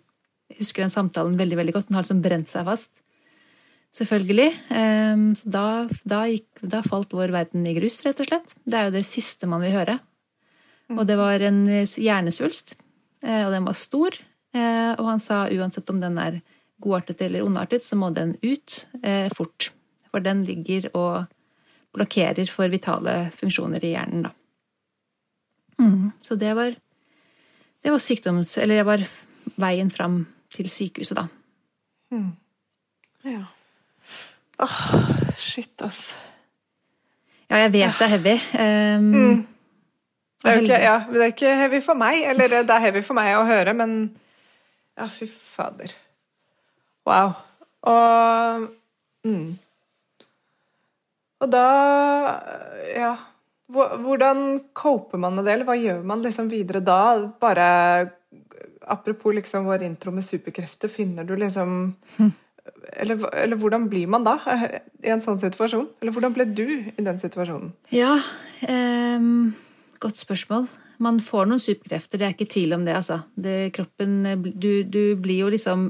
jeg 0.51 0.65
husker 0.65 0.83
den 0.83 0.93
samtalen 0.93 1.39
veldig 1.39 1.57
veldig 1.61 1.73
godt. 1.77 1.89
Den 1.89 1.97
har 1.97 2.03
liksom 2.03 2.25
brent 2.25 2.51
seg 2.51 2.67
fast 2.67 2.91
selvfølgelig. 3.95 4.51
Så 5.39 5.51
da, 5.51 5.67
da, 6.07 6.25
gikk, 6.31 6.49
da, 6.63 6.83
falt 6.83 7.15
vår 7.15 7.33
verden 7.35 7.67
i 7.67 7.75
grus, 7.77 8.01
rett 8.07 8.21
og 8.23 8.29
slett. 8.29 8.55
Det 8.67 8.79
er 8.79 8.89
jo 8.89 8.95
det 8.97 9.05
siste 9.09 9.49
man 9.51 9.63
vil 9.65 9.77
høre. 9.79 9.97
Og 10.97 11.05
det 11.07 11.17
var 11.21 11.43
en 11.47 11.65
hjernesvulst, 11.69 12.75
eh, 13.23 13.45
og 13.45 13.53
den 13.55 13.67
var 13.69 13.79
stor. 13.79 14.17
Eh, 14.55 14.93
og 14.97 15.05
han 15.07 15.23
sa 15.23 15.45
uansett 15.47 15.91
om 15.93 16.01
den 16.03 16.19
er 16.19 16.41
godartet 16.83 17.21
eller 17.23 17.45
ondartet, 17.47 17.85
så 17.87 17.99
må 17.99 18.11
den 18.15 18.35
ut 18.43 18.85
eh, 19.03 19.29
fort. 19.37 19.71
For 20.11 20.25
den 20.25 20.43
ligger 20.49 20.89
og 20.97 21.29
blokkerer 21.95 22.51
for 22.51 22.71
vitale 22.73 23.31
funksjoner 23.37 23.85
i 23.85 23.95
hjernen, 23.95 24.27
da. 24.27 24.35
Mm. 25.81 26.11
Så 26.23 26.37
det 26.37 26.55
var, 26.59 26.75
det 27.83 27.93
var 27.95 28.03
sykdoms... 28.03 28.57
Eller 28.59 28.81
det 28.81 28.89
var 28.89 29.05
veien 29.61 29.91
fram 29.91 30.25
til 30.53 30.69
sykehuset, 30.71 31.17
da. 31.17 31.27
Mm. 32.11 32.33
Ja. 33.31 33.45
Åh, 34.61 34.77
shit, 35.39 35.75
ass. 35.83 36.11
Ja, 37.51 37.65
jeg 37.65 37.73
vet 37.75 37.97
det 37.99 38.07
er 38.07 38.13
heavy. 38.13 38.35
Um, 38.55 39.09
mm. 39.11 39.41
Det, 40.43 40.51
er 40.51 40.61
ikke, 40.63 40.81
ja, 40.81 40.97
det 41.13 41.23
er 41.23 41.33
ikke 41.35 41.57
heavy 41.63 41.81
for 41.85 42.01
meg. 42.01 42.23
Eller 42.31 42.49
det 42.49 42.75
er 42.75 42.85
heavy 42.87 43.03
for 43.05 43.19
meg 43.19 43.35
å 43.39 43.47
høre, 43.49 43.75
men 43.77 43.97
Ja, 44.99 45.09
fy 45.09 45.27
fader. 45.29 45.93
Wow. 47.09 47.35
Og 47.89 48.69
mm. 49.25 49.51
Og 51.41 51.53
da 51.53 51.67
Ja. 52.95 53.17
Hvordan 53.71 54.65
coper 54.75 55.21
man 55.23 55.37
med 55.37 55.45
det, 55.47 55.53
eller 55.53 55.69
hva 55.69 55.77
gjør 55.79 56.01
man 56.03 56.25
liksom 56.25 56.49
videre 56.51 56.81
da? 56.83 57.31
Bare 57.41 58.11
Apropos 58.91 59.31
liksom 59.37 59.69
vår 59.69 59.85
intro 59.87 60.11
med 60.11 60.27
superkrefter, 60.27 60.91
finner 60.91 61.23
du 61.25 61.37
liksom 61.39 61.95
hm 62.17 62.33
eller, 62.93 63.35
eller, 63.35 63.57
hvordan 63.57 63.89
blir 63.89 64.07
man 64.11 64.25
da 64.25 64.37
i 65.03 65.11
en 65.13 65.23
sånn 65.25 65.41
situasjon? 65.41 65.89
Eller 66.01 66.15
hvordan 66.15 66.35
ble 66.37 66.47
du 66.49 66.67
i 66.69 67.05
den 67.05 67.21
situasjonen? 67.21 67.73
Ja, 67.95 68.19
godt 70.03 70.21
spørsmål. 70.21 70.69
Man 71.01 71.21
får 71.25 71.49
noen 71.49 71.63
superkrefter, 71.63 72.21
det 72.21 72.27
er 72.27 72.35
ikke 72.37 72.51
tvil 72.53 72.77
om 72.77 72.85
det, 72.85 72.97
altså. 72.99 73.23
Det, 73.37 73.73
kroppen 73.77 74.21
du, 74.45 74.83
du, 74.85 75.17
blir 75.21 75.45
jo 75.45 75.51
liksom 75.53 75.89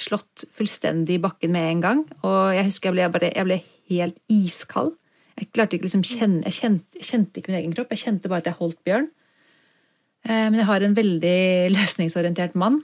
slått 0.00 0.46
fullstendig 0.56 1.18
i 1.18 1.22
bakken 1.22 1.52
med 1.52 1.68
en 1.68 1.84
gang. 1.84 2.02
Og 2.24 2.54
jeg 2.56 2.68
husker 2.70 2.90
jeg 2.90 2.96
ble, 2.96 3.08
bare, 3.18 3.32
jeg 3.36 3.48
ble 3.48 3.60
helt 3.90 4.20
iskald. 4.32 4.94
Jeg 5.40 5.50
klarte 5.54 5.76
ikke 5.76 5.88
liksom 5.88 6.04
kjenne, 6.04 6.44
jeg 6.46 6.56
kjente, 6.60 7.00
jeg 7.00 7.08
kjente, 7.08 7.40
ikke 7.40 7.52
min 7.52 7.60
egen 7.62 7.74
kropp, 7.76 7.92
jeg 7.92 8.04
kjente 8.04 8.30
bare 8.30 8.44
at 8.44 8.50
jeg 8.52 8.60
holdt 8.60 8.80
Bjørn. 8.84 9.10
Eh, 10.28 10.46
men 10.52 10.60
jeg 10.60 10.68
har 10.68 10.84
en 10.84 10.96
veldig 10.96 11.40
løsningsorientert 11.72 12.56
mann 12.60 12.82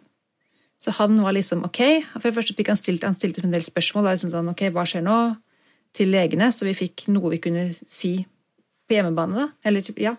så 0.83 0.92
han 0.98 1.16
var 1.22 1.35
liksom 1.37 1.64
ok. 1.64 1.81
For 2.18 2.29
det 2.29 2.37
første 2.37 2.57
fikk 2.57 2.70
han 2.72 2.79
stilt, 2.79 3.05
han 3.07 3.16
stilte 3.16 3.44
en 3.44 3.55
del 3.55 3.64
spørsmål. 3.64 4.07
Da, 4.07 4.16
liksom 4.16 4.33
sånn, 4.35 4.52
ok, 4.52 4.68
Hva 4.74 4.85
skjer 4.88 5.05
nå? 5.07 5.18
Til 5.96 6.12
legene. 6.12 6.50
Så 6.52 6.68
vi 6.68 6.76
fikk 6.76 7.07
noe 7.12 7.33
vi 7.33 7.40
kunne 7.42 7.70
si 7.72 8.18
på 8.87 8.96
hjemmebane. 8.96 9.37
da, 9.37 9.49
eller 9.68 9.90
ja. 10.01 10.16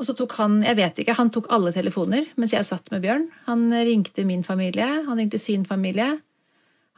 Og 0.00 0.06
så 0.08 0.14
tok 0.16 0.32
han 0.38 0.60
jeg 0.64 0.78
vet 0.78 0.98
ikke, 1.02 1.16
han 1.18 1.30
tok 1.32 1.50
alle 1.52 1.74
telefoner 1.76 2.28
mens 2.40 2.54
jeg 2.56 2.64
satt 2.64 2.88
med 2.92 3.04
Bjørn. 3.04 3.28
Han 3.48 3.68
ringte 3.72 4.24
min 4.24 4.44
familie, 4.46 4.88
han 5.06 5.20
ringte 5.20 5.38
sin 5.38 5.66
familie. 5.68 6.14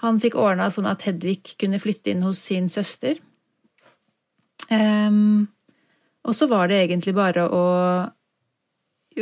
Han 0.03 0.19
fikk 0.23 0.37
ordna 0.39 0.69
sånn 0.71 0.91
at 0.91 1.03
Hedvig 1.07 1.57
kunne 1.59 1.81
flytte 1.83 2.11
inn 2.11 2.25
hos 2.27 2.41
sin 2.43 2.69
søster. 2.71 3.19
Um, 4.71 5.51
og 6.27 6.35
så 6.39 6.47
var 6.51 6.71
det 6.71 6.81
egentlig 6.85 7.15
bare 7.15 7.45
å, 7.51 7.63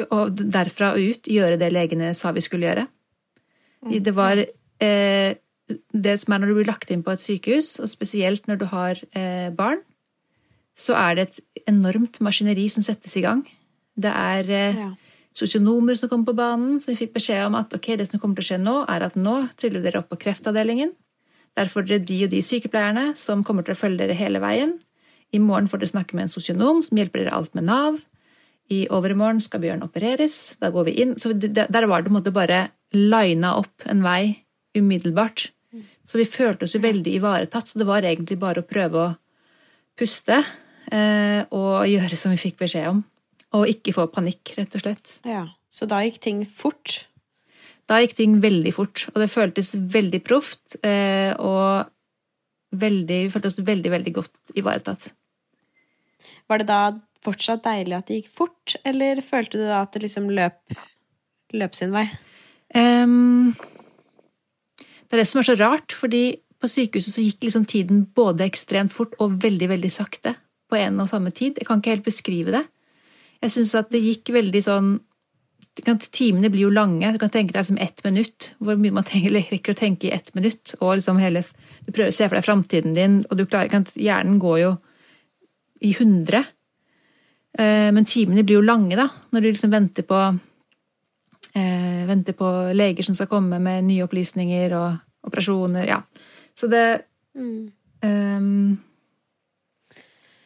og 0.05 0.40
derfra 0.40 0.94
og 0.94 1.12
ut 1.12 1.29
gjøre 1.29 1.59
det 1.61 1.70
legene 1.73 2.12
sa 2.16 2.33
vi 2.37 2.44
skulle 2.44 2.68
gjøre. 2.68 2.87
Det 3.81 4.12
var 4.12 4.40
eh, 4.44 5.37
det 5.92 6.16
som 6.20 6.35
er 6.35 6.42
når 6.42 6.51
du 6.51 6.59
blir 6.59 6.68
lagt 6.68 6.90
inn 6.92 7.05
på 7.05 7.14
et 7.14 7.25
sykehus, 7.25 7.79
og 7.81 7.88
spesielt 7.88 8.49
når 8.49 8.61
du 8.61 8.66
har 8.73 9.01
eh, 9.16 9.49
barn, 9.57 9.81
så 10.80 10.96
er 10.96 11.16
det 11.18 11.26
et 11.28 11.68
enormt 11.70 12.20
maskineri 12.24 12.66
som 12.72 12.84
settes 12.84 13.16
i 13.18 13.24
gang. 13.24 13.44
Det 14.00 14.10
er 14.10 14.50
eh, 14.50 14.80
ja. 14.80 14.88
sosionomer 15.36 15.98
som 15.98 16.10
kommer 16.10 16.30
på 16.30 16.38
banen, 16.40 16.80
som 16.80 16.94
vi 16.94 17.02
fikk 17.02 17.14
beskjed 17.18 17.44
om 17.48 17.58
at 17.58 17.74
ok, 17.76 17.92
det 18.00 18.08
som 18.08 18.22
kommer 18.22 18.38
til 18.38 18.46
å 18.46 18.50
skje 18.50 18.60
nå, 18.62 18.76
er 18.88 19.06
at 19.06 19.18
nå 19.18 19.36
triller 19.60 19.84
dere 19.84 20.02
opp 20.02 20.10
på 20.12 20.20
kreftavdelingen. 20.24 20.94
Derfor 21.58 21.84
er 21.84 21.98
det 21.98 22.06
de 22.08 22.22
og 22.26 22.32
de 22.32 22.40
sykepleierne 22.44 23.10
som 23.18 23.42
kommer 23.44 23.66
til 23.66 23.74
å 23.74 23.80
følge 23.80 24.04
dere 24.04 24.16
hele 24.18 24.40
veien. 24.42 24.78
I 25.34 25.42
morgen 25.42 25.68
får 25.70 25.82
dere 25.82 25.92
snakke 25.92 26.16
med 26.16 26.26
en 26.26 26.32
sosionom 26.32 26.82
som 26.86 26.98
hjelper 26.98 27.24
dere 27.24 27.36
alt 27.36 27.52
med 27.58 27.66
Nav. 27.68 27.98
I 28.70 28.84
overmorgen 28.94 29.42
skal 29.42 29.62
Bjørn 29.64 29.82
opereres. 29.82 30.56
Da 30.62 30.70
går 30.70 30.86
vi 30.86 30.96
inn. 31.02 31.16
Så 31.18 31.34
det, 31.34 31.52
der 31.58 31.88
var 31.90 32.00
det 32.00 32.08
på 32.10 32.14
en 32.14 32.18
måte 32.20 32.34
bare 32.34 32.68
lina 32.94 33.56
opp 33.58 33.86
en 33.90 34.04
vei 34.06 34.44
umiddelbart. 34.78 35.50
Så 36.06 36.18
vi 36.18 36.26
følte 36.26 36.66
oss 36.66 36.74
jo 36.74 36.82
veldig 36.82 37.14
ivaretatt. 37.18 37.70
Så 37.70 37.82
det 37.82 37.86
var 37.88 38.06
egentlig 38.06 38.38
bare 38.38 38.62
å 38.62 38.66
prøve 38.66 39.02
å 39.02 39.10
puste 39.98 40.40
og 40.90 41.87
gjøre 41.87 42.16
som 42.18 42.35
vi 42.35 42.40
fikk 42.40 42.59
beskjed 42.61 42.88
om. 42.90 43.05
Og 43.59 43.70
ikke 43.70 43.94
få 43.96 44.07
panikk, 44.12 44.53
rett 44.57 44.74
og 44.79 44.85
slett. 44.85 45.16
Ja, 45.26 45.48
Så 45.70 45.87
da 45.87 46.00
gikk 46.03 46.18
ting 46.22 46.42
fort? 46.46 47.07
Da 47.90 47.98
gikk 47.98 48.14
ting 48.18 48.37
veldig 48.42 48.72
fort, 48.74 49.09
og 49.11 49.18
det 49.22 49.31
føltes 49.33 49.72
veldig 49.74 50.20
proft. 50.22 50.76
Eh, 50.87 51.35
og 51.35 51.90
veldig, 52.70 53.18
vi 53.26 53.33
følte 53.33 53.50
oss 53.50 53.62
veldig, 53.66 53.90
veldig 53.90 54.12
godt 54.14 54.55
ivaretatt. 54.59 55.09
Var 56.50 56.62
det 56.62 56.68
da 56.68 56.83
fortsatt 57.24 57.64
deilig 57.64 57.96
at 57.96 58.07
det 58.07 58.20
gikk 58.20 58.31
fort, 58.42 58.76
eller 58.87 59.22
følte 59.24 59.59
du 59.59 59.64
da 59.66 59.83
at 59.83 59.96
det 59.96 60.05
liksom 60.05 60.31
løp, 60.31 60.76
løp 61.57 61.74
sin 61.76 61.90
vei? 61.94 62.07
Um, 62.74 63.57
det 65.11 65.18
er 65.18 65.24
det 65.24 65.26
som 65.26 65.42
er 65.42 65.50
så 65.50 65.59
rart, 65.59 65.96
fordi 65.96 66.38
på 66.61 66.70
sykehuset 66.70 67.16
så 67.16 67.24
gikk 67.24 67.48
liksom 67.48 67.66
tiden 67.66 68.05
både 68.14 68.46
ekstremt 68.46 68.94
fort 68.94 69.16
og 69.18 69.40
veldig, 69.42 69.72
veldig 69.72 69.90
sakte 69.90 70.37
på 70.70 70.78
en 70.78 71.02
og 71.02 71.11
samme 71.11 71.33
tid. 71.35 71.59
Jeg 71.59 71.68
kan 71.68 71.80
ikke 71.80 71.94
helt 71.96 72.06
beskrive 72.06 72.54
det. 72.54 72.64
Jeg 73.40 73.54
syns 73.56 73.76
at 73.78 73.90
det 73.92 74.02
gikk 74.04 74.35
veldig 74.37 74.66
sånn 74.66 74.98
Timene 75.80 76.50
blir 76.50 76.66
jo 76.66 76.72
lange. 76.74 77.09
Du 77.14 77.16
kan 77.22 77.30
tenke 77.33 77.54
deg 77.54 77.64
som 77.64 77.78
ett 77.80 78.02
minutt. 78.04 78.50
Hvor 78.61 78.76
mye 78.76 78.92
man 78.92 79.06
tenker, 79.06 79.33
rekker 79.54 79.72
å 79.72 79.78
tenke 79.78 80.09
i 80.09 80.12
ett 80.12 80.33
minutt. 80.35 80.74
og 80.80 80.98
liksom 80.98 81.20
hele, 81.22 81.44
Du 81.87 81.92
prøver 81.92 82.11
å 82.11 82.16
se 82.16 82.26
for 82.26 82.37
deg 82.37 82.44
framtiden 82.44 82.96
din, 82.96 83.20
og 83.30 83.38
du 83.38 83.46
klarer, 83.46 83.87
hjernen 83.94 84.40
går 84.42 84.59
jo 84.61 84.72
i 85.80 85.94
hundre. 85.96 86.42
Eh, 87.56 87.88
men 87.94 88.04
timene 88.04 88.44
blir 88.44 88.59
jo 88.59 88.66
lange, 88.66 88.98
da, 88.98 89.09
når 89.33 89.40
du 89.40 89.48
liksom 89.48 89.72
venter 89.72 90.04
på 90.04 90.18
eh, 91.54 92.02
venter 92.06 92.37
på 92.37 92.50
leger 92.76 93.06
som 93.06 93.16
skal 93.16 93.30
komme 93.30 93.59
med 93.62 93.88
nye 93.88 94.04
opplysninger 94.04 94.74
og 94.76 95.26
operasjoner. 95.26 95.88
Ja. 95.88 96.02
Så 96.54 96.68
det 96.70 96.85
mm. 97.38 97.70
um, 98.04 98.78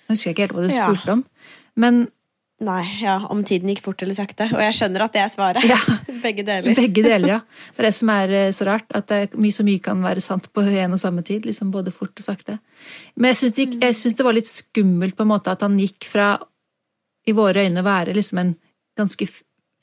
Nå 0.04 0.16
husker 0.16 0.30
jeg 0.30 0.36
ikke 0.36 0.46
helt 0.46 0.56
hva 0.58 0.66
du 0.66 0.72
spurte 0.72 1.10
ja. 1.10 1.16
om. 1.18 1.24
Men 1.80 2.04
Nei, 2.62 2.84
ja, 3.02 3.16
om 3.34 3.40
tiden 3.44 3.68
gikk 3.72 3.80
fort 3.82 4.02
eller 4.04 4.14
sakte. 4.14 4.46
Og 4.54 4.60
jeg 4.62 4.74
skjønner 4.76 5.02
at 5.04 5.14
det 5.16 5.20
er 5.24 5.30
svaret. 5.32 5.64
Ja. 5.66 5.78
Begge 6.24 6.44
deler. 6.46 6.76
Begge 6.78 7.02
deler, 7.02 7.28
ja. 7.28 7.38
Det 7.74 7.82
er 7.82 7.88
det 7.88 7.96
som 7.98 8.12
er 8.14 8.34
eh, 8.38 8.52
så 8.54 8.68
rart. 8.68 8.86
At 8.94 9.08
det 9.10 9.34
mye 9.34 9.54
så 9.54 9.66
mye 9.66 9.82
kan 9.82 10.04
være 10.04 10.22
sant 10.24 10.46
på 10.54 10.62
en 10.62 10.94
og 10.94 11.00
samme 11.02 11.24
tid. 11.26 11.48
liksom 11.48 11.72
Både 11.74 11.92
fort 11.94 12.14
og 12.14 12.24
sakte. 12.24 12.60
Men 13.18 13.32
jeg 13.32 13.40
syns 13.42 13.56
det, 13.58 13.66
det, 13.82 14.26
var 14.26 14.36
litt 14.36 14.50
skummelt 14.50 15.18
på 15.18 15.26
en 15.26 15.32
måte 15.32 15.52
at 15.52 15.64
han 15.66 15.74
gikk 15.82 16.06
fra 16.08 16.36
i 17.26 17.34
våre 17.34 17.66
øyne 17.66 17.82
å 17.82 17.88
være 17.88 18.14
liksom 18.14 18.40
en 18.40 18.54
ganske 18.98 19.26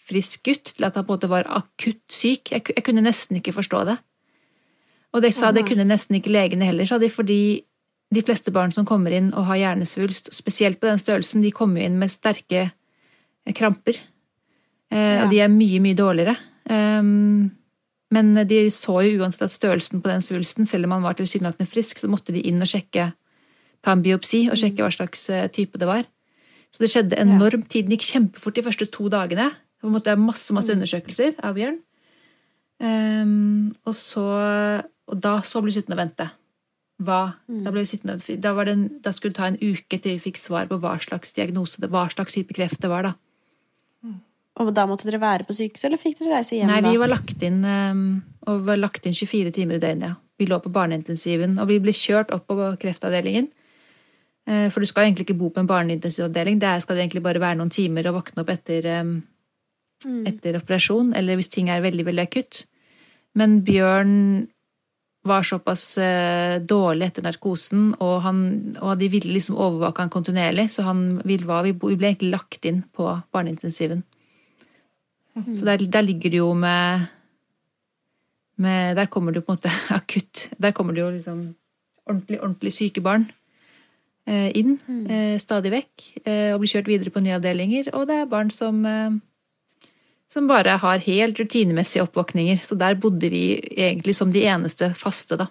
frisk 0.08 0.48
gutt 0.48 0.72
til 0.72 0.88
at 0.88 0.96
han 0.96 1.06
på 1.06 1.12
en 1.12 1.20
måte 1.20 1.32
var 1.32 1.52
akutt 1.52 2.06
syk. 2.08 2.54
Jeg, 2.56 2.66
jeg 2.72 2.86
kunne 2.88 3.04
nesten 3.04 3.42
ikke 3.42 3.56
forstå 3.58 3.84
det. 3.92 3.98
Og 5.12 5.26
det, 5.26 5.34
sa 5.36 5.52
det 5.52 5.68
kunne 5.68 5.84
nesten 5.84 6.16
ikke 6.18 6.32
legene 6.32 6.70
heller, 6.70 6.88
sa 6.88 6.96
de, 7.02 7.12
fordi 7.12 7.42
de 8.12 8.24
fleste 8.26 8.52
barn 8.52 8.74
som 8.76 8.86
kommer 8.88 9.14
inn 9.16 9.30
og 9.32 9.48
har 9.48 9.62
hjernesvulst, 9.62 10.34
spesielt 10.36 10.82
på 10.82 10.90
den 10.90 11.00
størrelsen, 11.00 11.44
de 11.44 11.54
kommer 11.56 11.84
inn 11.86 11.98
med 12.00 12.12
sterke 12.12 12.68
eh, 12.68 13.54
kramper. 13.56 14.00
Eh, 14.92 15.00
Ja. 15.00 15.24
Og 15.24 15.32
de 15.32 15.40
er 15.40 15.48
mye, 15.48 15.80
mye 15.80 15.96
dårligere. 15.96 16.36
Um, 16.70 17.52
men 18.12 18.36
de 18.48 18.66
så 18.70 19.00
jo 19.08 19.22
uansett 19.24 19.46
at 19.48 19.56
størrelsen 19.56 20.02
på 20.04 20.12
den 20.12 20.22
svulsten, 20.22 20.68
selv 20.68 20.86
om 20.86 20.92
han 20.98 21.06
var 21.06 21.16
tilsynelatende 21.16 21.70
frisk, 21.72 21.98
så 21.98 22.10
måtte 22.12 22.34
de 22.36 22.44
inn 22.44 22.60
og 22.62 22.68
sjekke, 22.68 23.14
ta 23.82 23.94
en 23.96 24.04
biopsi 24.04 24.50
og 24.52 24.60
sjekke 24.60 24.84
hva 24.84 24.92
slags 24.92 25.30
eh, 25.32 25.48
type 25.48 25.80
det 25.80 25.88
var. 25.88 26.04
Så 26.72 26.84
det 26.84 26.92
skjedde 26.92 27.20
enormt. 27.20 27.70
Tiden 27.72 27.92
gikk 27.96 28.04
kjempefort 28.08 28.56
de 28.56 28.64
første 28.64 28.88
to 28.92 29.08
dagene. 29.12 29.50
Det 29.82 29.90
måte 29.92 30.14
masse, 30.20 30.54
masse 30.54 30.72
undersøkelser 30.72 31.40
av 31.44 31.56
Bjørn. 31.56 31.80
Um, 32.82 33.76
og 33.86 33.94
så 33.96 34.26
Og 35.12 35.20
da 35.20 35.42
så 35.44 35.60
ble 35.62 35.70
det 35.70 35.76
sittende 35.76 35.98
og 35.98 36.04
vente. 36.06 36.30
Hva? 37.02 37.22
Da, 37.50 37.72
ble 37.74 37.82
vi 37.82 37.90
sittende, 37.90 38.38
da, 38.44 38.54
var 38.54 38.68
det 38.70 38.74
en, 38.78 38.88
da 39.02 39.14
skulle 39.16 39.34
det 39.34 39.40
ta 39.40 39.50
en 39.50 39.60
uke 39.62 39.98
til 39.98 40.18
vi 40.18 40.26
fikk 40.30 40.38
svar 40.38 40.68
på 40.70 40.78
hva 40.84 40.96
slags 41.02 41.34
diagnose 41.34 41.82
det 41.82 41.90
hva 41.90 42.06
slags 42.14 42.38
type 42.38 42.54
kreft 42.54 42.82
det 42.84 42.92
var. 42.92 43.10
da. 43.10 43.14
Og 44.60 44.74
da 44.76 44.84
måtte 44.90 45.08
dere 45.08 45.22
være 45.22 45.48
på 45.48 45.56
sykehuset, 45.56 45.88
eller 45.88 46.02
fikk 46.02 46.20
dere 46.20 46.36
reise 46.36 46.58
hjem 46.58 46.70
Nei, 46.70 46.82
vi 46.84 47.00
var 47.00 47.10
lagt 47.10 47.44
inn 47.48 47.64
um, 47.64 48.04
og 48.52 48.66
var 48.68 48.80
lagt 48.82 49.08
inn 49.08 49.16
24 49.16 49.54
timer 49.56 49.80
i 49.80 49.84
døgnet. 49.84 50.12
Ja. 50.12 50.20
Vi 50.42 50.48
lå 50.50 50.58
på 50.62 50.72
barneintensiven, 50.74 51.58
og 51.62 51.70
vi 51.70 51.78
ble 51.82 51.94
kjørt 51.96 52.34
opp 52.36 52.48
på 52.50 52.56
kreftavdelingen. 52.82 53.48
Eh, 54.50 54.68
For 54.74 54.82
du 54.82 54.90
skal 54.90 55.06
egentlig 55.06 55.28
ikke 55.28 55.38
bo 55.38 55.52
på 55.54 55.62
en 55.62 55.70
barneintensivavdeling. 55.70 56.58
Der 56.60 56.82
skal 56.82 56.98
det 56.98 57.06
egentlig 57.06 57.22
bare 57.28 57.44
være 57.44 57.60
noen 57.60 57.70
timer 57.70 58.10
og 58.10 58.18
våkne 58.18 58.42
opp 58.42 58.50
etter, 58.50 58.88
um, 59.02 59.20
etter 60.26 60.58
operasjon, 60.58 61.14
eller 61.18 61.38
hvis 61.38 61.52
ting 61.54 61.70
er 61.70 61.86
veldig, 61.86 62.08
veldig 62.10 62.26
akutt. 62.26 62.64
Men 63.38 63.62
Bjørn 63.64 64.16
var 65.22 65.44
såpass 65.46 65.98
eh, 66.02 66.58
dårlig 66.66 67.12
etter 67.12 67.26
narkosen, 67.26 67.92
og, 68.02 68.22
han, 68.26 68.40
og 68.82 68.98
de 68.98 69.10
ville 69.14 69.36
liksom 69.36 69.60
overvåke 69.62 70.02
han 70.02 70.14
kontinuerlig, 70.14 70.68
så 70.74 70.86
han, 70.88 71.22
ville, 71.28 71.46
vi 71.68 71.76
ble 71.78 72.10
egentlig 72.10 72.32
lagt 72.34 72.66
inn 72.66 72.82
på 72.96 73.06
barneintensiven. 73.34 74.02
Så 75.56 75.64
der, 75.64 75.86
der 75.88 76.04
ligger 76.04 76.30
det 76.30 76.42
jo 76.42 76.50
med, 76.54 77.06
med 78.60 78.98
Der 78.98 79.06
kommer 79.08 79.32
det 79.32 79.40
jo 79.40 79.46
på 79.48 79.54
en 79.54 79.60
måte 79.62 79.72
akutt 79.96 80.50
Der 80.60 80.74
kommer 80.76 80.92
det 80.92 81.02
jo 81.02 81.10
liksom 81.10 81.38
ordentlig, 82.04 82.42
ordentlig 82.42 82.74
syke 82.76 83.00
barn 83.02 83.30
eh, 84.28 84.52
inn 84.60 84.76
eh, 85.08 85.40
stadig 85.40 85.72
vekk. 85.72 86.08
Og 86.52 86.60
blir 86.60 86.74
kjørt 86.74 86.92
videre 86.92 87.14
på 87.16 87.24
nye 87.24 87.38
avdelinger. 87.38 87.94
Og 87.96 88.10
det 88.10 88.18
er 88.20 88.28
barn 88.34 88.52
som 88.52 88.84
som 90.32 90.48
bare 90.48 90.78
har 90.80 91.04
helt 91.04 91.40
rutinemessige 91.42 92.06
oppvåkninger. 92.06 92.62
Så 92.64 92.78
der 92.80 92.96
bodde 93.00 93.30
vi 93.34 93.60
egentlig 93.76 94.16
som 94.16 94.32
de 94.32 94.46
eneste 94.48 94.94
faste, 94.98 95.38
da. 95.40 95.50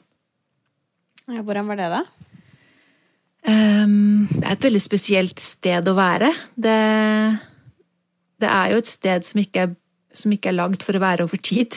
Ja, 1.30 1.44
hvordan 1.44 1.68
var 1.68 1.78
det, 1.78 1.90
da? 1.92 2.00
Um, 3.40 4.26
det 4.32 4.44
er 4.44 4.56
et 4.56 4.66
veldig 4.66 4.82
spesielt 4.82 5.40
sted 5.40 5.88
å 5.88 5.96
være. 5.96 6.32
Det, 6.56 6.80
det 8.40 8.50
er 8.50 8.72
jo 8.72 8.80
et 8.80 8.90
sted 8.90 9.28
som 9.28 9.40
ikke 9.40 9.68
er, 9.68 9.76
som 10.16 10.32
ikke 10.34 10.50
er 10.50 10.58
lagd 10.58 10.84
for 10.84 10.96
å 10.96 11.02
være 11.02 11.28
over 11.28 11.40
tid. 11.44 11.76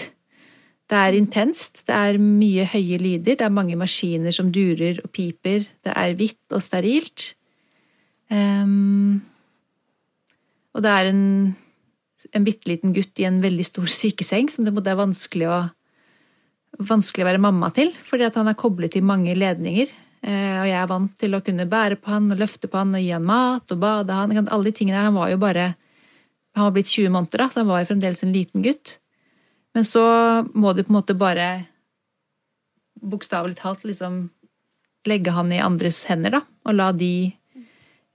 Det 0.90 1.00
er 1.00 1.16
intenst, 1.18 1.86
det 1.88 1.96
er 1.96 2.20
mye 2.20 2.66
høye 2.70 3.00
lyder, 3.00 3.38
det 3.40 3.46
er 3.46 3.54
mange 3.56 3.78
maskiner 3.80 4.36
som 4.36 4.52
durer 4.54 5.00
og 5.04 5.12
piper, 5.16 5.64
det 5.86 5.94
er 5.96 6.16
hvitt 6.20 6.56
og 6.56 6.64
sterilt. 6.64 7.32
Um, 8.34 9.22
og 10.74 10.84
det 10.84 10.92
er 10.92 11.12
en, 11.12 11.24
en 12.32 12.46
bitte 12.46 12.70
liten 12.70 12.94
gutt 12.96 13.20
i 13.20 13.28
en 13.28 13.42
veldig 13.44 13.66
stor 13.68 13.90
sykeseng 13.90 14.50
som 14.52 14.66
det 14.68 14.74
er 14.90 15.00
vanskelig 15.00 15.50
å, 15.52 15.60
vanskelig 16.80 17.26
å 17.26 17.30
være 17.32 17.44
mamma 17.44 17.70
til, 17.76 17.92
fordi 18.08 18.32
han 18.36 18.52
er 18.52 18.60
koblet 18.60 18.96
til 18.96 19.06
mange 19.08 19.36
ledninger. 19.38 19.92
Eh, 20.24 20.56
og 20.62 20.68
jeg 20.70 20.78
er 20.80 20.90
vant 20.90 21.16
til 21.20 21.36
å 21.36 21.44
kunne 21.44 21.68
bære 21.70 22.00
på 22.00 22.14
han 22.14 22.32
og 22.32 22.40
løfte 22.40 22.70
på 22.72 22.80
han 22.80 22.96
og 22.96 23.04
gi 23.04 23.12
han 23.12 23.26
mat 23.28 23.74
og 23.76 23.82
bade 23.82 24.16
han. 24.16 24.36
Alle 24.46 24.72
de 24.72 24.78
tingene 24.78 25.02
der. 25.02 25.10
Han 25.10 25.20
var 25.20 25.34
jo 25.34 25.42
bare 25.42 25.74
Han 26.54 26.68
var 26.68 26.74
blitt 26.76 26.92
20 26.94 27.10
måneder, 27.10 27.42
da, 27.42 27.46
så 27.50 27.64
han 27.64 27.70
var 27.72 27.80
jo 27.82 27.88
fremdeles 27.90 28.20
en 28.22 28.30
liten 28.30 28.62
gutt. 28.62 29.00
Men 29.74 29.88
så 29.90 30.04
må 30.54 30.76
du 30.78 30.84
på 30.84 30.92
en 30.92 30.98
måte 31.00 31.16
bare 31.18 31.66
bokstavelig 33.02 33.58
talt 33.58 33.82
liksom 33.90 34.28
legge 35.10 35.34
han 35.34 35.50
i 35.52 35.58
andres 35.58 36.04
hender, 36.06 36.38
da, 36.38 36.42
og 36.70 36.78
la 36.78 36.92
de 36.94 37.34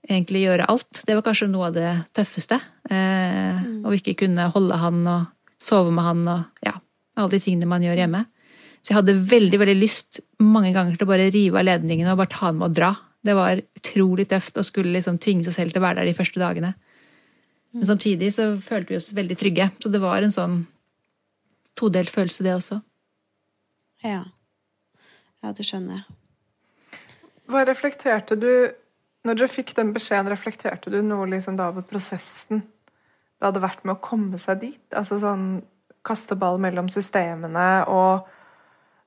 egentlig 0.07 0.45
gjøre 0.45 0.67
alt. 0.71 1.03
Det 1.05 1.15
var 1.17 1.25
kanskje 1.25 1.49
noe 1.51 1.69
av 1.69 1.75
det 1.75 1.91
tøffeste. 2.17 2.59
Eh, 2.89 3.59
Å 3.85 3.93
ikke 3.95 4.17
kunne 4.23 4.49
holde 4.53 4.79
han 4.79 5.01
og 5.09 5.27
sove 5.59 5.91
med 5.91 6.05
han 6.05 6.21
og 6.31 6.65
ja, 6.65 6.77
alle 7.19 7.33
de 7.35 7.41
tingene 7.43 7.69
man 7.69 7.83
gjør 7.83 7.99
hjemme. 8.03 8.23
Så 8.79 8.93
jeg 8.93 8.99
hadde 9.01 9.17
veldig 9.27 9.59
veldig 9.59 9.75
lyst 9.75 10.21
mange 10.39 10.71
ganger 10.75 10.95
til 10.95 11.03
å 11.07 11.11
bare 11.11 11.31
rive 11.33 11.59
av 11.59 11.67
ledningene 11.67 12.13
og 12.13 12.21
bare 12.21 12.31
ta 12.31 12.45
han 12.47 12.59
med 12.61 12.69
og 12.69 12.77
dra. 12.77 12.93
Det 13.19 13.35
var 13.35 13.59
utrolig 13.59 14.29
tøft 14.31 14.57
å 14.57 14.63
skulle 14.63 14.93
liksom 14.95 15.17
tvinge 15.19 15.43
seg 15.43 15.57
selv 15.57 15.73
til 15.75 15.81
å 15.81 15.87
være 15.89 15.99
der 15.99 16.07
de 16.07 16.15
første 16.15 16.39
dagene. 16.39 16.73
Men 17.75 17.85
samtidig 17.85 18.31
så 18.33 18.53
følte 18.63 18.93
vi 18.93 18.99
oss 19.01 19.11
veldig 19.13 19.35
trygge. 19.37 19.67
Så 19.83 19.91
det 19.91 19.99
var 20.01 20.23
en 20.23 20.33
sånn 20.33 20.61
todelt 21.77 22.09
følelse, 22.11 22.45
det 22.47 22.55
også. 22.55 22.79
Ja. 24.03 24.23
Ja, 25.43 25.51
det 25.55 25.65
skjønner 25.67 25.99
jeg. 25.99 26.99
Hva 27.49 27.65
reflekterte 27.67 28.37
du 28.39 28.49
Når 29.27 29.35
du 29.35 29.47
fikk 29.51 29.73
den 29.75 29.91
beskjeden, 29.95 30.31
reflekterte 30.31 30.91
du 30.93 31.01
noe 31.03 31.27
liksom 31.29 31.57
da 31.59 31.69
over 31.73 31.83
prosessen 31.87 32.63
det 33.39 33.47
hadde 33.47 33.63
vært 33.63 33.85
med 33.87 33.95
å 33.95 34.03
komme 34.03 34.39
seg 34.39 34.59
dit? 34.65 34.81
Altså 34.91 35.19
sånn 35.21 35.61
kaste 36.03 36.35
ball 36.39 36.59
mellom 36.61 36.89
systemene 36.91 37.85
og 37.91 38.27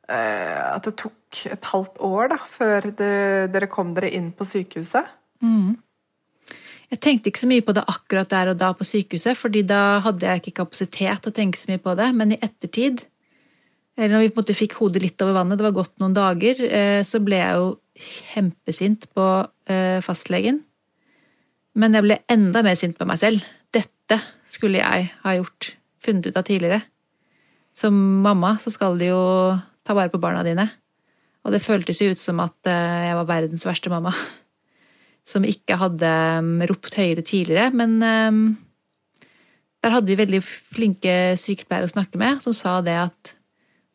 eh, 0.08 0.60
At 0.72 0.84
det 0.88 0.94
tok 1.00 1.42
et 1.52 1.68
halvt 1.72 2.00
år 2.04 2.32
da, 2.32 2.38
før 2.48 2.88
det, 2.96 3.14
dere 3.52 3.68
kom 3.72 3.92
dere 3.96 4.12
inn 4.12 4.30
på 4.36 4.46
sykehuset? 4.48 5.08
Jeg 6.92 7.00
tenkte 7.00 7.30
ikke 7.30 7.40
så 7.40 7.48
mye 7.48 7.64
på 7.64 7.72
det 7.76 7.86
akkurat 7.88 8.28
der 8.28 8.50
og 8.52 8.58
da 8.60 8.72
på 8.76 8.84
sykehuset, 8.84 9.38
fordi 9.38 9.62
da 9.64 10.02
hadde 10.04 10.28
jeg 10.28 10.42
ikke 10.42 10.58
kapasitet 10.60 11.22
til 11.24 11.32
å 11.32 11.36
tenke 11.36 11.60
så 11.60 11.72
mye 11.72 11.80
på 11.80 11.94
det. 11.96 12.08
Men 12.16 12.34
i 12.34 12.40
ettertid, 12.44 13.00
eller 13.96 14.12
når 14.12 14.26
vi 14.26 14.28
på 14.28 14.36
en 14.36 14.42
måte 14.42 14.56
fikk 14.58 14.76
hodet 14.80 15.04
litt 15.04 15.24
over 15.24 15.38
vannet, 15.38 15.56
det 15.56 15.64
var 15.64 15.78
gått 15.78 15.94
noen 16.02 16.16
dager, 16.16 16.60
eh, 16.68 17.00
så 17.08 17.20
ble 17.24 17.40
jeg 17.40 17.62
jo 17.62 17.70
kjempesint 17.98 19.08
på 19.14 19.26
eh, 19.70 19.98
fastlegen. 20.04 20.62
Men 21.78 21.96
jeg 21.96 22.04
ble 22.04 22.18
enda 22.32 22.62
mer 22.64 22.76
sint 22.78 22.98
på 22.98 23.06
meg 23.08 23.20
selv. 23.20 23.44
Dette 23.72 24.18
skulle 24.48 24.82
jeg 24.82 25.10
ha 25.22 25.34
gjort, 25.38 25.74
funnet 26.02 26.28
ut 26.28 26.38
av 26.38 26.46
tidligere. 26.48 26.82
Som 27.76 27.96
mamma 28.24 28.56
så 28.60 28.72
skal 28.74 28.98
du 29.00 29.06
jo 29.08 29.22
ta 29.82 29.96
vare 29.96 30.12
på 30.12 30.20
barna 30.20 30.44
dine. 30.46 30.68
Og 31.42 31.54
det 31.54 31.62
føltes 31.64 32.02
jo 32.02 32.12
ut 32.12 32.20
som 32.20 32.42
at 32.44 32.70
eh, 32.70 33.08
jeg 33.08 33.18
var 33.18 33.30
verdens 33.30 33.64
verste 33.66 33.92
mamma 33.92 34.12
som 35.32 35.46
ikke 35.46 35.78
hadde 35.80 36.10
um, 36.42 36.58
ropt 36.68 36.98
høyere 36.98 37.24
tidligere. 37.26 37.70
Men 37.74 37.98
um, 38.02 38.42
der 39.82 39.96
hadde 39.96 40.12
vi 40.12 40.18
veldig 40.20 40.42
flinke 40.44 41.14
sykepleiere 41.40 41.88
å 41.88 41.94
snakke 41.94 42.20
med, 42.20 42.42
som 42.44 42.54
sa 42.54 42.80
det 42.84 42.98
at 43.08 43.34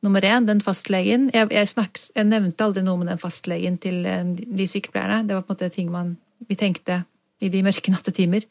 nummer 0.07 0.23
én, 0.25 0.47
den 0.47 0.63
fastlegen 0.63 1.29
Jeg, 1.33 1.51
jeg, 1.53 1.69
snakks, 1.69 2.09
jeg 2.15 2.27
nevnte 2.29 2.65
aldri 2.65 2.83
noe 2.85 3.01
med 3.01 3.11
den 3.11 3.21
fastlegen 3.21 3.77
til 3.83 4.05
eh, 4.07 4.23
de 4.25 4.67
sykepleierne. 4.69 5.25
Det 5.27 5.35
var 5.35 5.45
på 5.45 5.53
en 5.53 5.57
måte 5.57 5.73
ting 5.75 5.91
man, 5.93 6.15
vi 6.47 6.57
tenkte 6.59 7.03
i 7.43 7.51
de 7.53 7.63
mørke 7.65 7.93
nattetimer. 7.93 8.47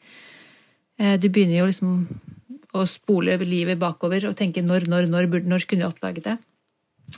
Eh, 0.99 1.17
Du 1.19 1.29
begynner 1.29 1.61
jo 1.61 1.69
liksom 1.69 1.95
å 2.77 2.83
spole 2.89 3.37
livet 3.41 3.79
bakover 3.79 4.27
og 4.29 4.37
tenke 4.37 4.61
når, 4.61 4.87
når, 4.91 5.09
når, 5.09 5.27
når 5.47 5.65
kunne 5.65 5.85
jeg 5.85 5.93
oppdaget 5.95 6.29
det? 6.29 6.37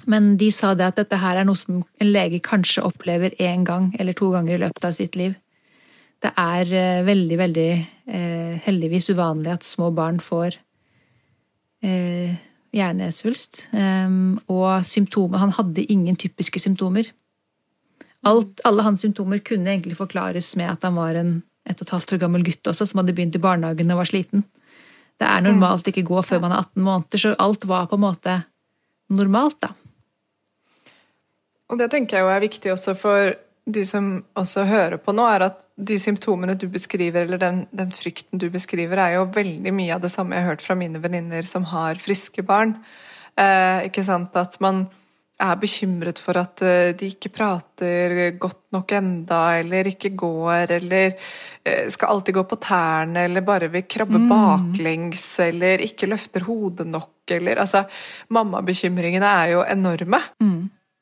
Men 0.05 0.35
de 0.37 0.51
sa 0.53 0.75
det 0.77 0.85
at 0.85 0.99
dette 1.01 1.17
her 1.17 1.39
er 1.41 1.47
noe 1.49 1.57
som 1.57 1.81
en 1.81 2.11
lege 2.11 2.39
kanskje 2.45 2.85
opplever 2.85 3.33
én 3.41 3.65
gang 3.65 3.89
eller 3.99 4.13
to 4.13 4.29
ganger 4.31 4.55
i 4.55 4.61
løpet 4.61 4.85
av 4.85 4.93
sitt 4.97 5.17
liv. 5.17 5.33
Det 6.21 6.31
er 6.37 6.73
eh, 6.75 7.05
veldig, 7.07 7.39
veldig 7.45 7.71
heldigvis 8.65 9.11
uvanlig 9.13 9.51
at 9.53 9.65
små 9.65 9.91
barn 9.93 10.17
får 10.17 10.55
eh, 11.85 12.33
hjernesvulst. 12.75 13.67
Um, 13.73 14.37
og 14.51 14.85
symptomer 14.85 15.41
Han 15.41 15.55
hadde 15.57 15.87
ingen 15.91 16.17
typiske 16.19 16.61
symptomer. 16.61 17.09
Alt, 18.27 18.61
alle 18.67 18.83
hans 18.83 19.01
symptomer 19.05 19.39
kunne 19.39 19.71
egentlig 19.71 19.97
forklares 19.97 20.55
med 20.59 20.71
at 20.73 20.83
han 20.83 20.97
var 20.99 21.15
en 21.15 21.41
ett 21.69 21.81
og 21.81 21.87
et 21.87 21.93
halvt 21.93 22.15
år 22.15 22.21
gammel 22.23 22.43
gutt 22.47 22.67
også, 22.67 22.87
som 22.89 23.01
hadde 23.01 23.13
begynt 23.15 23.35
i 23.37 23.41
barnehagen 23.41 23.91
og 23.93 24.01
var 24.01 24.09
sliten. 24.09 24.43
Det 25.19 25.27
er 25.27 25.43
normalt 25.43 25.87
ikke 25.91 26.05
gå 26.07 26.21
før 26.23 26.41
man 26.45 26.55
er 26.55 26.63
18 26.63 26.83
måneder, 26.83 27.21
så 27.21 27.35
alt 27.37 27.67
var 27.67 27.89
på 27.91 27.99
en 27.99 28.05
måte 28.05 28.35
normalt, 29.11 29.59
da. 29.61 29.73
Og 31.69 31.77
det 31.77 31.89
tenker 31.93 32.17
jeg 32.17 32.25
jo 32.25 32.31
er 32.33 32.41
viktig 32.41 32.71
også 32.73 32.95
for 32.97 33.33
de 33.71 33.85
som 33.87 34.11
også 34.39 34.65
hører 34.69 34.99
på 35.01 35.13
nå, 35.15 35.25
er 35.31 35.47
at 35.49 35.61
de 35.79 35.97
symptomene 36.01 36.55
du 36.59 36.67
beskriver, 36.71 37.25
eller 37.25 37.41
den, 37.41 37.63
den 37.75 37.91
frykten 37.95 38.41
du 38.41 38.49
beskriver, 38.53 39.01
er 39.01 39.17
jo 39.17 39.27
veldig 39.35 39.73
mye 39.75 39.95
av 39.95 40.03
det 40.03 40.11
samme 40.13 40.35
jeg 40.35 40.45
har 40.45 40.55
hørt 40.55 40.65
fra 40.65 40.77
mine 40.79 41.01
venninner 41.03 41.47
som 41.47 41.67
har 41.71 42.01
friske 42.01 42.43
barn. 42.45 42.77
Eh, 43.39 43.87
ikke 43.89 44.03
sant? 44.05 44.35
At 44.39 44.59
man 44.63 44.87
er 45.39 45.59
bekymret 45.59 46.19
for 46.19 46.37
at 46.39 46.61
eh, 46.65 46.91
de 46.99 47.09
ikke 47.13 47.31
prater 47.31 48.15
godt 48.41 48.65
nok 48.75 48.91
enda, 48.97 49.39
eller 49.61 49.87
ikke 49.87 50.11
går, 50.19 50.73
eller 50.79 51.13
eh, 51.63 51.85
skal 51.91 52.15
alltid 52.15 52.35
gå 52.35 52.43
på 52.49 52.59
tærne, 52.63 53.23
eller 53.29 53.45
bare 53.47 53.69
vil 53.71 53.87
krabbe 53.87 54.19
baklengs, 54.29 55.27
eller 55.47 55.85
ikke 55.85 56.11
løfter 56.11 56.47
hodet 56.49 56.87
nok, 56.87 57.13
eller 57.31 57.63
Altså, 57.63 57.85
mammabekymringene 58.35 59.31
er 59.43 59.55
jo 59.55 59.63
enorme. 59.63 60.21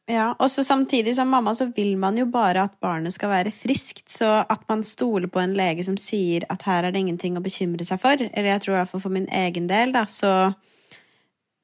Ja, 0.07 0.29
og 0.39 0.47
så 0.51 0.63
samtidig 0.63 1.17
som 1.17 1.27
mamma 1.27 1.51
så 1.55 1.65
vil 1.75 1.97
man 1.99 2.15
jo 2.15 2.23
bare 2.31 2.63
at 2.63 2.77
barnet 2.79 3.11
skal 3.11 3.27
være 3.33 3.51
friskt, 3.51 4.05
så 4.07 4.37
at 4.47 4.61
man 4.69 4.83
stoler 4.87 5.27
på 5.27 5.41
en 5.41 5.55
lege 5.57 5.83
som 5.83 5.97
sier 5.99 6.45
at 6.53 6.63
her 6.63 6.87
er 6.87 6.95
det 6.95 7.01
ingenting 7.03 7.35
å 7.35 7.43
bekymre 7.43 7.83
seg 7.83 7.99
for, 7.99 8.15
eller 8.15 8.53
jeg 8.53 8.63
tror 8.63 8.77
i 8.77 8.79
hvert 8.79 8.93
fall 8.93 9.03
for 9.03 9.15
min 9.17 9.27
egen 9.35 9.67
del, 9.67 9.91
da, 9.91 10.05
så 10.07 10.31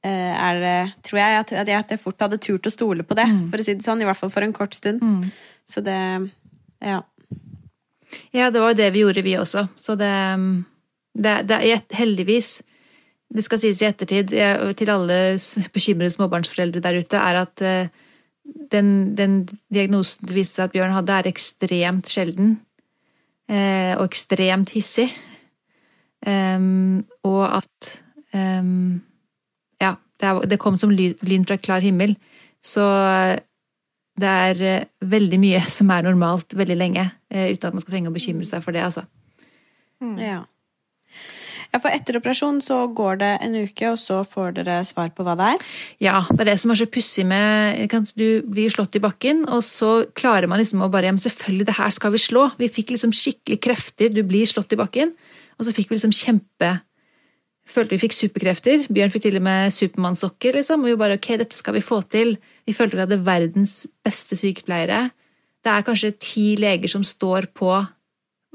eh, 0.04 0.36
er 0.36 0.60
det 0.60 0.76
Tror 1.08 1.22
jeg 1.22 1.40
at, 1.40 1.56
at 1.64 1.72
jeg 1.72 2.02
fort 2.04 2.20
hadde 2.28 2.42
turt 2.44 2.68
å 2.68 2.76
stole 2.76 3.08
på 3.08 3.16
det, 3.16 3.30
for 3.48 3.64
å 3.64 3.68
si 3.70 3.78
det 3.80 3.88
sånn, 3.88 4.04
i 4.04 4.12
hvert 4.12 4.20
fall 4.20 4.36
for 4.36 4.44
en 4.44 4.56
kort 4.56 4.76
stund. 4.76 5.00
Så 5.64 5.86
det 5.86 5.98
Ja. 6.84 7.00
Ja, 8.36 8.52
det 8.52 8.60
var 8.60 8.74
jo 8.74 8.78
det 8.78 8.92
vi 8.94 9.02
gjorde, 9.02 9.24
vi 9.26 9.40
også. 9.40 9.70
Så 9.80 9.96
det, 9.98 10.12
det, 11.16 11.48
det 11.50 11.58
er 11.64 11.80
heldigvis 11.98 12.62
Det 13.34 13.42
skal 13.42 13.58
sies 13.58 13.80
i 13.82 13.88
ettertid 13.88 14.30
til 14.78 14.90
alle 14.94 15.16
bekymrede 15.74 16.14
småbarnsforeldre 16.14 16.84
der 16.84 17.00
ute, 17.02 17.18
er 17.18 17.40
at 17.40 17.64
eh, 17.66 17.88
den, 18.46 19.16
den 19.16 19.36
diagnosen 19.74 20.28
det 20.28 20.36
viste 20.36 20.60
seg 20.60 20.70
at 20.70 20.74
Bjørn 20.76 20.96
hadde, 20.98 21.14
er 21.22 21.30
ekstremt 21.32 22.10
sjelden. 22.12 22.58
eh, 23.50 23.94
Og 23.98 24.06
ekstremt 24.10 24.70
hissig. 24.76 25.10
Um, 26.26 27.04
og 27.28 27.42
at 27.58 28.04
um, 28.34 29.02
Ja, 29.82 29.96
det, 30.20 30.28
er, 30.30 30.40
det 30.48 30.60
kom 30.60 30.78
som 30.80 30.90
ly- 30.96 31.18
lyn 31.22 31.44
fra 31.46 31.58
klar 31.60 31.84
himmel. 31.84 32.16
Så 32.64 32.84
det 34.20 34.30
er 34.30 34.62
eh, 34.64 34.86
veldig 35.02 35.40
mye 35.42 35.60
som 35.78 35.90
er 35.92 36.06
normalt 36.08 36.56
veldig 36.56 36.78
lenge, 36.80 37.08
eh, 37.32 37.52
uten 37.52 37.68
at 37.68 37.74
man 37.74 37.82
skal 37.84 37.96
trenge 37.98 38.12
å 38.12 38.16
bekymre 38.16 38.46
seg 38.48 38.64
for 38.64 38.72
det, 38.76 38.84
altså. 38.86 39.04
Ja. 40.20 40.44
Ja, 41.74 41.80
for 41.82 41.90
etter 41.90 42.20
operasjon 42.20 42.60
så 42.62 42.84
går 42.94 43.18
det 43.24 43.32
en 43.42 43.56
uke, 43.64 43.88
og 43.90 43.98
så 43.98 44.20
får 44.28 44.52
dere 44.60 44.76
svar 44.86 45.10
på 45.16 45.26
hva 45.26 45.34
det 45.40 45.50
er. 45.56 45.64
Ja, 46.06 46.20
det 46.30 46.44
er 46.44 46.52
det 46.52 46.60
som 46.62 46.70
er 46.70 46.78
så 46.78 46.86
pussig 46.86 47.26
med 47.26 47.90
Du 48.14 48.44
blir 48.46 48.70
slått 48.70 48.96
i 48.96 49.02
bakken, 49.02 49.42
og 49.50 49.64
så 49.66 50.06
klarer 50.14 50.48
man 50.48 50.62
liksom 50.62 50.86
å 50.86 50.92
bare 50.94 51.10
Ja, 51.10 51.16
men 51.16 51.24
selvfølgelig, 51.24 51.66
det 51.66 51.80
her 51.80 51.90
skal 51.90 52.14
vi 52.14 52.22
slå. 52.22 52.52
Vi 52.62 52.70
fikk 52.70 52.94
liksom 52.94 53.12
skikkelig 53.12 53.60
krefter. 53.60 54.14
Du 54.14 54.22
blir 54.22 54.46
slått 54.46 54.72
i 54.72 54.80
bakken. 54.80 55.16
Og 55.58 55.66
så 55.66 55.74
fikk 55.74 55.90
vi 55.90 55.98
liksom 55.98 56.14
kjempe 56.14 56.80
Følte 57.64 57.96
vi 57.96 58.02
fikk 58.02 58.16
superkrefter. 58.18 58.82
Bjørn 58.92 59.12
fikk 59.14 59.24
til 59.24 59.38
og 59.40 59.44
med 59.46 59.72
Supermannsokker, 59.72 60.58
liksom. 60.60 60.82
Og 60.84 60.92
vi 60.92 61.00
bare 61.00 61.16
ok, 61.16 61.30
dette 61.40 61.56
skal 61.56 61.78
vi 61.78 61.84
få 61.86 62.02
til. 62.12 62.36
Vi 62.68 62.76
følte 62.76 63.00
vi 63.00 63.06
hadde 63.06 63.22
verdens 63.24 63.86
beste 64.04 64.36
sykepleiere. 64.36 65.06
Det 65.64 65.72
er 65.72 65.86
kanskje 65.88 66.12
ti 66.20 66.48
leger 66.60 66.92
som 66.92 67.06
står 67.08 67.48
på 67.56 67.72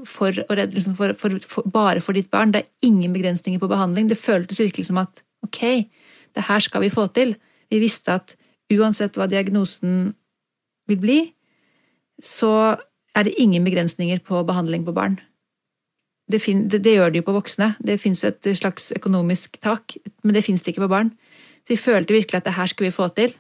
for 0.07 0.33
liksom 0.33 0.95
for, 0.95 1.15
for, 1.19 1.39
for, 1.43 1.67
bare 1.71 2.01
for 2.01 2.17
ditt 2.17 2.31
barn. 2.31 2.53
Det 2.55 2.63
er 2.63 2.87
ingen 2.87 3.13
begrensninger 3.13 3.61
på 3.61 3.71
behandling. 3.71 4.09
Det 4.11 4.19
føltes 4.19 4.61
virkelig 4.61 4.87
som 4.87 5.01
at 5.03 5.23
ok, 5.43 5.89
det 6.35 6.47
her 6.49 6.59
skal 6.63 6.85
vi 6.85 6.93
få 6.93 7.07
til. 7.15 7.35
Vi 7.71 7.81
visste 7.83 8.15
at 8.15 8.37
uansett 8.73 9.17
hva 9.17 9.27
diagnosen 9.31 10.13
vil 10.89 11.01
bli, 11.01 11.19
så 12.23 12.77
er 13.17 13.27
det 13.27 13.39
ingen 13.39 13.65
begrensninger 13.65 14.21
på 14.25 14.43
behandling 14.47 14.85
på 14.87 14.95
barn. 14.95 15.19
Det, 16.29 16.43
fin, 16.45 16.67
det, 16.69 16.83
det 16.85 16.95
gjør 16.99 17.11
det 17.11 17.23
jo 17.23 17.29
på 17.31 17.37
voksne. 17.39 17.73
Det 17.81 18.01
fins 18.01 18.25
et 18.25 18.49
slags 18.59 18.93
økonomisk 18.97 19.57
tak, 19.65 19.97
men 20.23 20.37
det 20.37 20.45
fins 20.45 20.63
det 20.63 20.75
ikke 20.75 20.85
på 20.85 20.93
barn. 20.93 21.13
Så 21.65 21.75
vi 21.75 21.81
følte 21.81 22.15
virkelig 22.15 22.41
at 22.41 22.49
det 22.49 22.57
her 22.59 22.69
skulle 22.69 22.91
vi 22.91 22.97
få 22.97 23.09
til. 23.17 23.33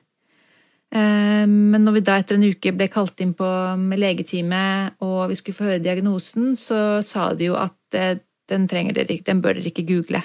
Eh, 0.94 1.46
Men 1.46 1.84
når 1.84 1.98
vi 1.98 2.04
da 2.06 2.16
etter 2.18 2.38
en 2.38 2.48
uke 2.48 2.72
ble 2.72 2.88
kalt 2.88 3.20
inn 3.20 3.34
på 3.36 3.48
legetime, 3.96 4.94
og 5.04 5.28
vi 5.28 5.36
skulle 5.38 5.58
få 5.58 5.68
høre 5.68 5.84
diagnosen, 5.84 6.54
så 6.56 7.02
sa 7.04 7.32
de 7.34 7.50
jo 7.50 7.58
at 7.60 7.76
eh, 7.94 8.18
den, 8.48 8.66
trenger 8.68 8.96
dere, 8.96 9.20
den 9.24 9.42
bør 9.44 9.58
dere 9.58 9.68
ikke 9.72 9.86
google. 9.88 10.22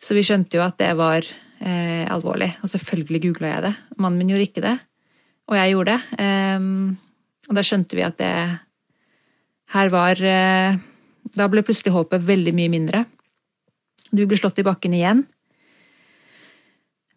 Så 0.00 0.16
vi 0.16 0.24
skjønte 0.26 0.58
jo 0.58 0.64
at 0.64 0.76
det 0.78 0.92
var 0.98 1.24
eh, 1.24 2.04
alvorlig. 2.12 2.52
Og 2.62 2.68
selvfølgelig 2.68 3.22
googla 3.28 3.54
jeg 3.54 3.66
det. 3.70 3.74
Mannen 3.96 4.20
min 4.20 4.34
gjorde 4.34 4.48
ikke 4.50 4.66
det, 4.66 4.76
og 5.48 5.56
jeg 5.56 5.72
gjorde 5.72 5.96
det. 5.96 6.22
Eh, 6.26 6.70
og 7.46 7.56
da 7.56 7.64
skjønte 7.64 7.96
vi 7.96 8.04
at 8.04 8.18
det 8.20 8.34
her 9.74 9.90
var 9.90 10.20
eh, 10.22 10.76
Da 11.36 11.48
ble 11.50 11.64
plutselig 11.66 11.90
håpet 11.90 12.22
veldig 12.22 12.52
mye 12.54 12.70
mindre. 12.70 13.00
Du 14.14 14.22
ble 14.26 14.38
slått 14.38 14.60
i 14.62 14.66
bakken 14.66 14.94
igjen. 14.94 15.24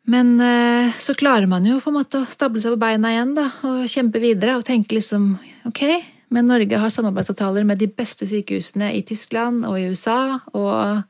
Men 0.10 0.40
eh, 0.42 0.96
så 0.98 1.14
klarer 1.14 1.46
man 1.50 1.68
jo 1.68 1.78
på 1.84 1.92
en 1.92 2.00
måte 2.00 2.24
å 2.24 2.30
stable 2.30 2.62
seg 2.62 2.74
på 2.74 2.82
beina 2.82 3.12
igjen 3.14 3.36
da, 3.38 3.50
og 3.68 3.86
kjempe 3.92 4.22
videre 4.24 4.58
og 4.58 4.66
tenke 4.66 4.98
liksom 4.98 5.36
ok, 5.70 5.84
men 6.34 6.50
Norge 6.50 6.80
har 6.82 6.92
samarbeidsavtaler 6.94 7.66
med 7.68 7.82
de 7.82 7.90
beste 7.94 8.26
sykehusene 8.30 8.90
i 8.98 9.04
Tyskland 9.06 9.68
og 9.70 9.78
i 9.78 9.88
USA, 9.90 10.40
og 10.58 11.04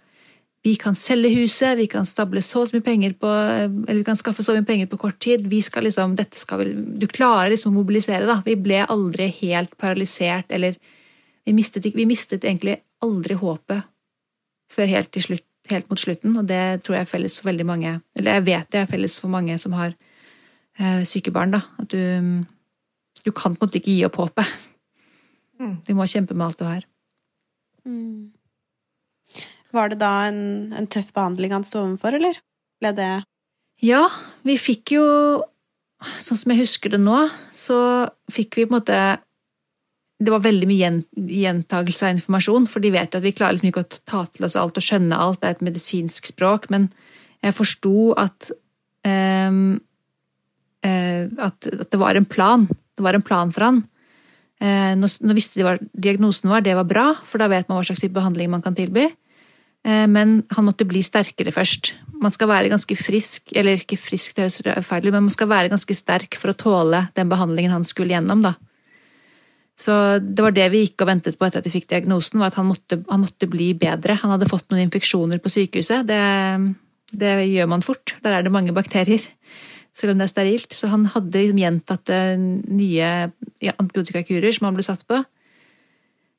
vi 0.64 0.74
kan 0.80 0.98
selge 1.00 1.32
huset, 1.32 1.78
vi 1.80 1.88
kan 1.92 2.08
stable 2.08 2.42
så 2.44 2.66
mye 2.74 2.84
penger 2.84 3.14
på 3.16 3.30
Eller 3.32 4.02
vi 4.02 4.08
kan 4.08 4.20
skaffe 4.20 4.44
så 4.44 4.52
mye 4.58 4.68
penger 4.68 4.90
på 4.92 4.98
kort 5.00 5.16
tid. 5.24 5.46
Vi 5.48 5.62
skal 5.64 5.86
liksom, 5.88 6.18
dette 6.20 6.36
skal 6.36 6.60
vi, 6.60 6.74
Du 7.00 7.08
klarer 7.08 7.54
liksom 7.54 7.72
å 7.72 7.80
mobilisere, 7.80 8.28
da. 8.28 8.42
Vi 8.44 8.58
ble 8.60 8.82
aldri 8.84 9.30
helt 9.40 9.78
paralysert, 9.80 10.52
eller 10.52 10.76
vi 11.48 11.56
mistet, 11.56 11.88
vi 11.96 12.06
mistet 12.06 12.44
egentlig 12.44 12.82
aldri 13.00 13.40
håpet 13.40 13.88
før 14.70 14.92
helt 14.92 15.12
til 15.16 15.24
slutt 15.30 15.49
helt 15.76 15.90
mot 15.92 16.00
slutten, 16.00 16.38
og 16.38 16.48
det 16.50 16.84
tror 16.86 16.98
jeg 16.98 17.06
er 17.06 17.12
felles 17.12 17.40
for 17.40 17.50
veldig 17.50 17.66
mange. 17.68 17.94
Eller 18.18 18.40
jeg 18.40 18.48
vet 18.48 18.72
det 18.72 18.82
er 18.82 18.90
felles 18.90 19.20
for 19.22 19.32
mange 19.34 19.58
som 19.62 19.76
har 19.78 19.94
eh, 20.80 21.04
syke 21.08 21.34
barn, 21.36 21.56
da. 21.58 21.64
At 21.82 21.92
du 21.94 22.46
Du 23.26 23.34
kan 23.36 23.52
på 23.56 23.66
en 23.66 23.68
måte 23.68 23.82
ikke 23.82 23.92
gi 23.92 24.06
opp 24.08 24.16
håpet. 24.16 24.48
Du 25.86 25.92
må 25.94 26.06
kjempe 26.08 26.34
med 26.34 26.46
alt 26.46 26.60
du 26.60 26.64
har. 26.64 26.86
Var 29.76 29.90
det 29.92 30.00
da 30.00 30.12
en, 30.30 30.72
en 30.74 30.88
tøff 30.88 31.12
behandling 31.14 31.52
han 31.52 31.66
sto 31.68 31.82
overfor, 31.84 32.16
eller? 32.16 32.40
Ble 32.80 32.94
det 32.96 33.12
Ja, 33.84 34.06
vi 34.48 34.56
fikk 34.58 34.96
jo 34.96 35.06
Sånn 36.24 36.40
som 36.40 36.54
jeg 36.54 36.62
husker 36.62 36.94
det 36.94 37.02
nå, 37.04 37.26
så 37.52 38.08
fikk 38.32 38.56
vi 38.56 38.64
på 38.64 38.72
en 38.72 38.78
måte 38.78 39.00
Det 40.20 40.34
var 40.34 40.44
veldig 40.44 40.68
mye 40.68 40.90
gjentagelse 41.16 42.08
av 42.08 42.18
informasjon, 42.18 42.66
for 42.68 42.84
de 42.84 42.92
vet 42.92 43.14
jo 43.14 43.22
at 43.22 43.24
vi 43.24 43.32
klarer 43.32 43.56
liksom 43.56 43.70
ikke 43.70 43.86
å 43.86 43.92
ta 44.10 44.26
til 44.28 44.48
oss 44.48 44.58
alt 44.60 44.80
og 44.80 44.84
skjønne 44.84 45.16
alt. 45.16 45.40
Det 45.40 45.48
er 45.48 45.56
et 45.56 45.68
medisinsk 45.70 46.28
språk, 46.28 46.68
men 46.74 46.90
jeg 47.40 47.56
forsto 47.56 48.12
at 48.20 48.50
um, 49.08 49.80
at, 50.84 51.68
at 51.72 51.88
det 51.92 52.00
var 52.00 52.20
en 52.20 52.28
plan. 52.28 52.68
Det 52.68 53.04
var 53.04 53.16
en 53.16 53.24
plan 53.24 53.52
for 53.56 53.68
han. 53.68 53.82
Eh, 54.60 54.92
nå, 55.00 55.08
nå 55.08 55.36
visste 55.38 55.60
de 55.60 55.66
hva 55.66 55.78
diagnosen 55.96 56.52
var, 56.52 56.64
det 56.64 56.76
var 56.76 56.88
bra, 56.88 57.08
for 57.28 57.40
da 57.40 57.48
vet 57.52 57.70
man 57.70 57.80
hva 57.80 57.86
slags 57.88 58.04
type 58.04 58.16
behandling 58.16 58.52
man 58.52 58.64
kan 58.64 58.76
tilby. 58.76 59.08
Eh, 59.88 60.06
Men 60.12 60.42
han 60.52 60.68
måtte 60.68 60.88
bli 60.88 61.02
sterkere 61.06 61.54
først. 61.56 61.94
Man 62.20 62.34
skal 62.36 62.52
være 62.52 62.72
ganske 62.72 62.96
frisk, 63.00 63.54
eller 63.56 63.80
ikke 63.80 64.00
frisk, 64.00 64.36
det 64.36 64.50
høres 64.50 64.88
feil 64.88 65.08
ut, 65.08 65.14
men 65.14 65.30
man 65.30 65.36
skal 65.36 65.52
være 65.52 65.72
ganske 65.72 65.96
sterk 65.96 66.36
for 66.36 66.52
å 66.52 66.60
tåle 66.60 67.06
den 67.16 67.32
behandlingen 67.32 67.72
han 67.72 67.88
skulle 67.88 68.18
gjennom. 68.18 68.44
da. 68.44 68.58
Så 69.80 69.94
det 70.20 70.44
var 70.44 70.52
det 70.56 70.68
vi 70.74 70.84
gikk 70.84 71.06
og 71.06 71.10
ventet 71.10 71.38
på 71.40 71.48
etter 71.48 71.62
at 71.62 71.68
vi 71.70 71.78
fikk 71.78 71.88
diagnosen, 71.94 72.42
var 72.42 72.52
at 72.52 72.60
han 72.60 72.68
måtte, 72.68 73.00
han 73.08 73.24
måtte 73.24 73.48
bli 73.48 73.72
bedre. 73.80 74.18
Han 74.20 74.34
hadde 74.36 74.50
fått 74.50 74.68
noen 74.70 74.84
infeksjoner 74.86 75.40
på 75.40 75.52
sykehuset. 75.54 76.04
Det, 76.10 76.20
det 77.16 77.34
gjør 77.48 77.72
man 77.72 77.86
fort. 77.86 78.18
Der 78.26 78.36
er 78.36 78.44
det 78.44 78.52
mange 78.52 78.76
bakterier, 78.76 79.24
selv 79.96 80.14
om 80.14 80.20
det 80.20 80.28
er 80.28 80.34
sterilt. 80.34 80.76
Så 80.76 80.92
han 80.92 81.08
hadde 81.16 81.48
gjentatte 81.56 82.20
nye 82.40 83.10
antibiotikakurer 83.72 84.52
som 84.56 84.68
han 84.68 84.80
ble 84.80 84.88
satt 84.90 85.08
på. 85.08 85.24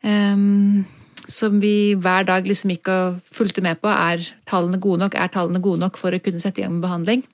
Um, 0.04 0.84
som 1.30 1.60
vi 1.62 1.94
hver 2.00 2.26
dag 2.28 2.46
liksom 2.48 2.72
gikk 2.74 2.90
og 2.92 3.20
fulgte 3.32 3.64
med 3.64 3.80
på. 3.80 3.88
Er 3.88 4.24
tallene 4.50 4.80
gode 4.82 5.04
nok? 5.04 5.16
Er 5.16 5.32
tallene 5.32 5.62
gode 5.64 5.80
nok 5.80 5.96
for 6.00 6.12
å 6.12 6.20
kunne 6.22 6.42
sette 6.42 6.60
i 6.60 6.66
gang 6.66 6.76
med 6.76 6.84
behandling? 6.84 7.24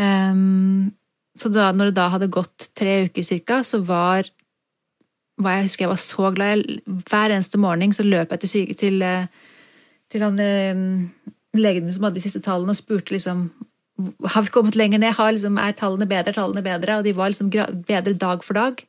Ehm, 0.00 0.92
så 1.38 1.50
da, 1.50 1.70
når 1.74 1.90
det 1.90 1.98
da 1.98 2.08
hadde 2.12 2.30
gått 2.32 2.68
tre 2.78 3.04
uker 3.08 3.26
cirka, 3.26 3.58
så 3.66 3.80
var, 3.82 4.28
var 5.40 5.58
Jeg 5.58 5.68
husker 5.68 5.86
jeg 5.86 5.92
var 5.92 6.02
så 6.02 6.30
glad. 6.34 6.62
Jeg, 6.62 6.82
hver 7.10 7.34
eneste 7.34 7.58
morgen 7.58 7.94
så 7.96 8.06
løp 8.06 8.34
jeg 8.34 8.44
til, 8.44 8.52
syke, 8.52 8.76
til, 8.78 9.02
eh, 9.02 9.26
til 10.12 10.22
han 10.22 10.38
eh, 10.38 10.84
legen 11.58 11.90
som 11.92 12.06
hadde 12.06 12.20
de 12.20 12.24
siste 12.26 12.42
tallene, 12.44 12.74
og 12.74 12.78
spurte 12.78 13.14
liksom 13.14 13.48
Har 14.34 14.42
vi 14.42 14.54
kommet 14.54 14.78
lenger 14.78 14.98
ned? 14.98 15.14
Liksom, 15.14 15.58
er 15.58 15.74
tallene 15.78 16.06
bedre? 16.10 16.30
Er 16.30 16.38
tallene 16.38 16.62
bedre? 16.62 16.98
Og 16.98 17.04
de 17.06 17.14
var 17.14 17.30
liksom 17.30 17.50
bedre 17.50 18.14
dag 18.14 18.44
for 18.44 18.58
dag. 18.58 18.80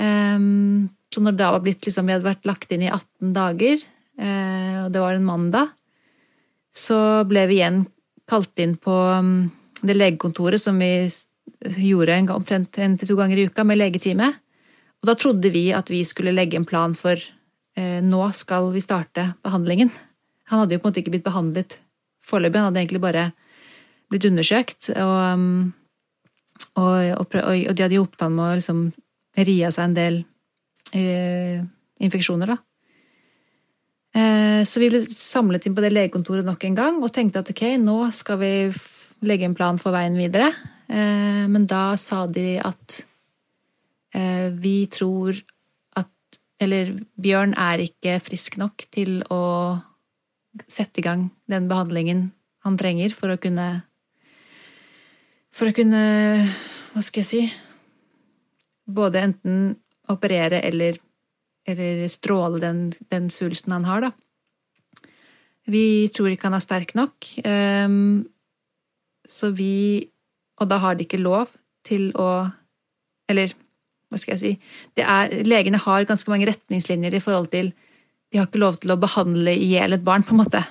Um, 0.00 0.90
så 1.12 1.20
når 1.20 1.36
det 1.36 1.42
da 1.44 1.50
var 1.54 1.60
blitt 1.62 1.84
liksom, 1.86 2.06
Vi 2.06 2.14
hadde 2.16 2.26
vært 2.26 2.48
lagt 2.48 2.72
inn 2.72 2.82
i 2.82 2.90
18 2.90 3.34
dager, 3.36 3.84
uh, 4.18 4.84
og 4.84 4.88
det 4.92 5.02
var 5.04 5.14
en 5.14 5.28
mandag, 5.28 5.74
så 6.74 7.22
ble 7.28 7.44
vi 7.46 7.60
igjen 7.60 7.84
kalt 8.26 8.58
inn 8.58 8.74
på 8.80 8.90
um, 8.90 9.52
det 9.84 9.94
legekontoret 9.94 10.58
som 10.58 10.80
vi 10.80 11.06
gjorde 11.64 12.14
en, 12.14 12.26
gang- 12.28 12.40
omtrent 12.40 12.78
en 12.78 12.98
til 12.98 13.08
to 13.08 13.16
ganger 13.18 13.40
i 13.40 13.46
uka 13.48 13.64
med 13.64 13.80
legetime. 13.80 14.32
Og 15.02 15.08
da 15.10 15.14
trodde 15.20 15.50
vi 15.52 15.68
at 15.76 15.90
vi 15.92 16.02
skulle 16.04 16.32
legge 16.34 16.56
en 16.56 16.68
plan 16.68 16.94
for 16.96 17.16
eh, 17.16 18.00
nå 18.04 18.26
skal 18.32 18.70
vi 18.72 18.82
starte 18.84 19.34
behandlingen. 19.44 19.90
Han 20.50 20.62
hadde 20.62 20.76
jo 20.76 20.82
på 20.82 20.88
en 20.88 20.92
måte 20.92 21.02
ikke 21.02 21.14
blitt 21.16 21.26
behandlet 21.26 21.78
foreløpig, 22.24 22.60
han 22.60 22.70
hadde 22.70 22.80
egentlig 22.82 23.02
bare 23.04 23.24
blitt 24.12 24.24
undersøkt. 24.28 24.90
Og, 24.96 25.72
og, 26.80 26.92
og, 27.20 27.34
og, 27.34 27.56
og 27.68 27.74
de 27.74 27.84
hadde 27.84 27.96
hjulpet 27.98 28.24
han 28.24 28.36
med 28.36 28.44
å 28.44 28.60
liksom 28.60 28.84
ri 29.44 29.56
av 29.66 29.74
seg 29.74 29.88
en 29.88 29.96
del 29.98 30.20
eh, 30.94 31.64
infeksjoner, 32.04 32.54
da. 32.54 32.58
Eh, 34.14 34.60
så 34.68 34.78
vi 34.78 34.92
ble 34.92 35.00
samlet 35.10 35.66
inn 35.66 35.74
på 35.74 35.82
det 35.82 35.90
legekontoret 35.92 36.46
nok 36.46 36.64
en 36.68 36.76
gang 36.78 37.00
og 37.02 37.10
tenkte 37.12 37.42
at 37.42 37.50
ok, 37.50 37.64
nå 37.82 37.96
skal 38.14 38.38
vi 38.38 38.52
legge 39.26 39.48
en 39.48 39.56
plan 39.58 39.80
for 39.80 39.96
veien 39.96 40.14
videre. 40.16 40.52
Eh, 40.88 41.44
men 41.48 41.66
da 41.70 41.96
sa 42.00 42.26
de 42.28 42.58
at 42.60 43.00
eh, 44.14 44.50
vi 44.52 44.84
tror 44.92 45.38
at 45.96 46.10
Eller 46.60 46.92
Bjørn 47.16 47.54
er 47.56 47.86
ikke 47.86 48.18
frisk 48.20 48.58
nok 48.60 48.84
til 48.92 49.22
å 49.32 49.80
sette 50.68 51.00
i 51.00 51.06
gang 51.06 51.30
den 51.50 51.70
behandlingen 51.70 52.28
han 52.64 52.76
trenger 52.80 53.16
for 53.16 53.32
å 53.32 53.40
kunne 53.40 53.68
For 55.54 55.70
å 55.70 55.76
kunne 55.76 56.02
Hva 56.92 57.02
skal 57.02 57.24
jeg 57.24 57.30
si 57.30 57.42
Både 58.84 59.24
enten 59.24 59.74
operere 60.12 60.60
eller, 60.68 60.98
eller 61.64 62.04
stråle 62.12 62.60
den, 62.60 62.90
den 63.08 63.30
svulsten 63.32 63.72
han 63.72 63.86
har, 63.88 64.04
da. 64.04 64.10
Vi 65.64 66.10
tror 66.12 66.28
ikke 66.28 66.50
han 66.50 66.58
er 66.58 66.64
sterk 66.64 66.92
nok. 66.98 67.24
Um, 67.40 68.26
så 69.24 69.48
vi 69.56 70.04
Og 70.60 70.70
da 70.70 70.78
har 70.82 70.96
de 70.96 71.06
ikke 71.06 71.22
lov 71.22 71.52
til 71.86 72.10
å 72.16 72.48
Eller 73.28 73.54
hva 74.12 74.20
skal 74.20 74.36
jeg 74.36 74.40
si 74.42 75.02
er, 75.02 75.32
Legene 75.48 75.80
har 75.80 76.06
ganske 76.06 76.30
mange 76.30 76.46
retningslinjer 76.50 77.16
i 77.16 77.22
forhold 77.24 77.50
til 77.54 77.72
De 78.30 78.38
har 78.38 78.46
ikke 78.46 78.62
lov 78.62 78.78
til 78.82 78.94
å 78.94 79.00
behandle 79.00 79.54
i 79.56 79.72
hjel 79.74 79.96
et 79.96 80.04
barn, 80.04 80.22
på 80.26 80.34
en 80.34 80.42
måte. 80.42 80.62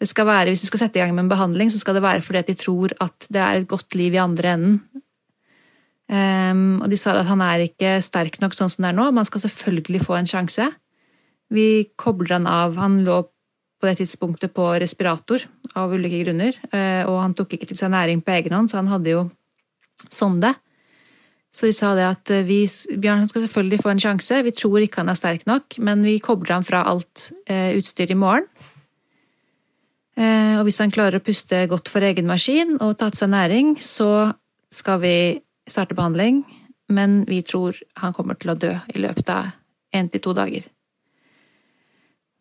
Det 0.00 0.08
skal 0.08 0.26
være, 0.26 0.50
Hvis 0.50 0.64
de 0.64 0.70
skal 0.70 0.84
sette 0.84 0.98
i 0.98 1.02
gang 1.02 1.14
med 1.14 1.26
en 1.26 1.32
behandling, 1.32 1.70
så 1.70 1.80
skal 1.82 1.98
det 1.98 2.04
være 2.06 2.22
fordi 2.22 2.42
at 2.42 2.50
de 2.50 2.54
tror 2.54 2.94
at 3.00 3.26
det 3.28 3.40
er 3.40 3.60
et 3.60 3.68
godt 3.68 3.94
liv 3.98 4.14
i 4.14 4.22
andre 4.22 4.54
enden. 4.54 4.78
Um, 6.10 6.80
og 6.82 6.90
de 6.90 6.96
sa 6.98 7.12
at 7.14 7.28
han 7.28 7.42
er 7.44 7.62
ikke 7.68 8.00
sterk 8.02 8.40
nok 8.42 8.56
sånn 8.56 8.70
som 8.72 8.82
det 8.82 8.88
er 8.90 8.96
nå. 8.98 9.10
Man 9.14 9.26
skal 9.28 9.44
selvfølgelig 9.44 10.00
få 10.06 10.16
en 10.18 10.30
sjanse. 10.30 10.66
Vi 11.54 11.66
kobler 12.00 12.38
han 12.38 12.48
av. 12.50 12.74
Han 12.80 13.02
lå 13.06 13.20
på 13.80 13.88
det 13.88 14.00
tidspunktet 14.00 14.52
på 14.54 14.66
respirator 14.80 15.42
av 15.78 15.92
ulike 15.92 16.20
grunner. 16.22 16.56
Eh, 16.68 17.02
og 17.08 17.20
han 17.22 17.36
tok 17.36 17.56
ikke 17.56 17.70
til 17.70 17.78
seg 17.80 17.92
næring 17.94 18.20
på 18.24 18.34
egen 18.36 18.56
hånd, 18.56 18.70
så 18.70 18.80
han 18.80 18.90
hadde 18.92 19.14
jo 19.14 19.22
sonde. 20.08 20.52
Så 21.50 21.66
de 21.66 21.74
sa 21.74 21.94
det 21.98 22.06
at 22.06 22.32
eh, 22.34 22.44
vi, 22.46 22.62
Bjørn 23.00 23.28
skal 23.30 23.46
selvfølgelig 23.46 23.80
få 23.82 23.92
en 23.94 24.02
sjanse. 24.04 24.42
Vi 24.46 24.54
tror 24.56 24.84
ikke 24.84 25.00
han 25.00 25.12
er 25.12 25.18
sterk 25.18 25.46
nok, 25.48 25.78
men 25.80 26.04
vi 26.06 26.18
kobler 26.22 26.58
ham 26.58 26.66
fra 26.66 26.84
alt 26.90 27.30
eh, 27.48 27.72
utstyr 27.80 28.12
i 28.12 28.18
morgen. 28.18 28.48
Og 30.20 30.66
hvis 30.66 30.82
han 30.82 30.90
klarer 30.92 31.16
å 31.16 31.24
puste 31.24 31.62
godt 31.70 31.88
for 31.88 32.04
egen 32.04 32.26
maskin 32.28 32.74
og 32.84 32.98
tatt 33.00 33.16
seg 33.16 33.30
næring, 33.32 33.70
så 33.80 34.34
skal 34.68 34.98
vi 35.00 35.12
starte 35.64 35.96
behandling. 35.96 36.42
Men 36.92 37.22
vi 37.24 37.38
tror 37.46 37.78
han 38.02 38.12
kommer 38.12 38.36
til 38.36 38.52
å 38.52 38.58
dø 38.58 38.74
i 38.92 39.00
løpet 39.00 39.32
av 39.32 39.54
én 39.96 40.10
til 40.12 40.20
to 40.20 40.34
dager. 40.36 40.66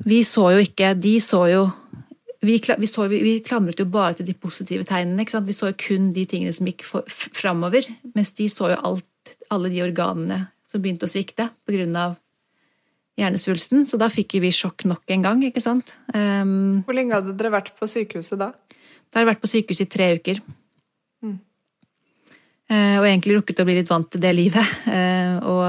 Vi 0.07 0.21
så 0.23 0.45
jo 0.53 0.63
ikke 0.63 0.93
De 0.95 1.17
så 1.19 1.43
jo 1.51 1.67
vi, 2.39 2.55
vi, 2.79 2.87
så, 2.87 3.07
vi, 3.11 3.19
vi, 3.19 3.33
klamret 3.43 3.81
jo 3.81 3.85
bare 3.91 4.13
til 4.15 4.29
de 4.29 4.33
positive 4.33 4.85
tegnene. 4.87 5.25
Vi 5.43 5.55
så 5.55 5.73
jo 5.73 5.75
kun 5.75 6.13
de 6.15 6.23
tingene 6.29 6.53
som 6.55 6.69
gikk 6.69 6.85
for, 6.87 7.03
framover. 7.35 7.83
Mens 8.15 8.31
de 8.37 8.47
så 8.47 8.69
jo 8.71 8.77
alt, 8.79 9.33
alle 9.51 9.71
de 9.73 9.81
organene 9.83 10.45
som 10.69 10.79
begynte 10.79 11.03
å 11.03 11.11
svikte 11.11 11.49
pga. 11.67 12.15
hjernesvulsten. 13.19 13.83
Så 13.83 13.99
da 13.99 14.07
fikk 14.07 14.39
vi 14.39 14.53
sjokk 14.55 14.87
nok 14.87 15.03
en 15.11 15.27
gang. 15.27 15.43
ikke 15.43 15.59
sant? 15.59 15.97
Um, 16.15 16.79
Hvor 16.87 16.95
lenge 16.95 17.19
hadde 17.19 17.35
dere 17.35 17.51
vært 17.57 17.75
på 17.75 17.91
sykehuset 17.91 18.39
da? 18.39 18.53
Da 19.09 19.19
har 19.19 19.25
jeg 19.25 19.31
vært 19.33 19.43
på 19.43 19.51
sykehuset 19.51 19.89
i 19.89 19.91
tre 19.91 20.15
uker. 20.15 20.39
Mm. 21.19 21.39
Uh, 22.71 22.97
og 23.01 23.09
egentlig 23.09 23.35
rukket 23.35 23.59
å 23.59 23.67
bli 23.67 23.81
litt 23.81 23.91
vant 23.91 24.07
til 24.07 24.23
det 24.23 24.31
livet. 24.37 24.77
Uh, 24.87 25.43
og 25.43 25.67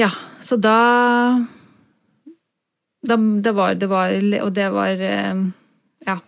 ja, 0.00 0.08
så 0.40 0.56
da 0.56 0.78
da, 3.02 3.16
det 3.18 3.52
var, 3.56 3.74
det 3.74 3.88
var 3.90 4.12
Og 4.44 4.52
det 4.54 4.68
var 4.74 4.90
eh, 4.90 5.46
Ja. 6.06 6.18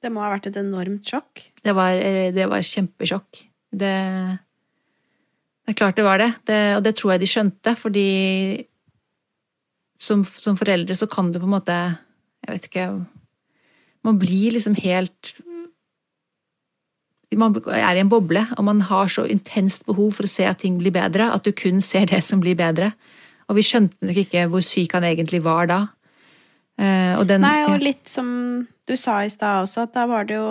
Det 0.00 0.12
må 0.12 0.20
ha 0.24 0.30
vært 0.32 0.48
et 0.50 0.60
enormt 0.60 1.04
sjokk? 1.08 1.42
Det 1.64 1.74
var, 1.76 1.96
eh, 1.96 2.32
det 2.32 2.48
var 2.48 2.64
kjempesjokk. 2.64 3.44
Det, 3.72 3.94
det 5.64 5.72
er 5.72 5.78
klart 5.78 5.96
det 5.96 6.04
var 6.04 6.20
det. 6.20 6.32
det. 6.48 6.76
Og 6.76 6.84
det 6.84 6.94
tror 6.96 7.14
jeg 7.14 7.24
de 7.24 7.30
skjønte, 7.30 7.76
fordi 7.80 8.08
som, 10.00 10.24
som, 10.24 10.56
foreldre 10.58 10.96
så 10.98 11.08
kan 11.08 11.30
du 11.32 11.38
på 11.38 11.48
en 11.48 11.54
måte 11.54 11.74
Jeg 12.44 12.50
vet 12.50 12.64
ikke 12.68 12.86
Man 14.04 14.18
blir 14.20 14.52
liksom 14.52 14.74
helt 14.82 15.34
Man 17.38 17.54
er 17.72 17.96
i 17.96 18.02
en 18.02 18.10
boble, 18.10 18.44
og 18.58 18.64
man 18.66 18.82
har 18.90 19.08
så 19.10 19.24
intenst 19.26 19.86
behov 19.88 20.12
for 20.18 20.26
å 20.26 20.30
se 20.30 20.44
at 20.46 20.60
ting 20.62 20.76
blir 20.78 20.92
bedre, 20.94 21.32
at 21.32 21.42
du 21.42 21.50
kun 21.56 21.80
ser 21.82 22.06
det 22.06 22.20
som 22.22 22.38
blir 22.38 22.54
bedre. 22.54 22.92
Og 23.48 23.58
vi 23.58 23.64
skjønte 23.66 24.08
nok 24.08 24.20
ikke 24.24 24.46
hvor 24.52 24.64
syk 24.64 24.94
han 24.96 25.06
egentlig 25.08 25.42
var 25.44 25.68
da. 25.70 25.80
Uh, 26.74 27.20
og 27.20 27.28
den, 27.30 27.44
Nei, 27.44 27.66
og 27.70 27.82
litt 27.84 28.08
som 28.10 28.28
du 28.88 28.94
sa 28.98 29.20
i 29.22 29.30
stad 29.30 29.62
også, 29.62 29.86
at 29.86 29.94
da 29.94 30.08
var 30.10 30.26
det 30.26 30.40
jo 30.40 30.48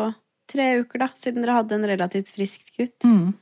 tre 0.49 0.69
uker, 0.79 1.01
da, 1.03 1.09
siden 1.19 1.43
dere 1.43 1.57
hadde 1.59 1.75
en 1.77 1.87
relativt 1.89 2.31
frisk 2.31 2.69
gutt. 2.77 3.03
Mm. 3.03 3.33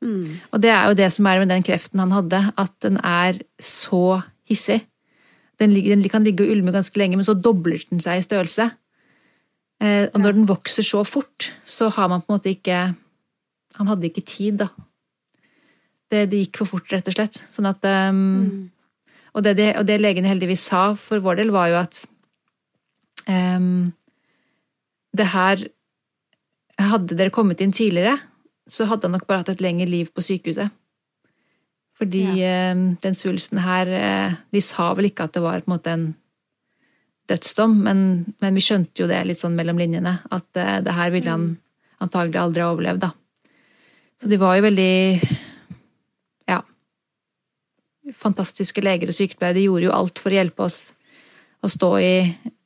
Mm. 0.00 0.40
Og 0.50 0.62
det 0.62 0.72
er 0.72 0.88
jo 0.88 0.96
det 0.96 1.10
som 1.12 1.28
er 1.28 1.42
med 1.42 1.52
den 1.52 1.64
kreften 1.66 2.00
han 2.02 2.14
hadde, 2.16 2.42
at 2.58 2.72
den 2.82 2.96
er 3.04 3.42
så 3.62 4.20
hissig. 4.48 4.80
Den, 5.60 5.74
den 5.76 6.04
kan 6.08 6.24
ligge 6.24 6.46
og 6.46 6.54
ulme 6.54 6.72
ganske 6.72 6.96
lenge, 6.98 7.18
men 7.20 7.26
så 7.26 7.36
dobler 7.36 7.82
den 7.90 8.00
seg 8.02 8.18
i 8.18 8.24
størrelse. 8.24 8.70
Eh, 9.80 10.06
og 10.08 10.20
når 10.20 10.32
ja. 10.32 10.36
den 10.38 10.48
vokser 10.48 10.86
så 10.86 11.02
fort, 11.04 11.50
så 11.68 11.90
har 11.92 12.08
man 12.08 12.24
på 12.24 12.32
en 12.32 12.38
måte 12.38 12.52
ikke 12.52 12.94
Han 13.78 13.86
hadde 13.86 14.08
ikke 14.10 14.26
tid, 14.26 14.58
da, 14.60 14.66
det, 16.10 16.26
det, 16.30 16.44
gikk 16.44 16.60
for 16.62 16.74
fort, 16.74 16.90
rett 16.92 17.08
og 17.08 17.16
slett. 17.16 17.38
Sånn 17.50 17.68
at 17.70 17.84
um, 17.86 18.20
mm. 18.20 18.62
og, 19.34 19.44
det, 19.46 19.70
og, 19.76 19.84
det, 19.88 20.00
legene 20.00 20.30
heldigvis 20.30 20.66
sa 20.70 20.90
for 20.98 21.22
vår 21.22 21.40
del, 21.42 21.52
var 21.54 21.70
jo 21.70 21.78
at 21.84 22.04
um, 23.28 23.90
det 25.16 25.30
her 25.34 25.68
Hadde 26.80 27.12
dere 27.12 27.28
kommet 27.28 27.60
inn 27.60 27.74
tidligere, 27.76 28.14
så 28.64 28.86
hadde 28.88 29.04
han 29.04 29.12
nok 29.12 29.26
bare 29.28 29.42
hatt 29.42 29.50
et 29.52 29.60
lengre 29.60 29.84
liv 29.84 30.08
på 30.16 30.22
sykehuset. 30.24 30.72
Fordi 32.00 32.22
ja. 32.38 32.70
um, 32.72 32.94
den 33.04 33.18
svulsten 33.18 33.60
her 33.60 33.90
eh, 33.92 34.38
De 34.48 34.62
sa 34.64 34.86
vel 34.96 35.10
ikke 35.10 35.26
at 35.28 35.34
det 35.36 35.42
var 35.44 35.60
på 35.60 35.68
en 35.68 35.74
måte 35.74 35.92
en 35.92 36.06
dødsdom, 37.28 37.74
men, 37.84 38.00
men 38.40 38.56
vi 38.56 38.64
skjønte 38.64 39.04
jo 39.04 39.10
det 39.10 39.20
litt 39.28 39.42
sånn 39.42 39.58
mellom 39.58 39.76
linjene, 39.78 40.16
at 40.32 40.48
uh, 40.56 40.78
det 40.80 40.96
her 40.96 41.12
ville 41.12 41.30
han 41.30 41.44
mm. 41.50 41.58
antagelig 42.06 42.40
aldri 42.40 42.64
ha 42.64 42.72
overlevd, 42.72 43.04
da. 43.04 43.12
Så 44.20 44.32
de 44.32 44.40
var 44.40 44.56
jo 44.56 44.64
veldig 44.66 44.94
fantastiske 48.16 48.82
leger 48.84 49.10
og 49.10 49.16
sykepleiere. 49.16 49.58
De 49.58 49.66
gjorde 49.68 49.88
jo 49.88 49.94
alt 49.94 50.20
for 50.22 50.32
å 50.32 50.38
hjelpe 50.38 50.66
oss 50.66 50.80
å 51.60 51.68
stå 51.70 51.90
i, 52.00 52.14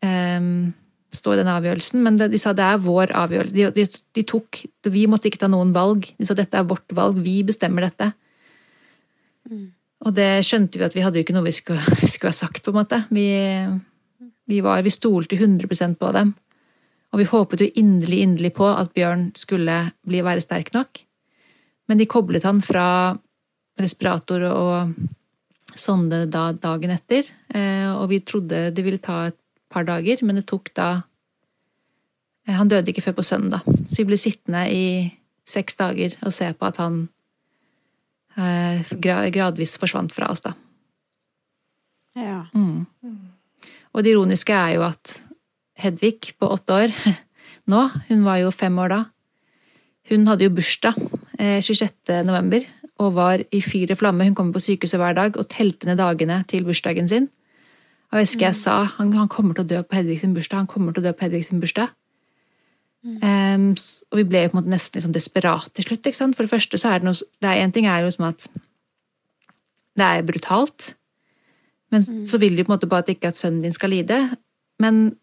um, 0.06 0.72
stå 1.14 1.34
i 1.34 1.38
den 1.40 1.50
avgjørelsen. 1.50 2.02
Men 2.04 2.18
de, 2.20 2.28
de 2.32 2.40
sa 2.40 2.54
det 2.56 2.66
er 2.66 2.82
vår 2.82 3.14
avgjørelse. 3.24 3.54
De, 3.54 3.70
de, 3.74 3.86
de, 4.18 4.26
tok, 4.28 4.64
Vi 4.94 5.06
måtte 5.10 5.30
ikke 5.30 5.42
ta 5.44 5.50
noen 5.50 5.72
valg. 5.74 6.06
De 6.18 6.28
sa 6.28 6.36
dette 6.38 6.58
er 6.58 6.68
vårt 6.68 6.94
valg, 6.94 7.18
vi 7.24 7.40
bestemmer 7.46 7.88
dette. 7.88 8.12
Mm. 9.50 9.66
Og 10.04 10.14
det 10.16 10.30
skjønte 10.44 10.80
vi 10.80 10.86
at 10.86 10.94
vi 10.96 11.02
hadde 11.04 11.20
jo 11.20 11.26
ikke 11.26 11.36
noe 11.36 11.48
vi 11.48 11.56
skulle, 11.56 11.82
vi 12.00 12.10
skulle 12.12 12.34
ha 12.34 12.38
sagt, 12.38 12.62
på 12.64 12.72
en 12.72 12.80
måte. 12.82 13.02
Vi, 13.14 13.26
vi, 14.50 14.62
var, 14.64 14.84
vi 14.84 14.92
stolte 14.94 15.38
100% 15.40 15.98
på 16.00 16.14
dem. 16.16 16.34
Og 17.14 17.20
vi 17.22 17.30
håpet 17.30 17.62
jo 17.62 17.72
inderlig, 17.78 18.24
inderlig 18.26 18.54
på 18.56 18.66
at 18.66 18.90
Bjørn 18.94 19.28
skulle 19.38 19.76
bli, 20.06 20.22
være 20.26 20.42
sterk 20.42 20.72
nok. 20.74 21.04
Men 21.88 22.00
de 22.00 22.08
koblet 22.10 22.46
han 22.46 22.62
fra 22.64 22.86
respirator 23.80 24.42
og 24.48 24.94
sonde 25.78 26.24
da 26.30 26.48
dagen 26.52 26.94
etter. 26.94 27.28
Eh, 27.54 27.90
og 27.92 28.08
vi 28.12 28.20
trodde 28.24 28.70
det 28.74 28.84
ville 28.86 29.02
ta 29.02 29.26
et 29.28 29.38
par 29.72 29.86
dager, 29.88 30.22
men 30.22 30.38
det 30.38 30.46
tok 30.50 30.70
da 30.76 30.88
eh, 32.46 32.54
Han 32.54 32.70
døde 32.70 32.92
ikke 32.92 33.04
før 33.08 33.18
på 33.18 33.26
søndag, 33.26 33.66
så 33.66 34.02
vi 34.02 34.08
ble 34.12 34.20
sittende 34.20 34.64
i 34.70 34.86
seks 35.48 35.76
dager 35.76 36.16
og 36.24 36.32
se 36.32 36.48
på 36.56 36.68
at 36.68 36.80
han 36.80 37.04
eh, 38.38 38.94
gradvis 38.96 39.76
forsvant 39.80 40.14
fra 40.14 40.30
oss, 40.32 40.44
da. 40.44 40.54
Ja. 42.14 42.44
Mm. 42.54 42.86
Og 43.94 44.04
det 44.04 44.14
ironiske 44.14 44.54
er 44.54 44.76
jo 44.78 44.84
at 44.86 45.22
Hedvig 45.74 46.36
på 46.38 46.46
åtte 46.54 46.70
år 46.84 46.92
nå, 47.72 47.80
hun 48.08 48.20
var 48.22 48.38
jo 48.38 48.54
fem 48.54 48.76
år 48.78 48.92
da, 48.92 49.00
hun 50.12 50.28
hadde 50.28 50.46
jo 50.46 50.52
bursdag 50.54 50.94
26. 51.34 52.22
november, 52.22 52.62
og 53.04 53.16
var 53.16 53.42
i 53.52 53.60
fyr 53.64 53.92
og 53.92 54.00
flamme. 54.00 54.26
Hun 54.26 54.36
kommer 54.38 54.56
på 54.56 54.62
sykehuset 54.64 55.00
hver 55.00 55.16
dag 55.16 55.36
og 55.40 55.48
telte 55.52 55.88
ned 55.88 56.00
dagene 56.00 56.42
til 56.48 56.64
bursdagen 56.66 57.08
sin. 57.10 57.28
Og 58.12 58.20
jeg 58.20 58.28
husker 58.28 58.46
jeg 58.46 58.56
sa 58.60 58.76
han, 58.96 59.12
han 59.16 59.28
kommer 59.28 59.56
til 59.56 59.64
å 59.64 59.70
dø 59.72 59.82
på 59.82 59.98
Hedvig 59.98 60.20
sin 60.22 60.34
bursdag. 60.36 60.64
Han 60.64 60.70
kommer 60.70 60.94
til 60.94 61.02
å 61.02 61.08
dø 61.08 61.12
på 61.16 61.26
Hedvig 61.26 61.44
sin 61.48 61.62
bursdag. 61.62 61.94
Mm. 63.04 63.16
Um, 63.20 63.64
og 64.12 64.20
vi 64.20 64.24
ble 64.28 64.44
på 64.48 64.54
en 64.54 64.60
måte 64.62 64.72
nesten 64.72 65.02
sånn 65.04 65.16
desperate 65.16 65.74
til 65.76 65.88
slutt. 65.88 66.06
ikke 66.06 66.20
sant? 66.20 66.36
For 66.36 66.46
det 66.46 66.52
første 66.54 66.80
så 66.80 66.92
er 66.92 67.02
det 67.02 67.08
noe 67.08 67.18
det 67.42 67.50
er 67.50 67.64
En 67.64 67.74
ting 67.74 67.88
er 67.90 68.04
jo 68.04 68.12
som 68.14 68.28
at 68.30 68.46
det 69.98 70.06
er 70.06 70.22
brutalt. 70.26 70.94
Men 71.92 72.06
mm. 72.06 72.22
så 72.30 72.38
vil 72.38 72.56
du 72.56 72.64
på 72.64 72.72
en 72.72 72.76
måte 72.76 72.90
bare 72.90 73.04
at 73.04 73.12
ikke 73.12 73.34
at 73.34 73.38
sønnen 73.38 73.66
din 73.66 73.74
skal 73.74 73.92
lide. 73.92 74.20
Men 74.82 75.18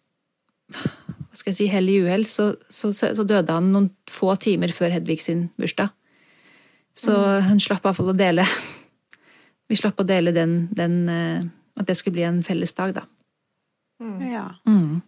hva 0.71 1.39
skal 1.39 1.51
jeg 1.51 1.57
si, 1.57 1.71
hell 1.71 1.89
i 1.89 1.97
uhell, 2.03 2.27
så, 2.27 2.53
så, 2.69 2.91
så, 2.91 3.23
døde 3.23 3.55
han 3.55 3.71
noen 3.73 3.89
få 4.11 4.35
timer 4.35 4.71
før 4.75 4.93
Hedvig 4.97 5.21
sin 5.23 5.49
bursdag. 5.59 5.91
Så 6.95 7.13
hun 7.47 7.59
slapp 7.63 7.85
iallfall 7.87 8.11
å 8.11 8.17
dele 8.17 8.43
Vi 9.71 9.77
slapp 9.79 9.99
å 10.01 10.05
dele 10.07 10.33
den, 10.35 10.67
den, 10.75 10.95
eh, 11.09 11.45
At 11.79 11.87
det 11.87 11.95
skulle 11.97 12.17
bli 12.17 12.25
en 12.27 12.41
fellesdag, 12.43 12.93
da. 12.97 13.05
Mm. 14.03 14.17
Ja. 14.31 14.45
Mm. 14.67 15.01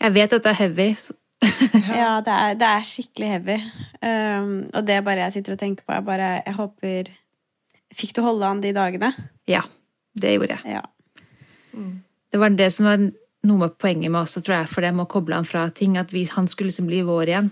Jeg 0.00 0.12
vet 0.14 0.32
at 0.36 0.44
det 0.44 0.50
er 0.52 0.58
heavy. 0.62 0.88
så- 0.94 1.16
Ja, 2.00 2.20
det 2.20 2.32
er, 2.32 2.54
det 2.60 2.66
er 2.68 2.82
skikkelig 2.84 3.28
heavy. 3.34 3.58
Um, 4.02 4.70
og 4.74 4.86
det 4.86 4.94
er 4.96 5.00
bare 5.04 5.24
jeg 5.26 5.32
sitter 5.38 5.52
og 5.56 5.58
tenker 5.60 5.84
på, 5.84 5.92
er 5.96 6.00
bare 6.04 6.28
Jeg 6.46 6.54
håper 6.56 7.10
Fikk 7.92 8.12
du 8.14 8.20
holde 8.22 8.46
han 8.46 8.60
de 8.62 8.70
dagene? 8.72 9.08
Ja, 9.50 9.62
det 10.14 10.36
gjorde 10.36 10.56
jeg. 10.60 10.76
Ja. 10.78 10.82
Det 12.30 12.38
var 12.38 12.48
det 12.54 12.68
som 12.72 12.86
var 12.86 13.00
noe 13.48 13.62
med 13.62 13.76
poenget 13.80 14.12
med 14.12 14.20
oss, 14.22 14.36
tror 14.38 14.58
jeg, 14.58 14.70
for 14.72 14.84
dem 14.84 15.00
å 15.00 15.08
koble 15.10 15.38
han 15.38 15.48
fra 15.48 15.66
ting, 15.74 15.96
at 16.00 16.12
vi, 16.12 16.26
han 16.28 16.48
skulle 16.50 16.70
liksom 16.70 16.90
bli 16.90 17.00
vår 17.06 17.32
igjen. 17.32 17.50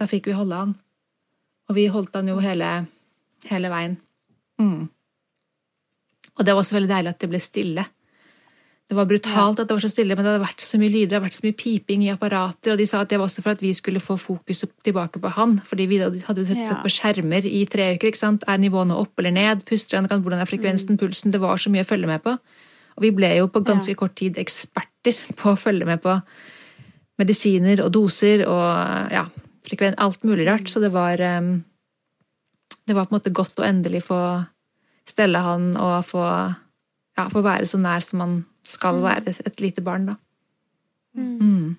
Da 0.00 0.08
fikk 0.10 0.30
vi 0.30 0.36
holde 0.36 0.60
han. 0.62 0.76
Og 1.70 1.78
vi 1.78 1.88
holdt 1.92 2.16
han 2.16 2.28
jo 2.28 2.40
hele, 2.44 2.70
hele 3.48 3.72
veien. 3.72 3.98
Mm. 4.60 4.88
Og 6.34 6.46
det 6.46 6.54
var 6.54 6.64
også 6.64 6.76
veldig 6.76 6.90
deilig 6.90 7.12
at 7.14 7.20
det 7.22 7.30
ble 7.30 7.40
stille. 7.42 7.84
Det 8.84 8.96
var 8.98 9.08
brutalt 9.08 9.60
at 9.62 9.68
det 9.68 9.76
var 9.76 9.80
så 9.80 9.88
stille, 9.88 10.12
men 10.12 10.26
det 10.26 10.34
hadde 10.34 10.44
vært 10.44 10.64
så 10.64 10.76
mye 10.80 10.92
lyder, 10.92 11.08
det 11.08 11.16
hadde 11.16 11.24
vært 11.24 11.38
så 11.38 11.46
mye 11.46 11.56
piping 11.56 12.02
i 12.04 12.10
apparater, 12.12 12.74
og 12.74 12.80
de 12.80 12.86
sa 12.88 13.00
at 13.00 13.08
det 13.08 13.16
var 13.20 13.30
også 13.30 13.44
for 13.46 13.56
at 13.56 13.62
vi 13.64 13.70
skulle 13.76 14.02
få 14.02 14.18
fokuset 14.20 14.74
tilbake 14.84 15.22
på 15.22 15.32
han, 15.38 15.56
fordi 15.64 15.86
vi 15.88 16.00
hadde 16.04 16.44
sett, 16.44 16.60
sett 16.68 16.82
på 16.84 16.92
skjermer 16.92 17.48
i 17.48 17.62
tre 17.70 17.94
uker, 17.94 18.10
ikke 18.10 18.20
sant? 18.20 18.44
Er 18.44 18.60
nivåene 18.60 18.98
opp 19.00 19.22
eller 19.22 19.32
ned? 19.32 19.64
Puster 19.68 19.96
han? 19.96 20.10
Hvordan 20.10 20.42
er 20.42 20.50
frekvensen? 20.50 21.00
Pulsen? 21.00 21.32
Det 21.32 21.40
var 21.40 21.56
så 21.60 21.72
mye 21.72 21.86
å 21.86 21.88
følge 21.88 22.10
med 22.10 22.22
på. 22.26 22.36
Og 22.94 23.04
vi 23.06 23.10
ble 23.14 23.30
jo 23.38 23.48
på 23.50 23.62
ganske 23.66 23.94
kort 23.98 24.14
tid 24.18 24.38
eksperter 24.40 25.18
på 25.38 25.52
å 25.52 25.58
følge 25.58 25.88
med 25.88 26.02
på 26.02 26.16
medisiner 27.20 27.82
og 27.84 27.92
doser 27.94 28.44
og 28.46 29.12
ja, 29.14 29.24
frekvent, 29.66 29.98
alt 30.02 30.24
mulig 30.26 30.46
rart, 30.48 30.68
så 30.70 30.82
det 30.82 30.90
var 30.94 31.20
det 32.84 32.94
var 32.94 33.06
på 33.06 33.14
en 33.14 33.18
måte 33.18 33.34
godt 33.34 33.60
å 33.60 33.66
endelig 33.66 34.04
få 34.08 34.20
stelle 35.08 35.40
han 35.44 35.72
og 35.76 36.04
få, 36.08 36.24
ja, 37.18 37.26
få 37.32 37.42
være 37.44 37.68
så 37.68 37.80
nær 37.80 38.04
som 38.04 38.22
man 38.22 38.36
skal 38.64 39.02
være 39.04 39.34
et, 39.34 39.42
et 39.48 39.64
lite 39.64 39.84
barn, 39.84 40.08
da. 40.12 40.18
Mm. 41.14 41.76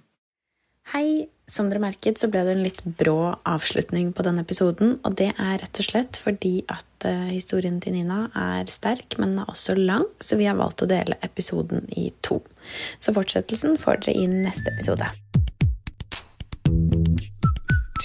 Hei! 0.94 1.08
Som 1.46 1.68
dere 1.70 1.82
merket, 1.84 2.18
så 2.18 2.30
ble 2.34 2.42
det 2.48 2.56
en 2.56 2.64
litt 2.66 2.82
brå 2.98 3.36
avslutning 3.46 4.10
på 4.18 4.24
denne 4.26 4.42
episoden. 4.42 4.96
Og 5.06 5.18
det 5.20 5.30
er 5.36 5.60
rett 5.62 5.82
og 5.82 5.88
slett 5.88 6.18
fordi 6.18 6.56
at 6.74 7.06
eh, 7.06 7.28
historien 7.36 7.78
til 7.84 7.94
Nina 7.94 8.24
er 8.34 8.72
sterk, 8.74 9.20
men 9.22 9.36
den 9.36 9.44
er 9.44 9.52
også 9.54 9.78
lang, 9.78 10.08
så 10.18 10.40
vi 10.40 10.50
har 10.50 10.58
valgt 10.58 10.82
å 10.82 10.90
dele 10.90 11.20
episoden 11.26 11.86
i 11.94 12.10
to. 12.26 12.40
Så 12.98 13.14
fortsettelsen 13.14 13.78
får 13.82 14.02
dere 14.06 14.18
i 14.24 14.26
neste 14.32 14.74
episode. 14.74 15.12